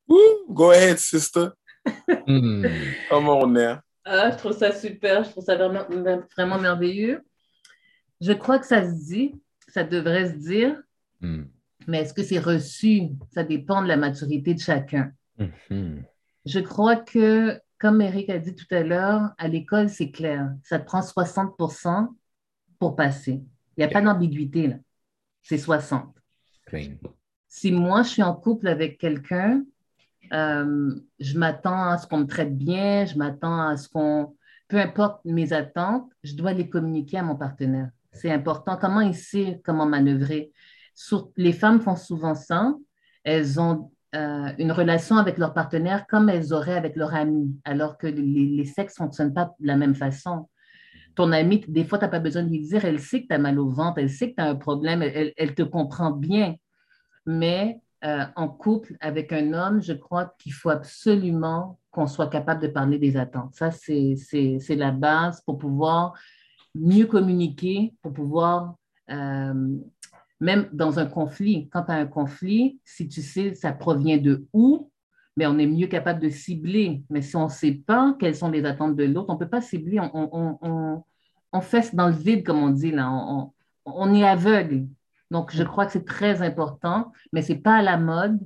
woo, 0.08 0.46
go 0.50 0.72
ahead, 0.72 0.98
sister. 0.98 1.50
Hmm. 2.26 2.66
Comment 3.10 3.40
on 3.40 3.56
est? 3.56 3.78
Ah, 4.06 4.32
je 4.32 4.38
trouve 4.38 4.58
ça 4.58 4.72
super, 4.74 5.24
je 5.24 5.32
trouve 5.32 5.44
ça 5.44 5.56
vraiment, 5.56 5.86
vraiment 6.36 6.58
merveilleux. 6.60 7.22
Je 8.22 8.32
crois 8.34 8.58
que 8.60 8.66
ça 8.66 8.84
se 8.86 8.96
dit, 9.06 9.36
ça 9.68 9.84
devrait 9.84 10.30
se 10.30 10.36
dire, 10.36 10.82
Hmm. 11.20 11.46
mais 11.88 12.02
est-ce 12.02 12.14
que 12.14 12.22
c'est 12.24 12.38
reçu? 12.40 13.10
Ça 13.34 13.44
dépend 13.44 13.82
de 13.82 13.88
la 13.88 13.98
maturité 13.98 14.54
de 14.54 14.60
chacun. 14.60 15.12
Mhm. 15.40 16.04
Je 16.46 16.60
crois 16.60 16.96
que, 16.96 17.60
comme 17.80 18.02
Eric 18.02 18.30
a 18.30 18.40
dit 18.40 18.56
tout 18.56 18.66
à 18.72 18.82
l'heure, 18.82 19.32
à 19.38 19.48
l'école, 19.48 19.90
c'est 19.90 20.12
clair. 20.12 20.52
Ça 20.64 20.80
te 20.80 20.86
prend 20.86 21.02
60 21.02 21.56
pour 22.80 22.96
passer. 22.96 23.44
Il 23.76 23.80
n'y 23.80 23.84
a 23.84 23.88
pas 23.88 24.02
d'ambiguïté, 24.02 24.68
là. 24.68 24.76
C'est 25.44 25.58
60. 25.58 26.16
Clean. 26.66 26.96
Si 27.48 27.72
moi, 27.72 28.04
je 28.04 28.10
suis 28.10 28.24
en 28.24 28.34
couple 28.34 28.68
avec 28.68 28.98
quelqu'un, 28.98 29.64
euh, 30.34 30.96
je 31.20 31.38
m'attends 31.38 31.90
à 31.90 31.98
ce 31.98 32.08
qu'on 32.08 32.20
me 32.20 32.28
traite 32.28 32.58
bien, 32.58 33.06
je 33.06 33.18
m'attends 33.18 33.68
à 33.68 33.78
ce 33.78 33.88
qu'on... 33.88 34.36
Peu 34.68 34.78
importe 34.78 35.24
mes 35.24 35.54
attentes, 35.54 36.12
je 36.24 36.36
dois 36.36 36.52
les 36.52 36.70
communiquer 36.70 37.20
à 37.20 37.24
mon 37.24 37.38
partenaire. 37.38 37.90
C'est 38.12 38.32
important. 38.32 38.78
Comment 38.80 39.00
il 39.00 39.16
sait 39.16 39.62
comment 39.64 39.86
manœuvrer? 39.86 40.52
Sur- 40.94 41.30
les 41.38 41.54
femmes 41.54 41.80
font 41.80 41.96
souvent 41.96 42.36
ça. 42.36 42.74
Elles 43.24 43.62
ont 43.62 43.92
euh, 44.18 44.52
une 44.58 44.72
relation 44.72 45.18
avec 45.18 45.38
leur 45.38 45.54
partenaire 45.54 46.08
comme 46.08 46.30
elles 46.30 46.52
auraient 46.52 46.76
avec 46.76 46.96
leur 46.96 47.14
ami, 47.14 47.56
alors 47.66 47.98
que 47.98 48.08
les, 48.08 48.66
sexes 48.66 49.00
ne 49.00 49.06
fonctionnent 49.06 49.34
pas 49.34 49.54
de 49.60 49.68
la 49.68 49.78
même 49.78 49.94
façon. 49.94 50.50
Ton 51.16 51.32
amie, 51.32 51.64
des 51.68 51.84
fois, 51.84 52.00
tu 52.00 52.06
n'as 52.06 52.10
pas 52.10 52.20
besoin 52.20 52.44
de 52.44 52.50
lui 52.50 52.62
dire, 52.62 52.84
elle 52.84 53.00
sait 53.00 53.22
que 53.22 53.28
tu 53.28 53.34
as 53.36 53.38
mal 53.38 53.60
au 53.60 53.70
ventre, 53.70 54.00
elle 54.00 54.10
sait 54.10 54.32
que 54.32 54.36
tu 54.36 54.42
as 54.42 54.48
un 54.48 54.56
problème, 54.56 55.04
elle- 55.04 55.34
elle- 55.38 55.54
te 55.56 55.62
comprend 55.62 56.12
bien. 56.12 56.56
Mais 57.26 57.80
euh, 58.06 58.26
en 58.36 58.48
couple 58.48 58.96
avec 59.02 59.32
un 59.34 59.54
homme, 59.54 59.82
je 59.82 59.94
crois 59.94 60.34
qu'il 60.40 60.54
faut 60.54 60.70
absolument 60.70 61.80
qu'on 61.92 62.08
soit 62.08 62.30
capable 62.30 62.62
de 62.62 62.68
parler 62.68 62.98
des 63.00 63.18
attentes. 63.18 63.56
Ça, 63.56 63.72
c'est 63.72 64.76
la 64.76 64.92
base 64.92 65.42
pour 65.42 65.58
pouvoir 65.58 66.14
mieux 66.76 67.06
communiquer, 67.06 67.94
pour 68.02 68.14
pouvoir, 68.14 68.76
euh, 69.12 69.78
même 70.40 70.70
dans 70.72 71.00
un 71.00 71.06
conflit, 71.06 71.68
quand 71.72 71.84
tu 71.84 71.92
as 71.92 71.96
un 71.96 72.06
conflit, 72.06 72.80
si 72.84 73.08
tu 73.08 73.22
sais 73.22 73.54
ça 73.54 73.72
provient 73.72 74.18
de 74.18 74.46
où, 74.54 74.92
mais 75.38 75.46
on 75.46 75.58
est 75.60 75.68
mieux 75.68 75.88
capable 75.88 76.20
de 76.20 76.30
cibler. 76.30 77.04
Mais 77.10 77.22
si 77.22 77.36
on 77.36 77.46
ne 77.46 77.52
sait 77.52 77.74
pas 77.74 78.16
quelles 78.20 78.36
sont 78.36 78.50
les 78.50 78.66
attentes 78.66 78.96
de 78.96 79.06
l'autre, 79.06 79.30
on 79.30 79.36
ne 79.36 79.40
peut 79.40 79.48
pas 79.48 79.62
cibler. 79.62 80.00
On, 80.00 81.04
on, 81.54 81.62
fesse 81.62 81.94
dans 81.96 82.08
le 82.08 82.14
vide, 82.14 82.44
comme 82.44 82.62
on 82.62 82.70
dit. 82.70 82.92
Là. 82.92 83.10
On, 83.86 84.14
est 84.14 84.28
aveugle. 84.28 84.88
Donc, 85.30 85.52
je 85.54 85.64
crois 85.64 85.86
que 85.86 85.92
c'est 85.92 86.06
très 86.06 86.42
important, 86.42 87.12
mais 87.32 87.44
ce 87.44 87.54
n'est 87.54 87.60
pas 87.60 87.76
à 87.76 87.82
la 87.84 87.98
mode. 87.98 88.40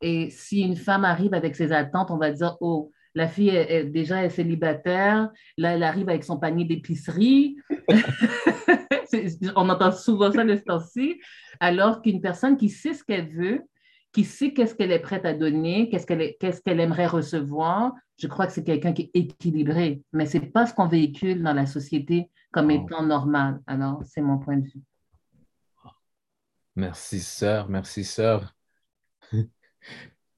Et 0.00 0.30
si 0.30 0.60
une 0.60 0.76
femme 0.76 1.04
arrive 1.04 1.34
avec 1.34 1.54
ses 1.54 1.72
attentes, 1.72 2.10
on 2.10 2.16
va 2.16 2.30
dire, 2.30 2.56
oh, 2.60 2.92
la 3.14 3.28
fille, 3.28 3.50
est, 3.50 3.70
est- 3.70 3.84
déjà, 3.84 4.24
est 4.24 4.30
célibataire. 4.30 5.30
Là, 5.58 5.74
elle 5.74 5.82
arrive 5.82 6.08
avec 6.08 6.24
son 6.24 6.38
panier 6.38 6.64
d'épicerie. 6.64 7.56
On 9.56 9.68
entend 9.68 9.92
souvent 9.92 10.30
ça 10.32 10.44
de 10.44 10.56
ce 10.56 10.62
temps-ci. 10.62 11.20
Alors 11.60 12.02
qu'une 12.02 12.20
personne 12.20 12.56
qui 12.56 12.68
sait 12.68 12.94
ce 12.94 13.04
qu'elle 13.04 13.28
veut, 13.28 13.62
qui 14.12 14.24
sait 14.24 14.52
qu'est-ce 14.52 14.74
qu'elle 14.74 14.92
est 14.92 15.00
prête 15.00 15.24
à 15.26 15.34
donner, 15.34 15.88
qu'est-ce 15.90 16.06
qu'elle 16.06 16.22
est- 16.22 16.36
qu'est-ce 16.40 16.62
qu'elle 16.62 16.80
aimerait 16.80 17.06
recevoir, 17.06 17.92
je 18.16 18.26
crois 18.26 18.46
que 18.46 18.52
c'est 18.52 18.64
quelqu'un 18.64 18.92
qui 18.92 19.02
est 19.02 19.10
équilibré. 19.14 20.02
Mais 20.12 20.26
ce 20.26 20.38
n'est 20.38 20.46
pas 20.46 20.66
ce 20.66 20.74
qu'on 20.74 20.88
véhicule 20.88 21.42
dans 21.42 21.52
la 21.52 21.66
société 21.66 22.30
comme 22.50 22.70
étant 22.70 23.02
normal. 23.02 23.60
Alors, 23.66 24.02
c'est 24.04 24.22
mon 24.22 24.38
point 24.38 24.56
de 24.56 24.64
vue. 24.66 24.82
Merci, 26.74 27.20
sœur. 27.20 27.68
Merci, 27.68 28.04
sœur. 28.04 28.54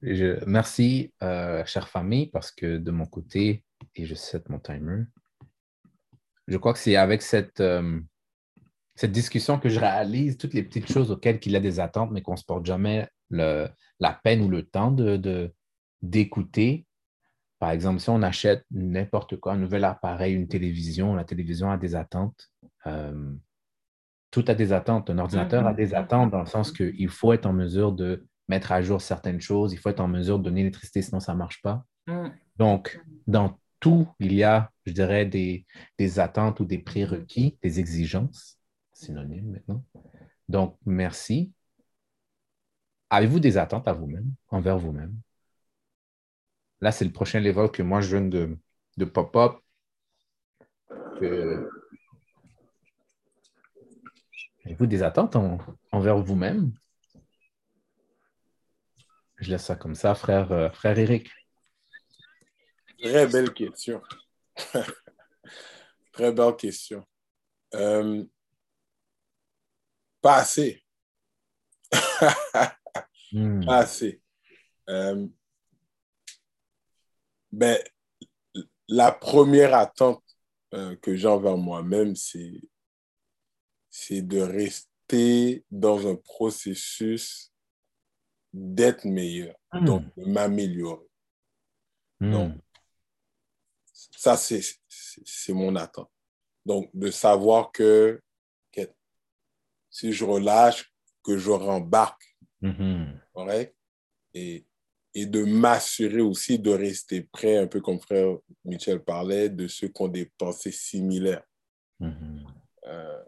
Je- 0.01 0.43
merci, 0.45 1.13
euh, 1.21 1.63
chère 1.65 1.87
famille, 1.87 2.27
parce 2.27 2.51
que 2.51 2.77
de 2.77 2.91
mon 2.91 3.05
côté, 3.05 3.63
et 3.95 4.05
je 4.05 4.15
set 4.15 4.49
mon 4.49 4.59
timer, 4.59 5.03
je 6.47 6.57
crois 6.57 6.73
que 6.73 6.79
c'est 6.79 6.95
avec 6.95 7.21
cette, 7.21 7.61
euh, 7.61 7.99
cette 9.01 9.11
discussion 9.11 9.57
que 9.59 9.67
je 9.67 9.79
réalise 9.79 10.37
toutes 10.37 10.53
les 10.53 10.61
petites 10.61 10.91
choses 10.91 11.09
auxquelles 11.09 11.39
il 11.43 11.55
a 11.55 11.59
des 11.59 11.79
attentes, 11.79 12.11
mais 12.11 12.21
qu'on 12.21 12.33
ne 12.33 12.37
se 12.37 12.45
porte 12.45 12.67
jamais 12.67 13.07
le- 13.29 13.67
la 13.99 14.13
peine 14.23 14.41
ou 14.43 14.47
le 14.47 14.61
temps 14.61 14.91
de, 14.91 15.51
d'écouter. 16.03 16.85
Par 17.57 17.71
exemple, 17.71 17.99
si 17.99 18.11
on 18.11 18.21
achète 18.21 18.63
n'importe 18.69 19.37
quoi, 19.37 19.53
un 19.53 19.57
nouvel 19.57 19.85
appareil, 19.85 20.35
une 20.35 20.47
télévision, 20.47 21.15
la 21.15 21.23
télévision 21.23 21.71
a 21.71 21.77
des 21.77 21.95
attentes. 21.95 22.51
Euh, 22.85 23.33
tout 24.29 24.45
a 24.47 24.53
des 24.53 24.71
attentes. 24.71 25.09
Un 25.09 25.17
ordinateur 25.17 25.65
a 25.65 25.71
Mhm. 25.71 25.77
des 25.77 25.93
attentes 25.95 26.31
dans 26.31 26.41
le 26.41 26.45
sens 26.45 26.71
qu'il 26.71 27.09
faut 27.09 27.33
être 27.33 27.47
en 27.47 27.53
mesure 27.53 27.91
de 27.93 28.25
mettre 28.47 28.71
à 28.71 28.83
jour 28.83 29.01
certaines 29.01 29.41
choses, 29.41 29.73
il 29.73 29.77
faut 29.79 29.89
être 29.89 29.99
en 29.99 30.07
mesure 30.07 30.37
de 30.37 30.43
donner 30.43 30.61
l'électricité, 30.61 31.01
sinon 31.01 31.19
ça 31.19 31.33
ne 31.33 31.39
marche 31.39 31.61
pas. 31.63 31.85
Mm. 32.05 32.27
Donc, 32.57 33.01
dans 33.25 33.57
tout, 33.79 34.07
il 34.19 34.33
y 34.33 34.43
a, 34.43 34.69
je 34.85 34.93
dirais, 34.93 35.25
des, 35.25 35.65
des 35.97 36.19
attentes 36.19 36.59
ou 36.59 36.65
des 36.65 36.77
prérequis, 36.77 37.57
des 37.63 37.79
exigences, 37.79 38.59
synonyme 39.01 39.51
maintenant. 39.51 39.83
Donc, 40.49 40.77
merci. 40.85 41.51
Avez-vous 43.09 43.39
des 43.39 43.57
attentes 43.57 43.87
à 43.87 43.93
vous-même, 43.93 44.33
envers 44.49 44.77
vous-même? 44.77 45.19
Là, 46.79 46.91
c'est 46.91 47.05
le 47.05 47.11
prochain 47.11 47.39
level 47.39 47.69
que 47.69 47.83
moi, 47.83 48.01
je 48.01 48.17
viens 48.17 48.27
de, 48.27 48.57
de 48.97 49.05
pop-up. 49.05 49.57
avez-vous 54.65 54.87
des 54.87 55.03
attentes 55.03 55.35
envers 55.91 56.17
vous-même? 56.17 56.71
Je 59.37 59.49
laisse 59.49 59.65
ça 59.65 59.75
comme 59.75 59.95
ça, 59.95 60.15
frère, 60.15 60.51
euh, 60.51 60.69
frère 60.69 60.97
Eric. 60.97 61.29
Très 63.01 63.27
belle 63.27 63.53
question. 63.53 64.01
Très 66.13 66.31
belle 66.31 66.55
question. 66.55 67.05
Euh, 67.73 68.23
pas 70.21 70.37
assez. 70.37 70.83
Hmm. 73.33 73.63
Pas 73.65 73.77
assez. 73.77 74.21
Euh, 74.89 75.25
ben, 77.49 77.77
la 78.89 79.13
première 79.13 79.73
attente 79.73 80.21
euh, 80.73 80.95
que 80.97 81.15
j'ai 81.15 81.27
envers 81.27 81.57
moi-même, 81.57 82.13
c'est, 82.15 82.61
c'est 83.89 84.21
de 84.21 84.41
rester 84.41 85.65
dans 85.71 86.07
un 86.07 86.15
processus 86.15 87.53
d'être 88.53 89.05
meilleur, 89.05 89.55
hmm. 89.71 89.85
donc 89.85 90.03
de 90.17 90.25
m'améliorer. 90.25 91.07
Hmm. 92.19 92.31
Donc, 92.31 92.53
ça, 93.93 94.35
c'est, 94.35 94.61
c'est 94.87 95.53
mon 95.53 95.75
attente. 95.75 96.11
Donc, 96.65 96.89
de 96.93 97.09
savoir 97.11 97.71
que, 97.71 98.21
si 99.91 100.11
je 100.11 100.25
relâche, 100.25 100.91
que 101.23 101.37
je 101.37 101.51
rembarque. 101.51 102.23
Mm-hmm. 102.63 103.19
correct? 103.33 103.75
Et, 104.33 104.65
et 105.13 105.25
de 105.25 105.43
m'assurer 105.43 106.21
aussi 106.21 106.57
de 106.57 106.71
rester 106.71 107.21
prêt, 107.21 107.57
un 107.57 107.67
peu 107.67 107.81
comme 107.81 107.99
frère 107.99 108.37
Michel 108.63 109.03
parlait, 109.03 109.49
de 109.49 109.67
ceux 109.67 109.89
qui 109.89 110.01
ont 110.01 110.07
des 110.07 110.25
pensées 110.37 110.71
similaires. 110.71 111.45
Mm-hmm. 111.99 112.45
Euh, 112.87 113.23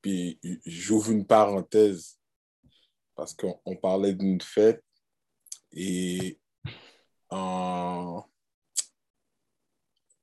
puis 0.00 0.38
j'ouvre 0.64 1.10
une 1.10 1.26
parenthèse 1.26 2.18
parce 3.14 3.34
qu'on 3.34 3.76
parlait 3.76 4.12
d'une 4.12 4.40
fête 4.40 4.84
et 5.72 6.38
en... 7.30 8.24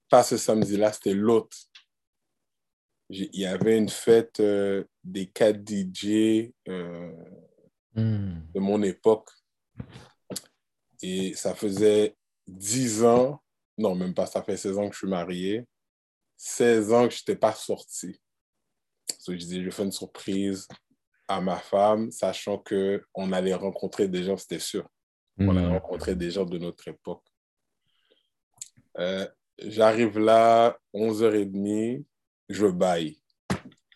pas 0.10 0.24
ce 0.24 0.38
samedi-là, 0.38 0.94
c'était 0.94 1.14
l'autre. 1.14 1.58
Il 3.14 3.40
y 3.40 3.46
avait 3.46 3.78
une 3.78 3.90
fête 3.90 4.40
euh, 4.40 4.86
des 5.04 5.28
quatre 5.28 5.60
DJ 5.68 6.54
euh, 6.70 7.12
hmm. 7.94 8.40
de 8.54 8.60
mon 8.60 8.82
époque 8.84 9.30
et 11.02 11.34
ça 11.34 11.54
faisait 11.54 12.16
10 12.48 13.04
ans, 13.04 13.42
non, 13.78 13.96
même 13.96 14.14
pas, 14.14 14.28
ça 14.28 14.42
fait 14.42 14.56
16 14.56 14.78
ans 14.78 14.88
que 14.88 14.94
je 14.94 15.00
suis 15.00 15.10
marié, 15.10 15.68
16 16.38 16.94
ans 16.94 17.08
que 17.08 17.14
je 17.14 17.20
n'étais 17.20 17.36
pas 17.36 17.54
sorti. 17.54 18.22
Je 19.28 19.34
disais, 19.34 19.62
je 19.62 19.70
fais 19.70 19.84
une 19.84 19.92
surprise 19.92 20.68
à 21.28 21.42
ma 21.42 21.58
femme, 21.58 22.12
sachant 22.12 22.58
qu'on 22.60 23.32
allait 23.34 23.54
rencontrer 23.54 24.08
des 24.08 24.24
gens, 24.24 24.38
c'était 24.38 24.60
sûr. 24.60 24.88
On 25.38 25.56
allait 25.58 25.68
hmm. 25.68 25.74
rencontrer 25.74 26.16
des 26.16 26.32
gens 26.32 26.46
de 26.46 26.58
notre 26.58 26.88
époque. 26.88 27.26
Euh, 29.00 29.28
j'arrive 29.60 30.18
là, 30.18 30.78
11h30, 30.94 32.06
je 32.54 32.68
baille. 32.68 33.18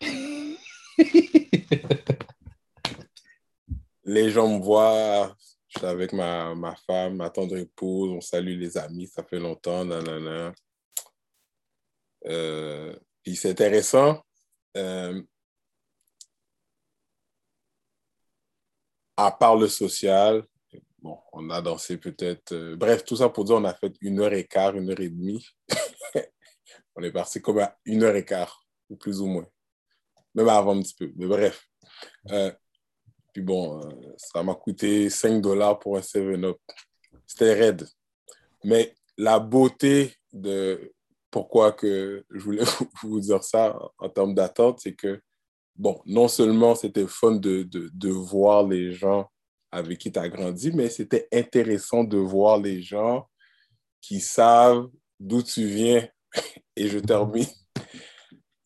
Les 4.04 4.30
gens 4.30 4.48
me 4.48 4.62
voient, 4.62 5.36
je 5.68 5.78
suis 5.78 5.86
avec 5.86 6.12
ma, 6.12 6.54
ma, 6.54 6.76
femme, 6.76 7.16
ma 7.16 7.30
tendre 7.30 7.56
épouse, 7.56 8.10
on 8.10 8.20
salue 8.20 8.58
les 8.58 8.78
amis, 8.78 9.08
ça 9.08 9.24
fait 9.24 9.38
longtemps, 9.40 9.84
nanana. 9.84 10.52
Euh, 12.26 12.96
puis 13.22 13.36
c'est 13.36 13.50
intéressant. 13.50 14.22
Euh, 14.76 15.22
à 19.16 19.32
part 19.32 19.56
le 19.56 19.68
social, 19.68 20.44
bon, 20.98 21.18
on 21.32 21.50
a 21.50 21.62
dansé 21.62 21.96
peut-être. 21.96 22.52
Euh, 22.52 22.76
bref, 22.76 23.04
tout 23.04 23.16
ça 23.16 23.28
pour 23.28 23.44
dire, 23.44 23.56
on 23.56 23.64
a 23.64 23.74
fait 23.74 23.94
une 24.00 24.20
heure 24.20 24.32
et 24.32 24.44
quart, 24.46 24.76
une 24.76 24.90
heure 24.90 25.00
et 25.00 25.08
demie. 25.08 25.46
on 26.96 27.02
est 27.02 27.12
parti 27.12 27.40
comme 27.40 27.58
à 27.58 27.76
une 27.84 28.02
heure 28.02 28.16
et 28.16 28.24
quart, 28.24 28.66
ou 28.88 28.96
plus 28.96 29.20
ou 29.20 29.26
moins. 29.26 29.46
Même 30.34 30.48
avant 30.48 30.76
un 30.76 30.82
petit 30.82 30.94
peu. 30.94 31.12
Mais 31.16 31.26
bref. 31.26 31.68
Puis 33.32 33.42
bon, 33.42 33.80
euh, 33.80 33.90
ça 34.16 34.42
m'a 34.42 34.54
coûté 34.54 35.10
5 35.10 35.42
dollars 35.42 35.78
pour 35.78 35.98
un 35.98 36.00
7-Up. 36.00 36.58
C'était 37.26 37.52
raide. 37.52 37.86
Mais 38.64 38.94
la 39.18 39.38
beauté 39.38 40.14
de 40.32 40.94
pourquoi 41.30 41.72
que 41.72 42.24
je 42.30 42.42
voulais 42.42 42.64
vous 43.02 43.20
dire 43.20 43.44
ça 43.44 43.78
en 43.98 44.08
termes 44.08 44.34
d'attente, 44.34 44.80
c'est 44.80 44.94
que, 44.94 45.20
bon, 45.74 46.00
non 46.06 46.28
seulement 46.28 46.74
c'était 46.74 47.06
fun 47.06 47.32
de, 47.32 47.62
de, 47.62 47.90
de, 47.92 48.08
voir 48.08 48.66
les 48.66 48.92
gens 48.92 49.30
avec 49.70 49.98
qui 49.98 50.10
tu 50.10 50.18
as 50.18 50.30
grandi, 50.30 50.72
mais 50.72 50.88
c'était 50.88 51.28
intéressant 51.30 52.04
de 52.04 52.16
voir 52.16 52.58
les 52.58 52.80
gens 52.80 53.28
qui 54.00 54.20
savent 54.20 54.88
d'où 55.20 55.42
tu 55.42 55.66
viens. 55.66 56.08
Et 56.76 56.88
je 56.88 56.98
termine. 56.98 57.46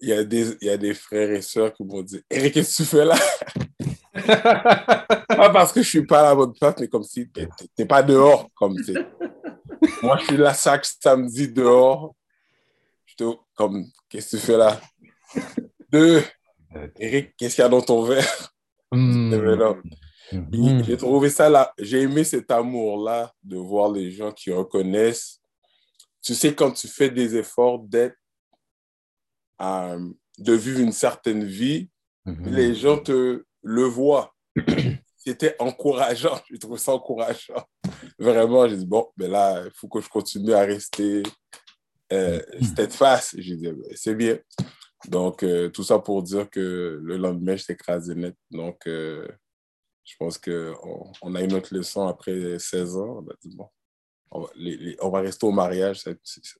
Il 0.01 0.09
y, 0.09 0.12
a 0.12 0.25
des, 0.25 0.57
il 0.62 0.66
y 0.66 0.71
a 0.71 0.79
des 0.79 0.95
frères 0.95 1.31
et 1.31 1.43
sœurs 1.43 1.75
qui 1.75 1.85
m'ont 1.85 2.03
dit 2.03 2.23
Eric, 2.31 2.55
qu'est-ce 2.55 2.79
que 2.79 2.83
tu 2.83 2.89
fais 2.89 3.05
là? 3.05 3.16
Pas 5.29 5.51
parce 5.51 5.73
que 5.73 5.83
je 5.83 5.89
suis 5.89 6.07
pas 6.07 6.21
à 6.21 6.23
la 6.31 6.35
bonne 6.35 6.53
place, 6.55 6.75
mais 6.81 6.89
comme 6.89 7.05
si 7.05 7.31
tu 7.31 7.47
n'es 7.79 7.87
pas 7.87 8.03
dehors. 8.03 8.49
Comme, 8.55 8.77
Moi, 10.03 10.18
je 10.18 10.25
suis 10.25 10.37
là 10.37 10.55
chaque 10.55 10.85
samedi 10.85 11.49
dehors. 11.49 12.14
Je 13.07 13.14
te, 13.16 13.25
comme, 13.55 13.85
qu'est-ce 14.09 14.37
que 14.37 14.41
tu 14.41 14.47
fais 14.47 14.57
là? 14.57 14.81
Deux, 15.91 16.23
Eric, 16.99 17.35
qu'est-ce 17.37 17.57
qu'il 17.57 17.62
y 17.62 17.66
a 17.66 17.68
dans 17.68 17.83
ton 17.83 18.03
verre? 18.03 18.53
Hmm. 18.93 19.35
Hmm. 20.33 20.83
J'ai 20.85 20.97
trouvé 20.97 21.29
ça 21.31 21.49
là, 21.49 21.73
j'ai 21.79 22.03
aimé 22.03 22.25
cet 22.25 22.51
amour-là 22.51 23.33
de 23.43 23.57
voir 23.57 23.91
les 23.91 24.11
gens 24.11 24.31
qui 24.31 24.53
reconnaissent. 24.53 25.39
Tu 26.23 26.35
sais, 26.35 26.55
quand 26.55 26.73
tu 26.73 26.89
fais 26.89 27.11
des 27.11 27.37
efforts 27.37 27.81
d'être, 27.81 28.16
euh, 29.61 30.09
de 30.39 30.53
vivre 30.53 30.81
une 30.81 30.93
certaine 30.93 31.45
vie, 31.45 31.89
hmm. 32.25 32.49
les 32.49 32.75
gens 32.75 32.99
te, 32.99 33.45
le 33.62 33.83
voit. 33.83 34.35
C'était 35.16 35.55
encourageant. 35.59 36.41
Je 36.51 36.57
trouve 36.57 36.79
ça 36.79 36.93
encourageant. 36.93 37.62
Vraiment, 38.18 38.66
j'ai 38.68 38.79
dit, 38.79 38.87
bon, 38.87 39.09
mais 39.16 39.27
ben 39.27 39.33
là, 39.33 39.62
il 39.64 39.71
faut 39.75 39.89
que 39.89 40.01
je 40.01 40.09
continue 40.09 40.55
à 40.55 40.61
rester 40.61 41.23
euh, 42.12 42.41
face 42.91 43.35
J'ai 43.39 43.57
dit, 43.57 43.68
ben, 43.68 43.85
c'est 43.95 44.14
bien. 44.14 44.39
Donc, 45.09 45.43
euh, 45.43 45.68
tout 45.68 45.83
ça 45.83 45.99
pour 45.99 46.23
dire 46.23 46.49
que 46.49 47.01
le 47.03 47.16
lendemain, 47.16 47.57
je 47.57 47.71
écrasé 47.71 48.14
net. 48.14 48.35
Donc, 48.51 48.87
euh, 48.87 49.27
je 50.05 50.14
pense 50.18 50.39
qu'on 50.39 51.12
on 51.23 51.35
a 51.35 51.43
une 51.43 51.53
autre 51.55 51.75
leçon 51.75 52.07
après 52.07 52.59
16 52.59 52.97
ans. 52.97 53.23
On 53.23 53.31
a 53.31 53.35
dit, 53.43 53.55
bon, 53.55 53.68
on 54.31 55.11
va, 55.11 55.20
rester 55.20 55.47
au 55.47 55.53
mariage. 55.53 56.05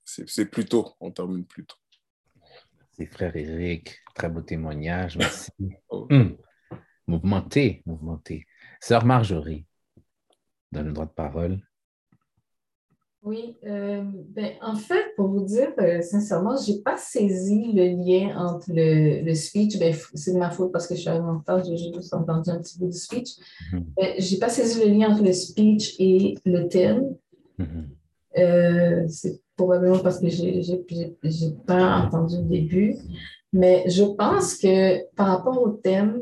C'est 0.05 0.47
plus 0.47 0.65
tôt. 0.65 0.95
On 1.01 1.11
termine 1.11 1.45
plus 1.45 1.65
tôt. 1.65 1.77
C'est 2.93 3.07
frère 3.07 3.35
Eric. 3.37 3.99
Très 4.15 4.29
beau 4.29 4.43
témoignage. 4.43 5.17
Merci. 5.17 5.51
Oh. 5.93 6.07
Mouvementé, 7.07 7.83
mouvementé. 7.87 8.47
Sœur 8.81 9.05
Marjorie, 9.05 9.67
donne 10.71 10.87
le 10.87 10.93
droit 10.93 11.07
de 11.07 11.11
parole. 11.11 11.61
Oui, 13.23 13.57
euh, 13.67 14.03
ben, 14.31 14.53
en 14.63 14.77
fait, 14.77 15.15
pour 15.15 15.29
vous 15.29 15.45
dire 15.45 15.73
euh, 15.79 16.01
sincèrement, 16.01 16.57
je 16.57 16.73
n'ai 16.73 16.79
pas 16.81 16.97
saisi 16.97 17.71
le 17.73 17.85
lien 18.03 18.35
entre 18.39 18.71
le, 18.73 19.35
speech. 19.35 19.79
Ben, 19.79 19.95
c'est 20.15 20.33
de 20.33 20.39
ma 20.39 20.51
faute 20.51 20.73
parce 20.73 20.87
que 20.87 20.95
je 20.95 21.01
suis 21.01 21.11
en 21.11 21.39
retard, 21.39 21.63
j'ai 21.63 21.77
juste 21.77 22.15
entendu 22.15 22.49
un 22.49 22.61
petit 22.61 22.79
peu 22.79 22.87
du 22.87 22.97
speech. 22.97 23.37
Mhm. 23.73 23.85
Ben, 23.97 24.15
je 24.19 24.33
n'ai 24.33 24.39
pas 24.39 24.49
saisi 24.49 24.83
le 24.83 24.95
lien 24.95 25.11
entre 25.11 25.23
le 25.23 25.35
speech 25.35 25.97
et 25.99 26.39
le 26.47 26.69
thème. 26.69 27.15
Euh, 28.39 29.07
c'est 29.09 29.41
probablement 29.57 29.99
parce 29.99 30.21
que 30.21 30.29
je 30.29 30.45
n'ai 30.45 31.55
pas 31.67 31.99
entendu 31.99 32.37
le 32.37 32.45
début. 32.45 32.97
Mais 33.53 33.85
je 33.89 34.05
pense 34.05 34.57
que 34.57 35.05
par 35.15 35.27
rapport 35.29 35.61
au 35.61 35.71
thème, 35.71 36.21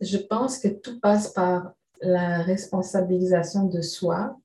je 0.00 0.16
pense 0.16 0.58
que 0.58 0.68
tout 0.68 0.98
passe 1.00 1.28
par 1.28 1.74
la 2.00 2.42
responsabilisation 2.42 3.66
de 3.66 3.80
soi 3.80 4.36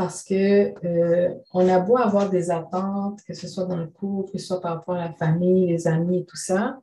parce 0.00 0.24
que 0.24 0.72
euh, 0.86 1.34
on 1.52 1.68
a 1.68 1.78
beau 1.78 1.98
avoir 1.98 2.30
des 2.30 2.50
attentes, 2.50 3.22
que 3.22 3.34
ce 3.34 3.46
soit 3.46 3.66
dans 3.66 3.76
le 3.76 3.86
couple, 3.86 4.32
que 4.32 4.38
ce 4.38 4.46
soit 4.46 4.60
par 4.62 4.76
rapport 4.76 4.94
à 4.94 5.08
la 5.08 5.12
famille, 5.12 5.66
les 5.66 5.86
amis 5.86 6.20
et 6.20 6.24
tout 6.24 6.38
ça, 6.38 6.80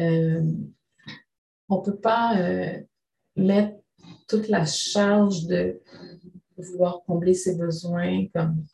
euh, 0.00 0.42
on 1.68 1.78
ne 1.78 1.82
peut 1.82 1.96
pas 1.96 2.36
euh, 2.36 2.80
mettre 3.36 3.76
toute 4.26 4.48
la 4.48 4.64
charge 4.64 5.46
de 5.46 5.80
vouloir 6.62 7.02
combler 7.06 7.34
ses 7.34 7.56
besoins 7.56 8.26
comme 8.34 8.64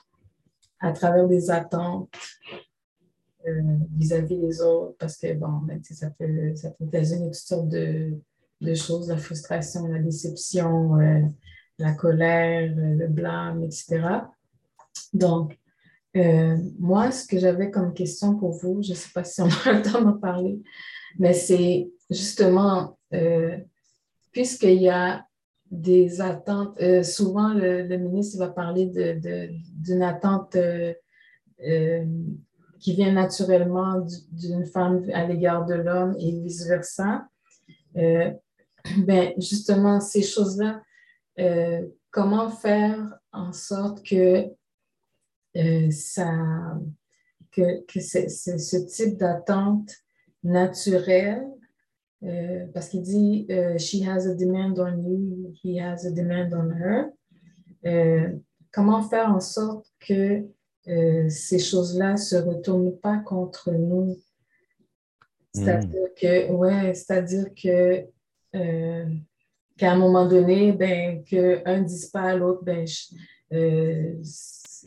à 0.80 0.92
travers 0.92 1.26
des 1.26 1.50
attentes 1.50 2.10
euh, 3.46 3.78
vis-à-vis 3.96 4.38
des 4.38 4.62
autres 4.62 4.96
parce 4.98 5.18
que, 5.18 5.34
bon, 5.34 5.60
ben, 5.64 5.80
ça 5.82 6.10
peut, 6.10 6.54
ça 6.56 6.70
peut 6.70 6.84
occasionner 6.84 7.26
toutes 7.26 7.34
sortes 7.34 7.68
de, 7.68 8.14
de, 8.60 8.74
choses, 8.74 9.08
la 9.08 9.18
frustration, 9.18 9.86
la 9.86 9.98
déception, 9.98 10.98
euh, 10.98 11.20
la 11.78 11.92
colère, 11.92 12.72
euh, 12.76 12.94
le 12.94 13.06
blâme, 13.08 13.62
etc. 13.62 14.02
Donc, 15.12 15.58
moi, 16.78 17.10
ce 17.10 17.26
que 17.26 17.38
j'avais 17.38 17.70
comme 17.70 17.92
question 17.92 18.36
pour 18.36 18.52
vous, 18.52 18.82
je 18.82 18.90
ne 18.90 18.94
sais 18.94 19.10
pas 19.12 19.24
si 19.24 19.42
on 19.42 19.48
a 19.66 19.72
le 19.72 19.82
temps 19.82 20.00
d'en 20.00 20.16
parler, 20.16 20.62
mais 21.18 21.34
c'est 21.34 21.90
justement, 22.08 22.96
puisqu'il 24.30 24.80
y 24.80 24.88
a 24.88 25.26
des 25.74 26.20
attentes, 26.20 26.80
euh, 26.80 27.02
souvent 27.02 27.52
le, 27.54 27.96
ministre 27.96 28.38
va 28.38 28.48
parler 28.48 28.86
d'une 28.86 30.02
attente 30.02 30.56
qui 32.78 32.94
vient 32.94 33.12
naturellement 33.12 34.06
d'une 34.32 34.66
femme 34.66 35.04
à 35.12 35.26
l'égard 35.26 35.66
de 35.66 35.74
l'homme 35.74 36.16
et 36.18 36.30
vice-versa. 36.40 37.28
ben, 37.94 39.32
justement, 39.38 40.00
ces 40.00 40.22
choses-là, 40.22 40.82
comment 42.10 42.50
faire 42.50 43.18
en 43.32 43.52
sorte 43.52 44.04
que 44.06 44.46
euh, 45.56 45.90
ça, 45.90 46.78
que, 47.52 47.84
que 47.86 48.00
ce 48.00 48.76
type 48.86 49.16
d'attente 49.16 49.90
naturelle, 50.42 51.46
euh, 52.24 52.66
parce 52.72 52.88
qu'il 52.88 53.02
dit 53.02 53.46
euh, 53.50 53.76
She 53.78 54.02
has 54.06 54.26
a 54.26 54.34
demand 54.34 54.74
on 54.78 54.96
you, 54.98 55.52
he 55.62 55.78
has 55.78 56.06
a 56.06 56.10
demand 56.10 56.50
on 56.52 56.70
her. 56.70 58.40
comment 58.72 59.02
faire 59.02 59.30
en 59.30 59.40
sorte 59.40 59.86
que 60.00 60.44
ces 61.28 61.58
choses-là 61.58 62.12
ne 62.12 62.16
se 62.18 62.36
retournent 62.36 62.98
pas 62.98 63.18
contre 63.18 63.72
nous? 63.72 64.16
C'est-à-dire 65.52 66.02
mm. 66.02 66.20
que, 66.20 66.52
ouais, 66.52 66.94
c'est-à-dire 66.94 67.46
que 67.54 68.06
qu'à 69.76 69.92
un 69.92 69.96
moment 69.96 70.26
donné, 70.26 70.72
ben, 70.72 71.24
qu'un 71.24 71.80
ne 71.80 71.84
dise 71.84 72.06
pas 72.06 72.22
à 72.22 72.36
l'autre, 72.36 72.64
ben, 72.64 72.86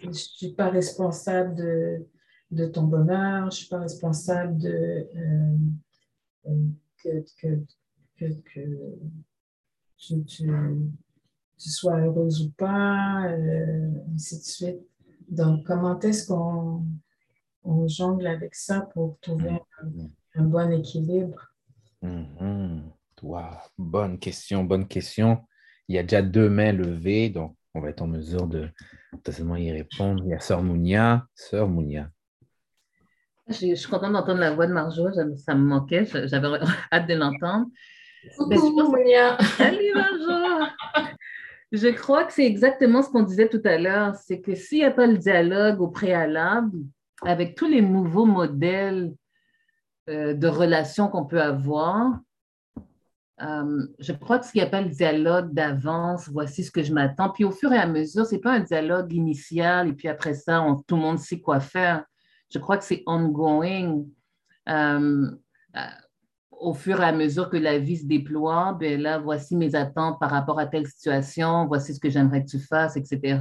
je 0.02 0.08
ne 0.08 0.14
suis 0.14 0.54
pas 0.54 0.70
responsable 0.70 1.56
de, 1.56 2.06
de, 2.52 2.66
ton 2.66 2.84
bonheur, 2.84 3.42
je 3.42 3.46
ne 3.46 3.52
suis 3.52 3.68
pas 3.68 3.80
responsable 3.80 4.58
de 4.58 5.08
euh, 5.16 5.58
euh, 6.48 6.66
que, 7.02 7.24
que, 7.40 7.66
que, 8.18 8.26
que 8.54 9.00
tu, 9.98 10.24
tu, 10.26 10.50
sois 11.58 12.00
heureuse 12.00 12.42
ou 12.46 12.52
pas, 12.52 13.28
euh, 13.28 13.92
ainsi 14.14 14.38
de 14.38 14.44
suite. 14.44 14.88
Donc, 15.28 15.66
comment 15.66 16.00
est-ce 16.00 16.28
qu'on 16.28 16.86
on 17.64 17.88
jongle 17.88 18.28
avec 18.28 18.56
ça 18.56 18.82
pour 18.94 19.18
trouver 19.20 19.60
un, 20.36 20.44
bon 20.44 20.72
équilibre? 20.72 21.54
Mm 22.02 22.82
Bonne 23.78 24.20
question, 24.20 24.64
bonne 24.64 24.88
question. 24.88 25.44
Il 25.88 25.96
y 25.96 25.98
a 25.98 26.04
déjà 26.04 26.22
deux 26.22 26.50
mains 26.50 26.72
levées, 26.72 27.30
donc 27.30 27.58
on 27.74 27.82
va 27.82 27.90
être 27.90 28.02
en 28.02 28.08
mesure 28.08 28.48
de 28.48 28.70
potentiellement 29.12 29.56
y 29.56 29.72
répondre. 29.72 30.24
Il 30.26 30.30
y 30.30 30.34
a 30.34 30.40
Sœur 30.40 30.62
Mounia. 30.62 31.26
Sœur 31.34 31.68
Mounia. 31.68 32.12
Je, 33.50 33.76
suis 33.76 33.90
contente 33.90 34.14
d'entendre 34.14 34.40
la 34.40 34.52
voix 34.52 34.68
de 34.68 34.74
Marjo. 34.74 35.10
Ça 35.38 35.56
me 35.56 35.64
manquait. 35.64 36.06
J'avais 36.06 36.48
hâte 36.92 37.08
de 37.08 37.14
l'entendre. 37.14 37.68
Coucou, 38.38 38.92
Mounia. 38.92 39.38
Salut, 39.58 39.94
Marjo. 39.94 40.72
Je 41.72 41.88
crois 41.90 42.24
que 42.24 42.34
c'est 42.34 42.46
exactement 42.46 43.02
ce 43.02 43.10
qu'on 43.10 43.24
disait 43.24 43.50
tout 43.50 43.62
à 43.66 43.78
l'heure. 43.78 44.16
C'est 44.16 44.42
que 44.42 44.56
s'il 44.56 44.80
n'y 44.80 44.86
a 44.86 44.92
pas 44.92 45.08
le 45.08 45.18
dialogue 45.18 45.82
au 45.82 45.88
préalable, 45.88 46.78
avec 47.24 47.56
tous 47.56 47.68
les 47.68 47.82
nouveaux 47.82 48.26
modèles 48.26 49.14
euh, 50.10 50.34
de 50.34 50.48
relations 50.48 51.08
qu'on 51.10 51.26
peut 51.26 51.42
avoir, 51.42 52.20
euh, 53.42 53.86
je 54.00 54.14
crois 54.14 54.40
que 54.40 54.46
s'il 54.46 54.62
n'y 54.62 54.68
a 54.68 54.70
pas 54.70 54.82
le 54.82 54.90
dialogue 54.90 55.54
d'avance, 55.54 56.30
voici 56.30 56.64
ce 56.64 56.72
que 56.72 56.84
je 56.84 56.94
m'attends. 56.94 57.30
Puis 57.30 57.44
au 57.44 57.52
fur 57.52 57.72
et 57.72 57.78
à 57.78 57.88
mesure, 57.88 58.26
ce 58.26 58.36
n'est 58.36 58.42
pas 58.42 58.54
un 58.54 58.62
dialogue 58.62 59.12
initial 59.14 59.90
et 59.90 59.94
puis 59.94 60.08
après 60.08 60.34
ça, 60.34 60.66
tout 60.88 60.96
le 60.96 61.02
monde 61.02 61.20
sait 61.20 61.40
quoi 61.40 61.60
faire. 61.60 62.04
Je 62.50 62.60
crois 62.60 62.78
que 62.78 62.84
c'est 62.84 63.04
ongoing. 63.06 64.06
Euh, 64.70 65.32
euh, 65.76 65.80
au 66.60 66.74
fur 66.74 67.00
et 67.02 67.06
à 67.06 67.12
mesure 67.12 67.50
que 67.50 67.58
la 67.58 67.78
vie 67.78 67.98
se 67.98 68.06
déploie, 68.06 68.76
ben 68.80 69.00
là, 69.00 69.20
voici 69.20 69.56
mes 69.56 69.76
attentes 69.76 70.20
par 70.20 70.32
rapport 70.32 70.60
à 70.60 70.66
telle 70.66 70.88
situation, 70.88 71.68
voici 71.68 71.94
ce 71.94 72.00
que 72.00 72.10
j'aimerais 72.10 72.44
que 72.44 72.50
tu 72.50 72.60
fasses, 72.60 72.98
etc. 72.98 73.40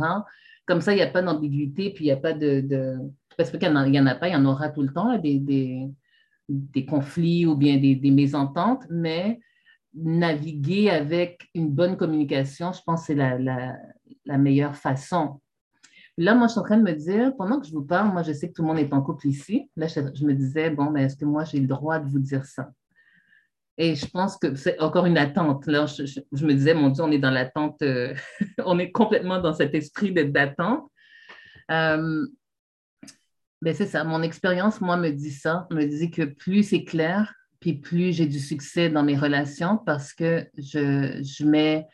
Comme 0.67 0.81
ça, 0.81 0.93
il 0.93 0.97
n'y 0.97 1.03
a 1.03 1.07
pas 1.07 1.23
d'ambiguïté, 1.23 1.91
puis 1.91 2.05
il 2.05 2.09
n'y 2.09 2.13
a 2.13 2.17
pas 2.17 2.33
de, 2.33 2.61
de... 2.61 2.97
Parce 3.37 3.51
qu'il 3.51 3.61
n'y 3.61 4.01
en, 4.01 4.07
a 4.07 4.15
pas, 4.15 4.29
il 4.29 4.33
y 4.33 4.37
en 4.37 4.45
aura 4.45 4.71
tout 4.71 4.83
le 4.83 4.93
temps, 4.93 5.17
des, 5.19 5.39
des, 6.49 6.87
conflits 6.87 7.47
ou 7.47 7.55
bien 7.55 7.77
des, 7.79 8.11
mésententes, 8.11 8.85
mais 8.91 9.41
naviguer 9.95 10.91
avec 10.91 11.49
une 11.55 11.71
bonne 11.71 11.97
communication, 11.97 12.73
je 12.73 12.81
pense 12.85 13.01
que 13.01 13.07
c'est 13.07 13.15
la, 13.15 14.39
meilleure 14.39 14.77
façon. 14.77 15.41
Là, 16.19 16.35
moi, 16.35 16.47
je 16.47 16.53
suis 16.53 16.61
en 16.61 16.65
train 16.65 16.79
de 16.79 16.83
me 16.83 16.95
dire, 16.95 17.37
pendant 17.37 17.61
que 17.61 17.67
je 17.67 17.73
vous 17.73 17.85
parle, 17.85 18.11
moi, 18.11 18.23
je 18.23 18.33
sais 18.33 18.49
que 18.49 18.55
tout 18.55 18.63
le 18.63 18.69
monde 18.69 18.79
est 18.79 18.93
en 18.93 19.03
couple 19.03 19.27
ici. 19.27 19.71
Là, 19.77 19.87
je, 19.87 20.25
me 20.25 20.33
disais, 20.33 20.71
bon, 20.71 20.91
mais 20.91 21.05
est-ce 21.05 21.17
que 21.17 21.27
moi, 21.27 21.45
j'ai 21.45 21.61
le 21.61 21.67
droit 21.67 21.99
de 21.99 22.09
vous 22.09 22.19
dire 22.19 22.45
ça? 22.45 22.71
Et 23.77 23.95
je 23.95 24.07
pense 24.07 24.39
que 24.39 24.55
c'est 24.55 24.81
encore 24.81 25.05
une 25.05 25.19
attente. 25.19 25.67
Là, 25.67 25.85
je, 25.85 26.47
me 26.47 26.55
disais, 26.55 26.73
mon 26.73 26.89
Dieu, 26.89 27.05
on 27.05 27.11
est 27.11 27.19
dans 27.19 27.31
l'attente, 27.31 27.83
euh, 27.83 28.15
on 28.65 28.79
est 28.79 28.91
complètement 28.91 29.41
dans 29.41 29.53
cet 29.53 29.75
esprit 29.75 30.13
d'attente. 30.13 30.91
Euh, 31.71 32.27
ben 33.63 33.75
c'est 33.75 33.87
ça, 33.87 34.05
mon 34.05 34.23
expérience, 34.23 34.81
moi, 34.81 34.97
me 34.97 35.11
dit 35.11 35.33
ça, 35.33 35.67
me 35.71 35.85
dit 35.85 36.11
que 36.11 36.23
plus 36.23 36.63
c'est 36.63 36.85
clair, 36.85 37.35
puis 37.61 37.75
plus 37.75 38.13
j'ai 38.13 38.27
du 38.27 38.39
succès 38.39 38.89
dans 38.89 39.03
mes 39.03 39.17
relations 39.17 39.79
parce 39.79 40.13
que 40.13 40.47
je, 40.57 41.21
je 41.23 41.45
mets 41.45 41.87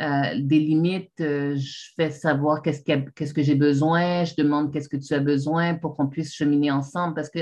euh, 0.00 0.34
des 0.38 0.58
limites, 0.58 1.20
euh, 1.20 1.54
je 1.56 1.90
fais 1.96 2.10
savoir 2.10 2.62
qu'est-ce, 2.62 2.82
qu'est-ce 2.82 3.34
que 3.34 3.42
j'ai 3.42 3.54
besoin, 3.54 4.24
je 4.24 4.34
demande 4.36 4.72
qu'est-ce 4.72 4.88
que 4.88 4.96
tu 4.96 5.12
as 5.14 5.20
besoin 5.20 5.74
pour 5.74 5.96
qu'on 5.96 6.08
puisse 6.08 6.34
cheminer 6.34 6.70
ensemble. 6.70 7.14
Parce 7.14 7.28
que 7.28 7.40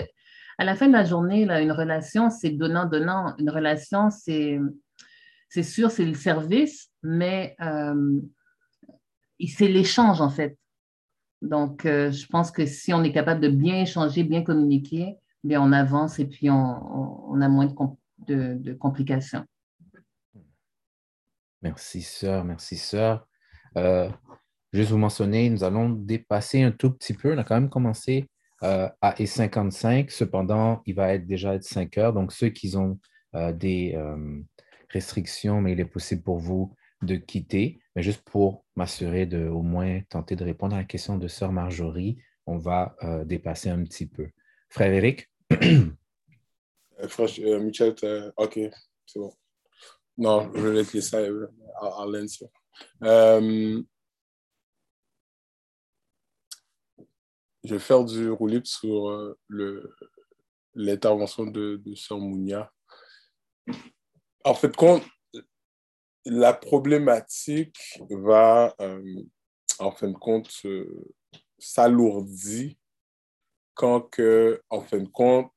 à 0.59 0.65
la 0.65 0.75
fin 0.75 0.89
de 0.89 0.93
la 0.93 1.05
journée, 1.05 1.45
là, 1.45 1.61
une 1.61 1.73
relation, 1.73 2.29
c'est 2.29 2.51
donnant-donnant. 2.51 3.35
Une 3.39 3.51
relation, 3.51 4.11
c'est, 4.11 4.59
c'est 5.49 5.63
sûr, 5.63 5.91
c'est 5.91 6.05
le 6.05 6.15
service, 6.15 6.91
mais 7.03 7.57
euh, 7.63 8.21
c'est 9.47 9.69
l'échange, 9.69 10.21
en 10.21 10.29
fait. 10.29 10.59
Donc, 11.41 11.85
je 11.85 12.27
pense 12.27 12.51
que 12.51 12.67
si 12.67 12.93
on 12.93 13.03
est 13.03 13.13
capable 13.13 13.41
de 13.41 13.49
bien 13.49 13.81
échanger, 13.81 14.23
bien 14.25 14.43
communiquer, 14.43 15.17
bien 15.45 15.63
on 15.63 15.73
avance 15.73 16.19
et 16.19 16.27
puis 16.27 16.51
on, 16.51 17.41
a 17.41 17.49
moins 17.49 17.73
de, 18.27 18.55
de, 18.59 18.75
complications. 18.75 19.45
Merci, 21.63 22.03
sœur. 22.03 22.45
Merci, 22.45 22.77
sœur. 22.77 23.27
Euh, 23.77 24.09
juste 24.73 24.91
vous 24.91 24.99
mentionner, 24.99 25.51
nous 25.51 25.65
allons 25.65 25.91
dépasser 25.91 26.63
un 26.63 26.71
tout 26.71 26.91
petit 26.91 27.15
peu. 27.15 27.35
On 27.35 27.39
a 27.39 27.45
quand 27.45 27.55
même 27.55 27.69
commencé 27.69 28.29
euh, 28.63 28.89
à 29.01 29.13
E55. 29.15 30.11
Cependant, 30.11 30.83
il 30.87 30.95
va 30.95 31.19
déjà 31.19 31.55
être 31.55 31.65
5 31.65 31.99
heures. 31.99 32.13
Donc, 32.13 32.33
ceux 32.33 32.49
qui 32.49 32.77
ont 32.77 32.99
euh, 33.35 33.53
des 33.53 33.99
restrictions, 34.89 35.61
mais 35.61 35.73
il 35.73 35.81
est 35.81 35.85
possible 35.85 36.23
pour 36.23 36.39
vous 36.39 36.75
de 37.03 37.17
quitter. 37.17 37.81
Mais 37.95 38.03
juste 38.03 38.23
pour 38.23 38.65
m'assurer 38.77 39.27
de 39.27 39.47
au 39.47 39.63
moins 39.63 40.01
tenter 40.09 40.37
de 40.37 40.45
répondre 40.45 40.75
à 40.75 40.79
la 40.79 40.85
question 40.85 41.19
de 41.19 41.29
sœur 41.29 41.53
Marjorie, 41.53 42.19
on 42.47 42.57
va 42.59 42.97
dépasser 43.25 43.71
un 43.71 43.83
petit 43.85 44.07
peu. 44.07 44.29
Frère 44.69 44.93
Eric? 44.93 45.31
Michel, 47.61 47.95
ok, 48.37 48.59
c'est 49.07 49.19
bon. 49.19 49.33
Non, 50.21 50.53
je 50.55 50.61
vais 50.61 50.75
laisser 50.75 51.01
ça 51.01 51.17
à, 51.17 52.05
euh, 53.05 53.83
je 57.65 57.75
vais 57.75 57.79
faire 57.79 58.05
du 58.05 58.31
roulip 58.31 58.67
sur 58.67 59.35
l'intervention 60.75 61.47
de, 61.47 61.77
de 61.77 61.95
Sœur 61.95 62.19
Mounia. 62.19 62.71
En 64.45 64.53
fait, 64.53 64.77
quand 64.77 65.01
la 66.27 66.53
problématique 66.53 67.99
va, 68.11 68.77
en 69.79 69.91
fin 69.91 70.09
de 70.09 70.19
compte, 70.19 70.51
s'alourdir 71.59 72.75
quand 73.73 74.03
que, 74.03 74.63
en 74.69 74.83
fin 74.83 74.99
de 74.99 75.09
compte, 75.09 75.51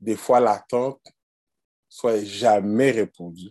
des 0.00 0.16
fois 0.16 0.40
l'attente 0.40 1.02
soit 1.92 2.24
jamais 2.24 2.90
répondue 2.90 3.50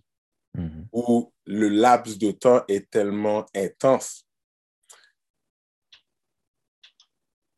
mm-hmm. 0.57 0.87
ou 0.91 1.31
le 1.45 1.69
laps 1.69 2.17
de 2.17 2.31
temps 2.31 2.65
est 2.67 2.89
tellement 2.89 3.45
intense. 3.53 4.27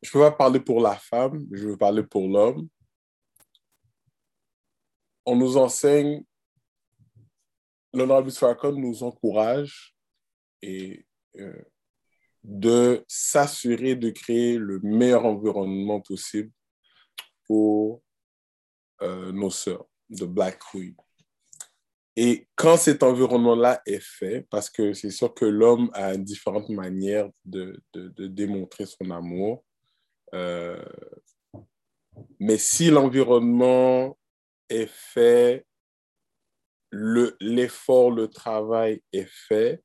Je 0.02 0.10
ne 0.10 0.12
peux 0.12 0.20
pas 0.30 0.36
parler 0.36 0.60
pour 0.60 0.82
la 0.82 0.98
femme, 0.98 1.48
je 1.54 1.70
veux 1.70 1.78
parler 1.78 2.04
pour 2.04 2.28
l'homme. 2.28 2.68
On 5.26 5.38
nous 5.38 5.56
enseigne, 5.56 6.26
l'honorable 7.94 8.30
Farrakhan 8.32 8.74
nous 8.74 9.04
encourage 9.04 9.96
et 10.62 11.06
euh, 11.38 11.64
de 12.44 13.06
s'assurer 13.08 13.96
de 13.96 14.10
créer 14.10 14.58
le 14.58 14.82
meilleur 14.82 15.26
environnement 15.26 16.02
possible 16.02 16.52
pour 17.48 18.04
euh, 19.02 19.32
nos 19.32 19.50
sœurs 19.50 19.88
de 20.14 20.26
Black 20.26 20.60
Queen. 20.72 20.96
Et 22.16 22.48
quand 22.56 22.78
cet 22.78 23.02
environnement-là 23.02 23.82
est 23.86 24.04
fait, 24.04 24.46
parce 24.50 24.70
que 24.70 24.94
c'est 24.94 25.10
sûr 25.10 25.34
que 25.34 25.46
l'homme 25.46 25.90
a 25.94 26.16
différentes 26.16 26.70
manières 26.70 27.30
de, 27.44 27.82
de, 27.94 28.28
démontrer 28.28 28.86
son 28.86 29.10
amour, 29.12 29.64
Euh, 30.34 30.84
mais 32.40 32.58
si 32.58 32.90
l'environnement 32.90 34.18
est 34.70 34.90
fait, 34.90 35.66
l'effort, 36.92 38.12
le, 38.12 38.28
travail 38.28 39.02
est 39.12 39.30
fait, 39.30 39.84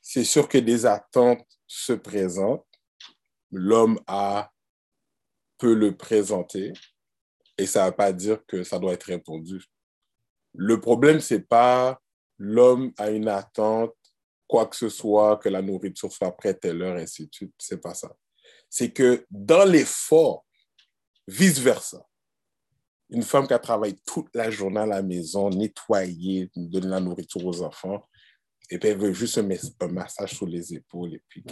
c'est 0.00 0.24
sûr 0.24 0.48
que 0.48 0.58
des 0.58 0.84
attentes 0.86 1.46
se 1.66 1.92
présentent. 1.92 2.66
L'homme 3.50 4.00
peut 5.58 5.74
le 5.74 5.96
présenter 5.96 6.72
et 7.62 7.66
ça 7.66 7.84
ne 7.84 7.90
veut 7.90 7.96
pas 7.96 8.12
dire 8.12 8.44
que 8.46 8.64
ça 8.64 8.78
doit 8.78 8.92
être 8.92 9.04
répondu. 9.04 9.64
Le 10.54 10.80
problème, 10.80 11.20
c'est 11.20 11.46
pas 11.46 12.00
l'homme 12.38 12.92
a 12.98 13.10
une 13.10 13.28
attente, 13.28 13.94
quoi 14.48 14.66
que 14.66 14.76
ce 14.76 14.88
soit, 14.88 15.38
que 15.38 15.48
la 15.48 15.62
nourriture 15.62 16.12
soit 16.12 16.36
prête 16.36 16.56
à 16.56 16.60
telle 16.60 16.82
heure, 16.82 16.96
ainsi 16.96 17.26
de 17.26 17.32
suite. 17.32 17.54
C'est 17.58 17.80
pas 17.80 17.94
ça. 17.94 18.14
C'est 18.68 18.90
que 18.90 19.24
dans 19.30 19.64
l'effort, 19.64 20.44
vice-versa, 21.28 22.04
une 23.10 23.22
femme 23.22 23.46
qui 23.46 23.54
a 23.54 23.58
travaillé 23.58 23.96
toute 24.06 24.34
la 24.34 24.50
journée 24.50 24.80
à 24.80 24.86
la 24.86 25.02
maison, 25.02 25.50
nettoyer, 25.50 26.50
donner 26.56 26.88
la 26.88 27.00
nourriture 27.00 27.44
aux 27.44 27.62
enfants, 27.62 28.08
et 28.70 28.78
puis 28.78 28.88
elle 28.88 28.98
veut 28.98 29.12
juste 29.12 29.38
un, 29.38 29.88
massage 29.88 30.34
sur 30.34 30.46
les 30.46 30.74
épaules 30.74 31.14
et 31.14 31.22
puis 31.28 31.44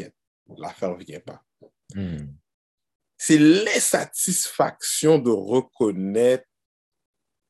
l'affaire 0.56 0.96
ne 0.96 1.04
vient 1.04 1.20
pas. 1.20 1.42
Hmm. 1.94 2.28
C'est 3.22 3.36
l'insatisfaction 3.36 5.18
de 5.18 5.30
reconnaître 5.30 6.46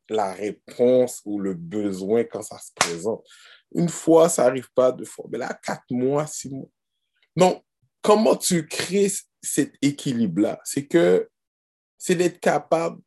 la 0.09 0.33
réponse 0.33 1.23
ou 1.25 1.39
le 1.39 1.55
besoin 1.55 2.25
quand 2.25 2.43
ça 2.43 2.59
se 2.59 2.73
présente. 2.75 3.25
Une 3.77 3.89
fois, 3.89 4.29
ça 4.29 4.47
n'arrive 4.47 4.69
pas, 4.75 4.91
deux 4.91 5.05
fois. 5.05 5.27
Mais 5.31 5.39
là, 5.39 5.57
quatre 5.63 5.85
mois, 5.91 6.27
six 6.27 6.51
mois. 6.51 6.69
Donc, 7.37 7.65
comment 8.03 8.35
tu 8.35 8.67
crées 8.67 9.13
cet 9.41 9.73
équilibre-là? 9.81 10.61
C'est 10.65 10.89
que 10.89 11.31
c'est 11.97 12.17
d'être 12.17 12.41
capable, 12.41 13.01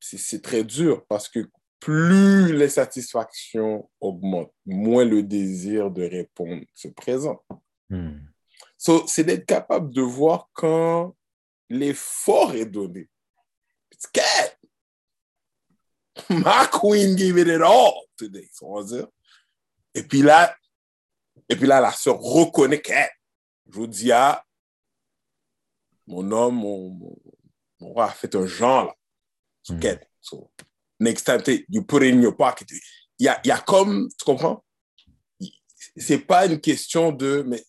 c'est 0.00 0.42
très 0.42 0.64
dur 0.64 1.06
parce 1.06 1.28
que 1.28 1.48
plus 1.78 2.52
l'insatisfaction 2.52 3.88
augmente, 4.00 4.52
moins 4.66 5.04
le 5.04 5.22
désir 5.22 5.92
de 5.92 6.02
répondre 6.02 6.64
se 6.74 6.88
présente. 6.88 7.40
Hmm. 7.88 8.18
c'est 9.06 9.24
d'être 9.24 9.46
capable 9.46 9.94
de 9.94 10.02
voir 10.02 10.50
quand 10.54 11.14
l'effort 11.70 12.54
est 12.54 12.66
donné. 12.66 13.08
It's 13.92 14.06
My 16.28 16.66
queen 16.70 17.16
gave 17.16 17.38
it 17.38 17.48
all 17.62 18.06
today, 18.16 18.48
on 18.60 18.74
va 18.74 18.82
dire? 18.84 19.08
Et 19.94 20.02
puis 20.02 20.22
là, 20.22 20.54
et 21.48 21.56
puis 21.56 21.66
là, 21.66 21.80
la 21.80 21.92
sœur 21.92 22.18
reconnaît 22.20 22.80
qu'elle, 22.80 23.10
je 23.68 23.76
vous 23.76 23.86
dis, 23.86 24.12
ah, 24.12 24.44
mon 26.06 26.30
homme, 26.30 26.56
mon, 26.56 26.90
mon, 27.80 27.92
roi 27.92 28.06
a 28.06 28.10
fait 28.10 28.34
un 28.34 28.46
genre 28.46 28.86
là. 28.86 28.94
So, 29.62 29.74
mm. 29.74 29.98
so, 30.20 30.50
next 30.98 31.24
time, 31.24 31.40
you 31.68 31.82
put 31.82 32.02
it 32.02 32.14
in 32.14 32.20
your 32.20 32.36
pocket. 32.36 32.70
Il 33.18 33.26
y 33.26 33.28
a, 33.28 33.40
y 33.44 33.50
a 33.50 33.58
comme, 33.58 34.08
tu 34.18 34.24
comprends? 34.24 34.64
C'est 35.96 36.18
pas 36.18 36.46
une 36.46 36.60
question 36.60 37.12
de, 37.12 37.44
mais 37.46 37.64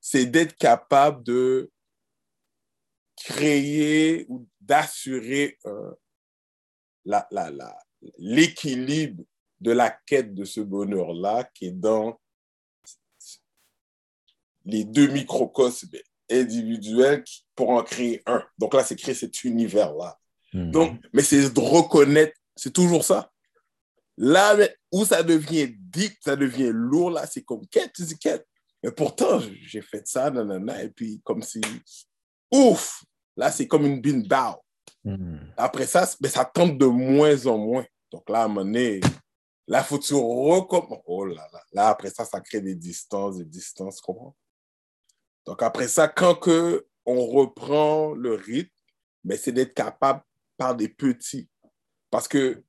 c'est 0.00 0.26
d'être 0.26 0.56
capable 0.56 1.22
de 1.24 1.70
créer 3.16 4.26
ou 4.28 4.46
d'assurer 4.60 5.58
euh, 5.66 5.92
la, 7.04 7.26
la, 7.30 7.50
la, 7.50 7.78
l'équilibre 8.18 9.24
de 9.60 9.72
la 9.72 9.90
quête 9.90 10.34
de 10.34 10.44
ce 10.44 10.60
bonheur-là 10.60 11.44
qui 11.54 11.66
est 11.66 11.72
dans 11.72 12.20
les 14.64 14.84
deux 14.84 15.08
microcosmes 15.08 15.88
individuels 16.30 17.24
pour 17.54 17.70
en 17.70 17.82
créer 17.82 18.22
un. 18.26 18.44
Donc 18.58 18.74
là, 18.74 18.84
c'est 18.84 18.96
créer 18.96 19.14
cet 19.14 19.44
univers-là. 19.44 20.18
Hmm. 20.52 20.70
Donc, 20.70 21.00
mais 21.12 21.22
c'est 21.22 21.50
de 21.50 21.60
reconnaître, 21.60 22.36
c'est 22.54 22.72
toujours 22.72 23.04
ça. 23.04 23.30
Là 24.18 24.56
où 24.90 25.04
ça 25.04 25.22
devient 25.22 25.68
deep, 25.78 26.14
ça 26.20 26.36
devient 26.36 26.70
lourd, 26.72 27.10
là, 27.10 27.26
c'est 27.26 27.42
comme 27.42 27.66
quête, 27.68 27.92
tu 27.94 28.02
dis 28.02 28.18
quête. 28.18 28.46
Mais 28.82 28.90
pourtant, 28.90 29.40
j'ai 29.62 29.82
fait 29.82 30.06
ça, 30.06 30.30
nanana, 30.30 30.82
et 30.82 30.90
puis 30.90 31.20
comme 31.24 31.42
si, 31.42 31.60
ouf, 32.50 33.04
là, 33.36 33.50
c'est 33.50 33.66
comme 33.66 33.86
une 33.86 34.00
bin 34.00 34.20
bow. 34.20 34.60
Hmm. 35.04 35.52
Après 35.56 35.86
ça, 35.86 36.08
mais 36.20 36.28
ça 36.28 36.44
tente 36.44 36.78
de 36.78 36.86
moins 36.86 37.46
en 37.46 37.58
moins. 37.58 37.86
Donc 38.10 38.28
là, 38.28 38.42
à 38.42 38.44
un 38.44 38.48
moment 38.48 38.64
donné, 38.64 39.00
là, 39.66 39.82
faut 39.82 39.98
tu 39.98 40.14
recommences. 40.14 41.02
Oh 41.06 41.24
là 41.24 41.46
là. 41.52 41.62
Là, 41.72 41.88
après 41.88 42.10
ça, 42.10 42.24
ça 42.24 42.40
crée 42.40 42.60
des 42.60 42.74
distances, 42.74 43.36
des 43.36 43.44
distances, 43.44 44.00
comment? 44.00 44.34
Donc 45.44 45.62
après 45.62 45.88
ça, 45.88 46.08
quand 46.08 46.34
que 46.34 46.86
on 47.04 47.24
reprend 47.26 48.14
le 48.14 48.34
rythme, 48.34 48.70
mais 49.22 49.36
c'est 49.36 49.52
d'être 49.52 49.74
capable 49.74 50.22
par 50.56 50.74
des 50.74 50.88
petits. 50.88 51.48
Parce 52.10 52.26
que 52.26 52.62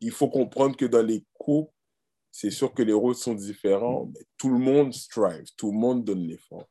il 0.00 0.12
faut 0.12 0.28
comprendre 0.28 0.76
que 0.76 0.84
dans 0.84 1.02
les 1.02 1.24
couples, 1.32 1.72
c'est 2.30 2.50
sûr 2.50 2.72
que 2.72 2.82
les 2.82 2.92
rôles 2.92 3.14
sont 3.14 3.34
différents, 3.34 4.10
mais 4.14 4.20
tout 4.36 4.50
le 4.50 4.58
monde 4.58 4.92
strive, 4.92 5.46
tout 5.56 5.72
le 5.72 5.78
monde 5.78 6.04
donne 6.04 6.22
l'effort. 6.22 6.68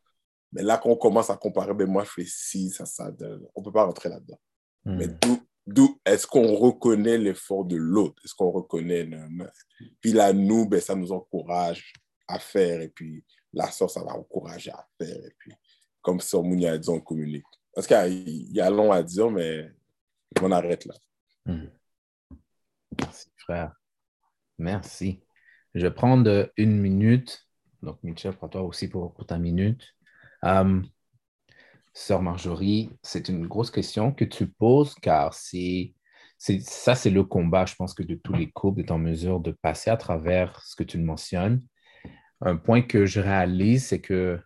Mais 0.51 0.63
là, 0.63 0.77
quand 0.77 0.89
on 0.89 0.95
commence 0.95 1.29
à 1.29 1.37
comparer, 1.37 1.73
ben 1.73 1.87
moi, 1.87 2.03
je 2.03 2.09
fais 2.09 2.25
ci, 2.25 2.69
ça, 2.69 2.85
ça, 2.85 3.11
on 3.55 3.61
ne 3.61 3.65
peut 3.65 3.71
pas 3.71 3.83
rentrer 3.83 4.09
là-dedans. 4.09 4.39
Mais 4.85 5.07
hmm. 5.07 5.19
tout, 5.19 5.41
D'où 5.67 5.99
est-ce 6.05 6.25
qu'on 6.25 6.55
reconnaît 6.55 7.17
l'effort 7.17 7.65
de 7.65 7.75
l'autre? 7.75 8.21
Est-ce 8.23 8.33
qu'on 8.33 8.51
reconnaît 8.51 9.07
Puis 9.99 10.13
là, 10.13 10.31
nous, 10.31 10.65
ben, 10.65 10.79
ça 10.79 10.95
nous 10.95 11.11
encourage 11.11 11.91
à 12.25 12.39
faire. 12.39 12.79
Et 12.79 12.87
puis 12.87 13.21
la 13.51 13.69
soeur, 13.69 13.89
ça 13.89 14.01
va 14.01 14.13
encourager 14.13 14.71
à 14.71 14.87
faire. 14.97 15.25
Et 15.25 15.33
puis, 15.37 15.51
comme 16.01 16.21
ça, 16.21 16.41
Mounia 16.41 16.71
a 16.71 16.77
dit, 16.77 16.89
on 16.89 17.01
communique. 17.01 17.43
Parce 17.75 17.85
qu'il 17.85 18.55
y 18.55 18.61
a 18.61 18.69
long 18.69 18.93
à 18.93 19.03
dire, 19.03 19.29
mais 19.29 19.69
on 20.41 20.51
arrête 20.51 20.85
là. 20.85 20.93
Hmm. 21.45 21.67
Merci, 22.97 23.27
frère. 23.35 23.75
Merci. 24.57 25.21
Je 25.75 25.81
vais 25.81 25.93
prendre 25.93 26.49
une 26.55 26.79
minute. 26.79 27.45
Donc, 27.83 28.01
Michel, 28.03 28.33
prends-toi 28.37 28.61
aussi 28.61 28.87
pour, 28.87 29.13
ta 29.27 29.37
minute. 29.37 29.96
Um, 30.43 30.88
Sœur 31.97 32.21
Marjorie, 32.21 32.91
c'est 33.01 33.27
une 33.27 33.47
grosse 33.47 33.71
question 33.71 34.11
que 34.11 34.23
tu 34.23 34.45
poses 34.45 34.93
car 35.01 35.33
c'est, 35.33 35.95
ça, 36.38 36.93
c'est 36.93 37.09
le 37.09 37.23
combat, 37.23 37.65
je 37.65 37.73
pense, 37.73 37.95
que 37.95 38.03
de 38.03 38.13
tous 38.13 38.33
les 38.33 38.51
couples 38.51 38.81
est 38.81 38.91
en 38.91 38.99
mesure 38.99 39.39
de 39.39 39.49
passer 39.49 39.89
à 39.89 39.97
travers 39.97 40.61
ce 40.63 40.75
que 40.75 40.83
tu 40.83 40.99
mentionnes. 40.99 41.63
Un 42.41 42.55
point 42.55 42.83
que 42.83 43.07
je 43.07 43.19
réalise, 43.19 43.88
c'est 43.88 43.99
que, 43.99 44.39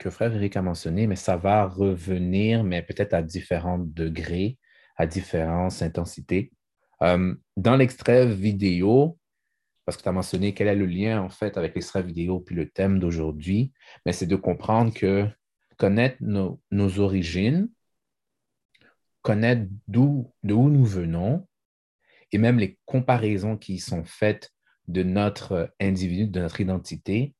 que 0.00 0.10
frère 0.10 0.34
Eric 0.34 0.56
a 0.56 0.62
mentionné, 0.62 1.06
mais 1.06 1.14
ça 1.14 1.36
va 1.36 1.64
revenir, 1.66 2.64
mais 2.64 2.82
peut-être 2.82 3.14
à 3.14 3.22
différents 3.22 3.78
degrés, 3.78 4.58
à 4.96 5.06
différentes 5.06 5.82
intensités. 5.82 6.50
Euh, 7.04 7.36
dans 7.56 7.76
l'extrait 7.76 8.26
vidéo, 8.26 9.16
parce 9.90 9.96
que 9.96 10.04
tu 10.04 10.08
as 10.08 10.12
mentionné 10.12 10.54
quel 10.54 10.68
est 10.68 10.76
le 10.76 10.86
lien 10.86 11.20
en 11.20 11.28
fait 11.28 11.58
avec 11.58 11.74
l'extrait 11.74 12.04
vidéo 12.04 12.38
puis 12.38 12.54
le 12.54 12.70
thème 12.70 13.00
d'aujourd'hui, 13.00 13.72
mais 14.06 14.12
c'est 14.12 14.26
de 14.26 14.36
comprendre 14.36 14.94
que 14.94 15.26
connaître 15.78 16.16
nos, 16.20 16.98
origines, 17.00 17.68
connaître 19.20 19.68
d'où, 19.88 20.32
de 20.44 20.54
où 20.54 20.70
nous 20.70 20.84
venons 20.84 21.44
et 22.30 22.38
même 22.38 22.60
les 22.60 22.78
comparaisons 22.84 23.56
qui 23.56 23.80
sont 23.80 24.04
faites 24.04 24.52
de 24.86 25.02
notre 25.02 25.74
individu, 25.80 26.28
de 26.28 26.38
notre 26.38 26.60
identité, 26.60 27.34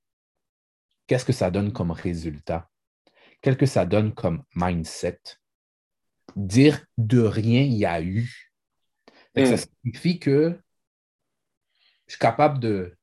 qu'est-ce 1.06 1.24
que 1.24 1.32
ça 1.32 1.52
donne 1.52 1.72
comme 1.72 1.92
résultat? 1.92 2.68
Qu'est-ce 3.42 3.58
que 3.58 3.66
ça 3.66 3.86
donne 3.86 4.12
comme 4.12 4.42
mindset? 4.56 5.20
Dire 6.34 6.84
de 6.98 7.20
rien, 7.20 7.62
il 7.62 7.74
y 7.74 7.86
a 7.86 8.02
eu. 8.02 8.52
Ça 9.36 9.54
hmm. 9.54 9.56
signifie 9.56 10.18
que 10.18 10.60
je 12.10 12.16
suis 12.16 12.18
capable 12.18 12.58
de 12.58 12.96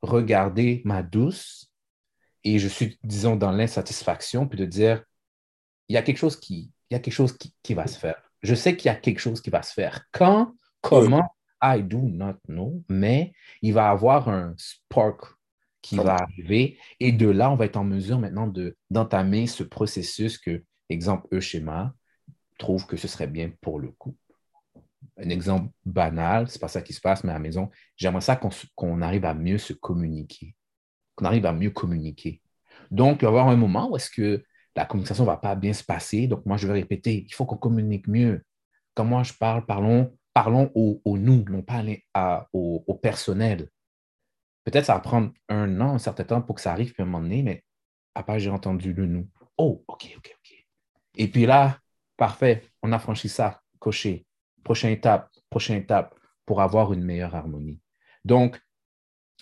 regarder 0.00 0.80
ma 0.86 1.02
douce 1.02 1.70
et 2.42 2.58
je 2.58 2.68
suis, 2.68 2.98
disons, 3.04 3.36
dans 3.36 3.50
l'insatisfaction, 3.50 4.48
puis 4.48 4.58
de 4.58 4.64
dire, 4.64 5.04
il 5.90 5.92
y 5.92 5.98
a 5.98 6.02
quelque 6.02 6.16
chose 6.16 6.40
qui, 6.40 6.72
il 6.88 6.94
y 6.94 6.96
a 6.96 7.00
quelque 7.00 7.12
chose 7.12 7.36
qui, 7.36 7.74
va 7.74 7.86
se 7.86 7.98
faire. 7.98 8.16
Je 8.42 8.54
sais 8.54 8.74
qu'il 8.74 8.86
y 8.86 8.92
a 8.92 8.94
quelque 8.94 9.18
chose 9.18 9.42
qui 9.42 9.50
va 9.50 9.60
se 9.60 9.74
faire. 9.74 10.06
Quand, 10.10 10.54
comment, 10.80 11.28
I 11.62 11.82
do 11.82 12.00
not 12.00 12.36
know, 12.48 12.82
mais 12.88 13.34
il 13.60 13.74
va 13.74 13.88
y 13.88 13.90
avoir 13.90 14.30
un 14.30 14.54
spark 14.56 15.36
qui 15.82 15.96
va 15.96 16.14
arriver 16.14 16.78
et 16.98 17.12
de 17.12 17.28
là, 17.28 17.50
on 17.50 17.56
va 17.56 17.66
être 17.66 17.76
en 17.76 17.84
mesure 17.84 18.18
maintenant 18.18 18.50
d'entamer 18.88 19.48
ce 19.48 19.64
processus 19.64 20.38
que, 20.38 20.64
exemple, 20.88 21.26
eux 21.34 21.40
schéma, 21.40 21.94
trouve 22.58 22.86
que 22.86 22.96
ce 22.96 23.06
serait 23.06 23.26
bien 23.26 23.50
pour 23.60 23.80
le 23.80 23.90
couple. 23.90 24.25
Un 25.18 25.30
exemple 25.30 25.70
banal, 25.84 26.48
c'est 26.48 26.60
pas 26.60 26.68
ça 26.68 26.82
qui 26.82 26.92
se 26.92 27.00
passe, 27.00 27.24
mais 27.24 27.30
à 27.30 27.34
la 27.34 27.40
maison, 27.40 27.70
j'aimerais 27.96 28.20
ça 28.20 28.38
qu'on 28.74 29.02
arrive 29.02 29.24
à 29.24 29.34
mieux 29.34 29.58
se 29.58 29.72
communiquer 29.72 30.54
qu'on 31.16 31.24
arrive 31.24 31.46
à 31.46 31.52
mieux 31.52 31.70
communiquer. 31.70 32.40
Donc, 32.90 33.22
il 33.22 33.24
va 33.24 33.28
y 33.28 33.28
avoir 33.28 33.48
un 33.48 33.56
moment 33.56 33.90
où 33.90 33.96
est-ce 33.96 34.10
que 34.10 34.44
la 34.76 34.84
communication 34.84 35.24
ne 35.24 35.30
va 35.30 35.38
pas 35.38 35.56
bien 35.56 35.72
se 35.72 35.82
passer. 35.82 36.28
Donc, 36.28 36.46
moi, 36.46 36.56
je 36.56 36.66
vais 36.68 36.74
répéter, 36.74 37.24
il 37.26 37.34
faut 37.34 37.46
qu'on 37.46 37.56
communique 37.56 38.06
mieux. 38.06 38.44
Quand 38.94 39.04
moi, 39.04 39.22
je 39.22 39.32
parle, 39.32 39.66
parlons, 39.66 40.16
parlons 40.32 40.70
au, 40.74 41.00
nous, 41.18 41.44
non 41.48 41.62
pas 41.62 41.82
au, 42.52 43.00
personnel. 43.02 43.68
Peut-être 44.64 44.84
ça 44.84 44.94
va 44.94 45.00
prendre 45.00 45.32
un 45.48 45.80
an, 45.80 45.94
un 45.94 45.98
certain 45.98 46.24
temps 46.24 46.42
pour 46.42 46.56
que 46.56 46.60
ça 46.60 46.72
arrive, 46.72 46.92
puis 46.92 47.02
à 47.02 47.06
un 47.06 47.08
moment 47.08 47.22
donné, 47.22 47.42
mais 47.42 47.64
après, 48.14 48.38
j'ai 48.38 48.50
entendu 48.50 48.92
le 48.92 49.06
nous. 49.06 49.28
Oh, 49.56 49.82
OK, 49.88 50.12
OK, 50.16 50.36
OK. 50.38 50.66
Et 51.14 51.28
puis 51.28 51.46
là, 51.46 51.78
parfait, 52.16 52.62
on 52.82 52.92
a 52.92 52.98
franchi 52.98 53.28
ça, 53.28 53.62
coché. 53.78 54.25
Prochaine 54.66 54.90
étape, 54.90 55.30
prochaine 55.48 55.76
étape 55.76 56.18
pour 56.44 56.60
avoir 56.60 56.92
une 56.92 57.04
meilleure 57.04 57.36
harmonie. 57.36 57.80
Donc, 58.24 58.60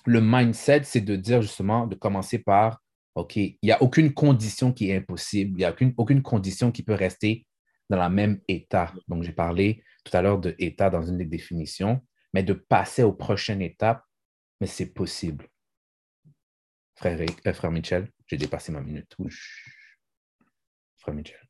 le 0.04 0.20
mindset, 0.20 0.82
c'est 0.82 1.00
de 1.00 1.16
dire 1.16 1.40
justement, 1.40 1.86
de 1.86 1.94
commencer 1.94 2.38
par, 2.38 2.82
OK, 3.14 3.36
il 3.36 3.56
n'y 3.62 3.72
a 3.72 3.82
aucune 3.82 4.12
condition 4.12 4.70
qui 4.70 4.90
est 4.90 4.96
impossible, 4.98 5.52
il 5.52 5.56
n'y 5.56 5.64
a 5.64 5.74
aucune, 5.96 6.20
condition 6.20 6.70
qui 6.70 6.82
peut 6.82 6.92
rester 6.92 7.46
dans 7.88 8.06
le 8.06 8.14
même 8.14 8.38
état. 8.48 8.92
Donc, 9.08 9.22
j'ai 9.22 9.32
parlé 9.32 9.82
tout 10.04 10.14
à 10.14 10.20
l'heure 10.20 10.38
de 10.38 10.54
état 10.58 10.90
dans 10.90 11.00
une 11.00 11.16
des 11.16 11.24
définitions, 11.24 12.04
mais 12.34 12.42
de 12.42 12.52
passer 12.52 13.02
aux 13.02 13.14
prochaines 13.14 13.62
étapes, 13.62 14.02
mais 14.60 14.66
c'est 14.66 14.92
possible. 14.92 15.48
Frère, 16.96 17.18
euh, 17.18 17.52
frère 17.54 17.70
Michel, 17.70 18.10
j'ai 18.26 18.36
dépassé 18.36 18.72
ma 18.72 18.82
minute. 18.82 19.16
Frère 20.98 21.14
Michel. 21.14 21.40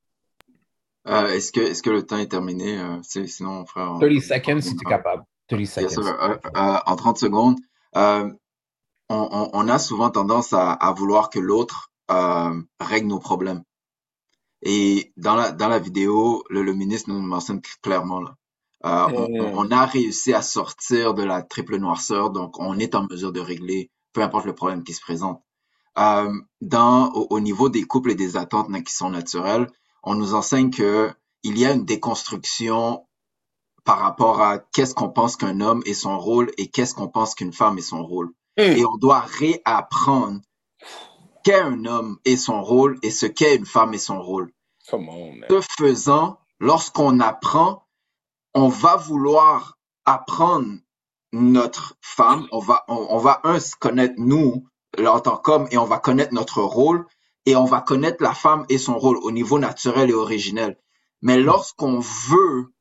Euh, 1.06 1.28
est-ce, 1.28 1.52
que, 1.52 1.60
est-ce 1.60 1.82
que 1.82 1.90
le 1.90 2.04
temps 2.04 2.16
est 2.16 2.28
terminé? 2.28 2.78
Euh, 2.78 2.98
sinon, 3.02 3.66
frère. 3.66 3.98
30 4.00 4.20
seconds 4.20 4.60
si 4.60 4.76
tu 4.76 4.86
es 4.86 4.90
capable. 4.90 5.24
30 5.48 5.66
seconds. 5.66 6.38
en 6.54 6.96
30 6.96 7.18
secondes, 7.18 7.56
on, 7.94 8.38
on, 9.10 9.68
a 9.68 9.78
souvent 9.78 10.10
tendance 10.10 10.52
à, 10.52 10.72
à 10.72 10.92
vouloir 10.92 11.30
que 11.30 11.38
l'autre 11.38 11.90
règle 12.08 13.08
nos 13.08 13.18
problèmes. 13.18 13.62
Et 14.62 15.12
dans 15.18 15.34
la, 15.34 15.52
dans 15.52 15.68
la 15.68 15.78
vidéo, 15.78 16.42
le, 16.48 16.62
le 16.62 16.72
ministre 16.72 17.10
nous 17.10 17.20
mentionne 17.20 17.60
clairement, 17.82 18.20
là, 18.20 18.34
euh, 18.84 19.50
on, 19.54 19.70
a 19.70 19.86
réussi 19.86 20.34
à 20.34 20.42
sortir 20.42 21.14
de 21.14 21.22
la 21.22 21.42
triple 21.42 21.76
noirceur, 21.76 22.30
donc 22.30 22.58
on 22.58 22.78
est 22.78 22.94
en 22.94 23.06
mesure 23.06 23.32
de 23.32 23.40
régler 23.40 23.90
peu 24.12 24.22
importe 24.22 24.44
le 24.44 24.54
problème 24.54 24.84
qui 24.84 24.92
se 24.92 25.00
présente. 25.00 25.42
Euh, 25.98 26.30
dans, 26.60 27.10
au, 27.12 27.40
niveau 27.40 27.68
des 27.68 27.84
couples 27.84 28.10
et 28.10 28.14
des 28.14 28.36
attentes 28.36 28.68
qui 28.84 28.92
sont 28.92 29.10
naturelles, 29.10 29.68
on 30.04 30.14
nous 30.14 30.34
enseigne 30.34 30.70
que 30.70 31.12
il 31.42 31.58
y 31.58 31.66
a 31.66 31.72
une 31.72 31.84
déconstruction 31.84 33.06
par 33.84 33.98
rapport 33.98 34.40
à 34.40 34.58
qu'est-ce 34.58 34.94
qu'on 34.94 35.10
pense 35.10 35.36
qu'un 35.36 35.60
homme 35.60 35.82
est 35.84 35.94
son 35.94 36.18
rôle 36.18 36.50
et 36.56 36.68
qu'est-ce 36.68 36.94
qu'on 36.94 37.08
pense 37.08 37.34
qu'une 37.34 37.52
femme 37.52 37.78
est 37.78 37.82
son 37.82 38.04
rôle. 38.04 38.28
Hmm. 38.58 38.62
Et 38.62 38.84
on 38.84 38.96
doit 38.96 39.20
réapprendre 39.20 40.40
qu'est 41.44 41.60
un 41.60 41.84
homme 41.84 42.18
et 42.24 42.36
son 42.36 42.62
rôle 42.62 42.98
et 43.02 43.10
ce 43.10 43.26
qu'est 43.26 43.56
une 43.56 43.66
femme 43.66 43.92
et 43.92 43.98
son 43.98 44.22
rôle. 44.22 44.52
Ce 45.50 45.60
faisant, 45.78 46.38
lorsqu'on 46.60 47.20
apprend, 47.20 47.86
on 48.54 48.68
va 48.68 48.96
vouloir 48.96 49.78
apprendre 50.06 50.78
notre 51.32 51.96
femme, 52.00 52.46
on 52.52 52.60
va, 52.60 52.84
on, 52.88 53.18
va 53.18 53.40
un 53.44 53.58
se 53.58 53.76
connaître 53.76 54.14
nous 54.18 54.66
en 55.04 55.20
tant 55.20 55.36
qu'homme 55.36 55.66
et 55.70 55.78
on 55.78 55.84
va 55.84 55.98
connaître 55.98 56.32
notre 56.32 56.62
rôle 56.62 57.06
et 57.46 57.56
on 57.56 57.64
va 57.64 57.80
connaître 57.80 58.22
la 58.22 58.34
femme 58.34 58.64
et 58.68 58.78
son 58.78 58.98
rôle 58.98 59.18
au 59.18 59.30
niveau 59.30 59.58
naturel 59.58 60.10
et 60.10 60.14
originel. 60.14 60.78
Mais 61.22 61.38
lorsqu'on 61.38 61.98
veut, 61.98 62.72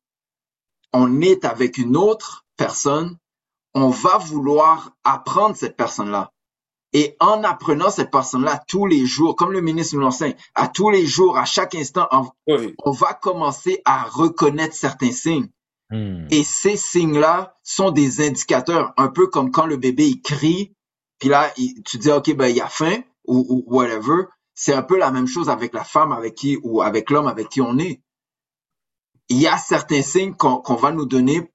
on 0.94 1.22
est 1.22 1.46
avec 1.46 1.78
une 1.78 1.98
autre 1.98 2.46
personne, 2.58 3.18
on 3.74 3.90
va 3.90 4.18
vouloir 4.18 4.92
apprendre 5.04 5.56
cette 5.56 5.76
personne-là. 5.76 6.32
Et 6.96 7.16
en 7.20 7.44
apprenant 7.44 7.90
cette 7.90 8.12
personne-là 8.12 8.64
tous 8.68 8.86
les 8.86 9.06
jours, 9.06 9.36
comme 9.36 9.52
le 9.52 9.62
ministre 9.62 9.96
nous 9.96 10.02
l'enseigne, 10.02 10.36
à 10.54 10.68
tous 10.68 10.92
les 10.92 11.08
jours, 11.08 11.38
à 11.38 11.46
chaque 11.46 11.74
instant, 11.74 12.08
on, 12.46 12.92
va 12.92 13.14
commencer 13.16 13.82
à 13.84 14.04
reconnaître 14.04 14.76
certains 14.76 15.12
signes. 15.12 15.50
Hmm. 15.90 16.28
Et 16.30 16.44
ces 16.44 16.78
signes-là 16.78 17.58
sont 17.64 17.90
des 17.90 18.22
indicateurs, 18.26 18.94
un 18.98 19.08
peu 19.08 19.26
comme 19.28 19.50
quand 19.50 19.66
le 19.66 19.78
bébé 19.78 20.06
il 20.06 20.22
crie, 20.22 20.76
puis 21.20 21.30
là, 21.30 21.52
tu 21.86 21.98
dis, 21.98 22.12
OK, 22.12 22.36
ben, 22.36 22.48
il 22.48 22.62
a 22.62 22.68
faim, 22.68 23.02
ou, 23.26 23.64
whatever. 23.68 24.26
C'est 24.56 24.74
un 24.74 24.84
peu 24.84 24.98
la 24.98 25.12
même 25.12 25.28
chose 25.28 25.50
avec 25.50 25.74
la 25.74 25.84
femme 25.84 26.12
avec 26.12 26.36
qui, 26.36 26.60
ou 26.64 26.82
avec 26.82 27.10
l'homme 27.10 27.28
avec 27.28 27.50
qui 27.50 27.62
on 27.62 27.78
est. 27.78 28.02
Il 29.30 29.40
y 29.40 29.48
a 29.48 29.58
certains 29.58 30.02
signes 30.02 30.36
qu'on 30.36 30.76
va 30.76 30.92
nous 30.92 31.06
donner 31.06 31.52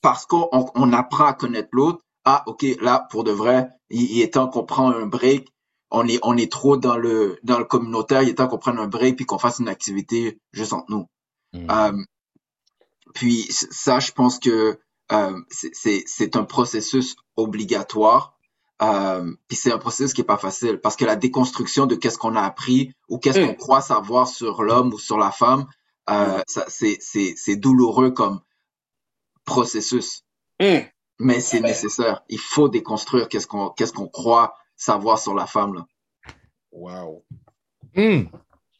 parce 0.00 0.26
qu'on 0.26 0.92
apprend 0.92 1.26
à 1.26 1.34
connaître 1.34 1.68
l'autre 1.72 2.02
ah, 2.24 2.42
OK, 2.46 2.64
là, 2.80 3.06
pour 3.10 3.24
de 3.24 3.32
vrai, 3.32 3.70
il, 3.88 4.20
est 4.20 4.34
temps 4.34 4.48
qu'on 4.48 4.64
prenne 4.64 4.92
un 4.92 5.06
break. 5.06 5.48
On 5.90 6.06
est, 6.06 6.20
on 6.22 6.36
est 6.36 6.52
trop 6.52 6.76
dans 6.76 6.96
le, 6.96 7.38
dans 7.42 7.58
le 7.58 7.64
communautaire. 7.64 8.22
Il 8.22 8.28
est 8.28 8.34
temps 8.34 8.48
qu'on 8.48 8.58
prenne 8.58 8.78
un 8.78 8.86
break 8.86 9.16
puis 9.16 9.26
qu'on 9.26 9.38
fasse 9.38 9.58
une 9.58 9.68
activité 9.68 10.38
juste 10.52 10.72
entre 10.72 10.90
nous. 10.90 11.06
Hmm. 11.52 11.70
Euh, 11.70 12.04
puis 13.14 13.46
ça, 13.50 13.98
je 13.98 14.12
pense 14.12 14.38
que 14.38 14.78
euh, 15.12 15.40
c'est 15.50 16.36
un 16.36 16.44
processus 16.44 17.16
obligatoire. 17.36 18.38
Euh, 18.82 19.32
puis 19.46 19.56
c'est 19.56 19.72
un 19.72 19.78
processus 19.78 20.14
qui 20.14 20.22
est 20.22 20.24
pas 20.24 20.38
facile 20.38 20.78
parce 20.78 20.96
que 20.96 21.04
la 21.04 21.16
déconstruction 21.16 21.86
de 21.86 21.96
qu'est-ce 21.96 22.16
qu'on 22.16 22.34
a 22.34 22.42
appris 22.42 22.94
ou 23.08 23.18
qu'est-ce 23.18 23.38
hmm. 23.38 23.48
qu'on 23.48 23.54
croit 23.54 23.80
savoir 23.82 24.26
sur 24.26 24.62
l'homme 24.62 24.94
ou 24.94 24.98
sur 24.98 25.18
la 25.18 25.30
femme, 25.30 25.66
euh, 26.08 26.38
hmm. 26.38 26.94
c'est 26.98 27.56
douloureux 27.56 28.10
comme 28.10 28.40
processus 29.44 30.24
mais 31.20 31.40
c'est 31.40 31.60
nécessaire. 31.60 32.22
Il 32.28 32.38
faut 32.38 32.68
déconstruire 32.68 33.28
qu'est-ce 33.28 33.46
qu'on 33.46 33.70
qu'est-ce 33.70 33.92
qu'on 33.92 34.08
croit 34.08 34.54
savoir 34.76 35.18
sur 35.18 35.34
la 35.34 35.46
femme. 35.46 35.74
Là. 35.74 35.86
Wow. 36.72 37.24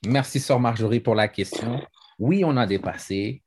Merci, 0.07 0.41
Sœur 0.41 0.59
Marjorie, 0.59 1.01
pour 1.01 1.15
la 1.15 1.29
question. 1.29 1.81
Oui, 2.19 2.43
on 2.45 2.57
a 2.57 2.67
dépassé. 2.67 3.43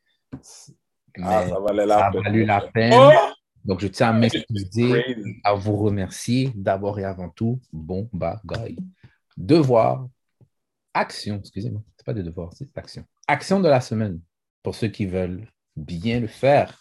Ah, 1.21 1.47
ça 1.47 1.59
valait 1.59 1.85
la 1.85 1.97
ça 1.97 2.05
a 2.07 2.11
valu 2.11 2.45
la 2.45 2.61
peine. 2.61 2.93
Oh! 2.95 3.32
Donc, 3.65 3.79
je 3.79 3.87
tiens 3.87 4.09
à 4.09 4.13
m'excuser, 4.13 5.03
à 5.43 5.53
vous 5.53 5.77
remercier 5.77 6.51
d'abord 6.55 6.99
et 6.99 7.05
avant 7.05 7.29
tout. 7.29 7.61
Bon 7.71 8.09
bagaille. 8.11 8.77
Devoir, 9.37 10.07
action, 10.93 11.37
excusez-moi, 11.39 11.81
c'est 11.97 12.05
pas 12.05 12.13
de 12.13 12.21
devoir, 12.21 12.51
c'est 12.53 12.77
action. 12.77 13.05
Action 13.27 13.59
de 13.59 13.69
la 13.69 13.81
semaine 13.81 14.19
pour 14.61 14.75
ceux 14.75 14.89
qui 14.89 15.05
veulent 15.05 15.47
bien 15.75 16.19
le 16.19 16.27
faire. 16.27 16.79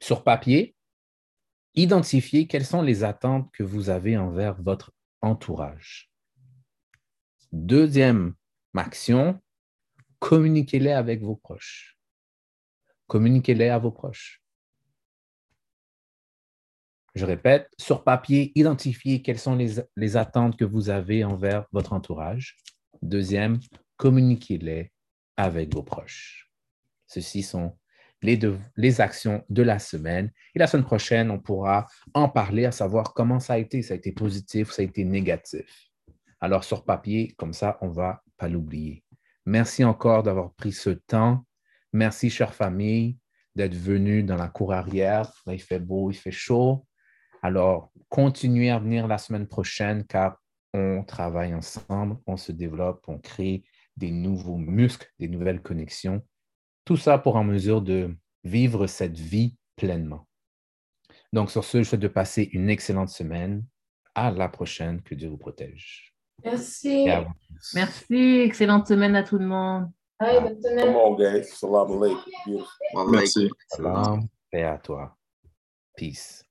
Sur 0.00 0.22
papier, 0.24 0.74
Identifiez 1.76 2.46
quelles 2.46 2.64
sont 2.64 2.82
les 2.82 3.02
attentes 3.02 3.50
que 3.52 3.64
vous 3.64 3.90
avez 3.90 4.16
envers 4.16 4.54
votre 4.62 4.92
entourage. 5.22 6.08
Deuxième 7.50 8.34
action, 8.76 9.40
communiquez-les 10.20 10.92
avec 10.92 11.20
vos 11.22 11.34
proches. 11.34 11.98
Communiquez-les 13.08 13.70
à 13.70 13.78
vos 13.78 13.90
proches. 13.90 14.43
Je 17.14 17.24
répète, 17.24 17.70
sur 17.78 18.02
papier, 18.02 18.50
identifiez 18.56 19.22
quelles 19.22 19.38
sont 19.38 19.54
les, 19.54 20.16
attentes 20.16 20.56
que 20.56 20.64
vous 20.64 20.90
avez 20.90 21.22
envers 21.22 21.64
votre 21.70 21.92
entourage. 21.92 22.56
Deuxième, 23.02 23.60
communiquez-les 23.96 24.90
avec 25.36 25.72
vos 25.72 25.84
proches. 25.84 26.50
Ceux-ci 27.06 27.44
sont 27.44 27.78
les, 28.20 29.00
actions 29.00 29.44
de 29.48 29.62
la 29.62 29.78
semaine. 29.78 30.32
Et 30.56 30.58
la 30.58 30.66
semaine 30.66 30.86
prochaine, 30.86 31.30
on 31.30 31.38
pourra 31.38 31.86
en 32.14 32.28
parler, 32.28 32.64
à 32.64 32.72
savoir 32.72 33.14
comment 33.14 33.38
ça 33.38 33.54
a 33.54 33.58
été. 33.58 33.82
Ça 33.82 33.94
a 33.94 33.96
été 33.96 34.10
positif, 34.10 34.72
ça 34.72 34.82
a 34.82 34.84
été 34.84 35.04
négatif. 35.04 35.90
Alors, 36.40 36.64
sur 36.64 36.84
papier, 36.84 37.32
comme 37.36 37.52
ça, 37.52 37.78
on 37.80 37.88
ne 37.88 37.94
va 37.94 38.22
pas 38.36 38.48
l'oublier. 38.48 39.04
Merci 39.46 39.84
encore 39.84 40.24
d'avoir 40.24 40.52
pris 40.54 40.72
ce 40.72 40.90
temps. 40.90 41.44
Merci, 41.92 42.28
chère 42.28 42.54
famille, 42.54 43.18
d'être 43.54 43.76
venu 43.76 44.24
dans 44.24 44.36
la 44.36 44.48
cour 44.48 44.72
arrière. 44.72 45.30
Il 45.46 45.62
fait 45.62 45.78
beau, 45.78 46.10
il 46.10 46.16
fait 46.16 46.32
chaud. 46.32 46.84
Alors, 47.44 47.92
continuez 48.08 48.70
à 48.70 48.78
venir 48.78 49.06
la 49.06 49.18
semaine 49.18 49.46
prochaine 49.46 50.06
car 50.06 50.40
on 50.72 51.04
travaille 51.04 51.54
ensemble, 51.54 52.16
on 52.26 52.38
se 52.38 52.52
développe, 52.52 53.04
on 53.06 53.18
crée 53.18 53.64
des 53.98 54.10
nouveaux 54.10 54.56
muscles, 54.56 55.12
des 55.18 55.28
nouvelles 55.28 55.60
connexions. 55.60 56.22
Tout 56.86 56.96
ça 56.96 57.18
pour 57.18 57.36
en 57.36 57.44
mesure 57.44 57.82
de 57.82 58.16
vivre 58.44 58.86
cette 58.86 59.18
vie 59.18 59.58
pleinement. 59.76 60.26
Donc, 61.34 61.50
sur 61.50 61.64
ce, 61.64 61.82
je 61.82 61.82
souhaite 61.82 62.00
de 62.00 62.08
passer 62.08 62.48
une 62.54 62.70
excellente 62.70 63.10
semaine. 63.10 63.62
À 64.14 64.30
la 64.30 64.48
prochaine. 64.48 65.02
Que 65.02 65.14
Dieu 65.14 65.28
vous 65.28 65.36
protège. 65.36 66.14
Merci. 66.42 67.06
Merci. 67.74 68.40
Excellente 68.40 68.86
semaine 68.86 69.16
à 69.16 69.22
tout 69.22 69.36
le 69.36 69.46
monde. 69.46 69.90
Bye, 70.18 70.40
bonne 70.40 70.62
semaine. 70.62 70.86
Come 70.86 70.96
on, 70.96 71.14
guys. 71.16 71.44
Salam 71.44 72.02
alaikum. 72.02 72.64
Merci. 73.10 73.50
Salam. 73.68 74.28
Paix 74.50 74.62
à 74.62 74.78
toi. 74.78 75.14
Peace. 75.94 76.43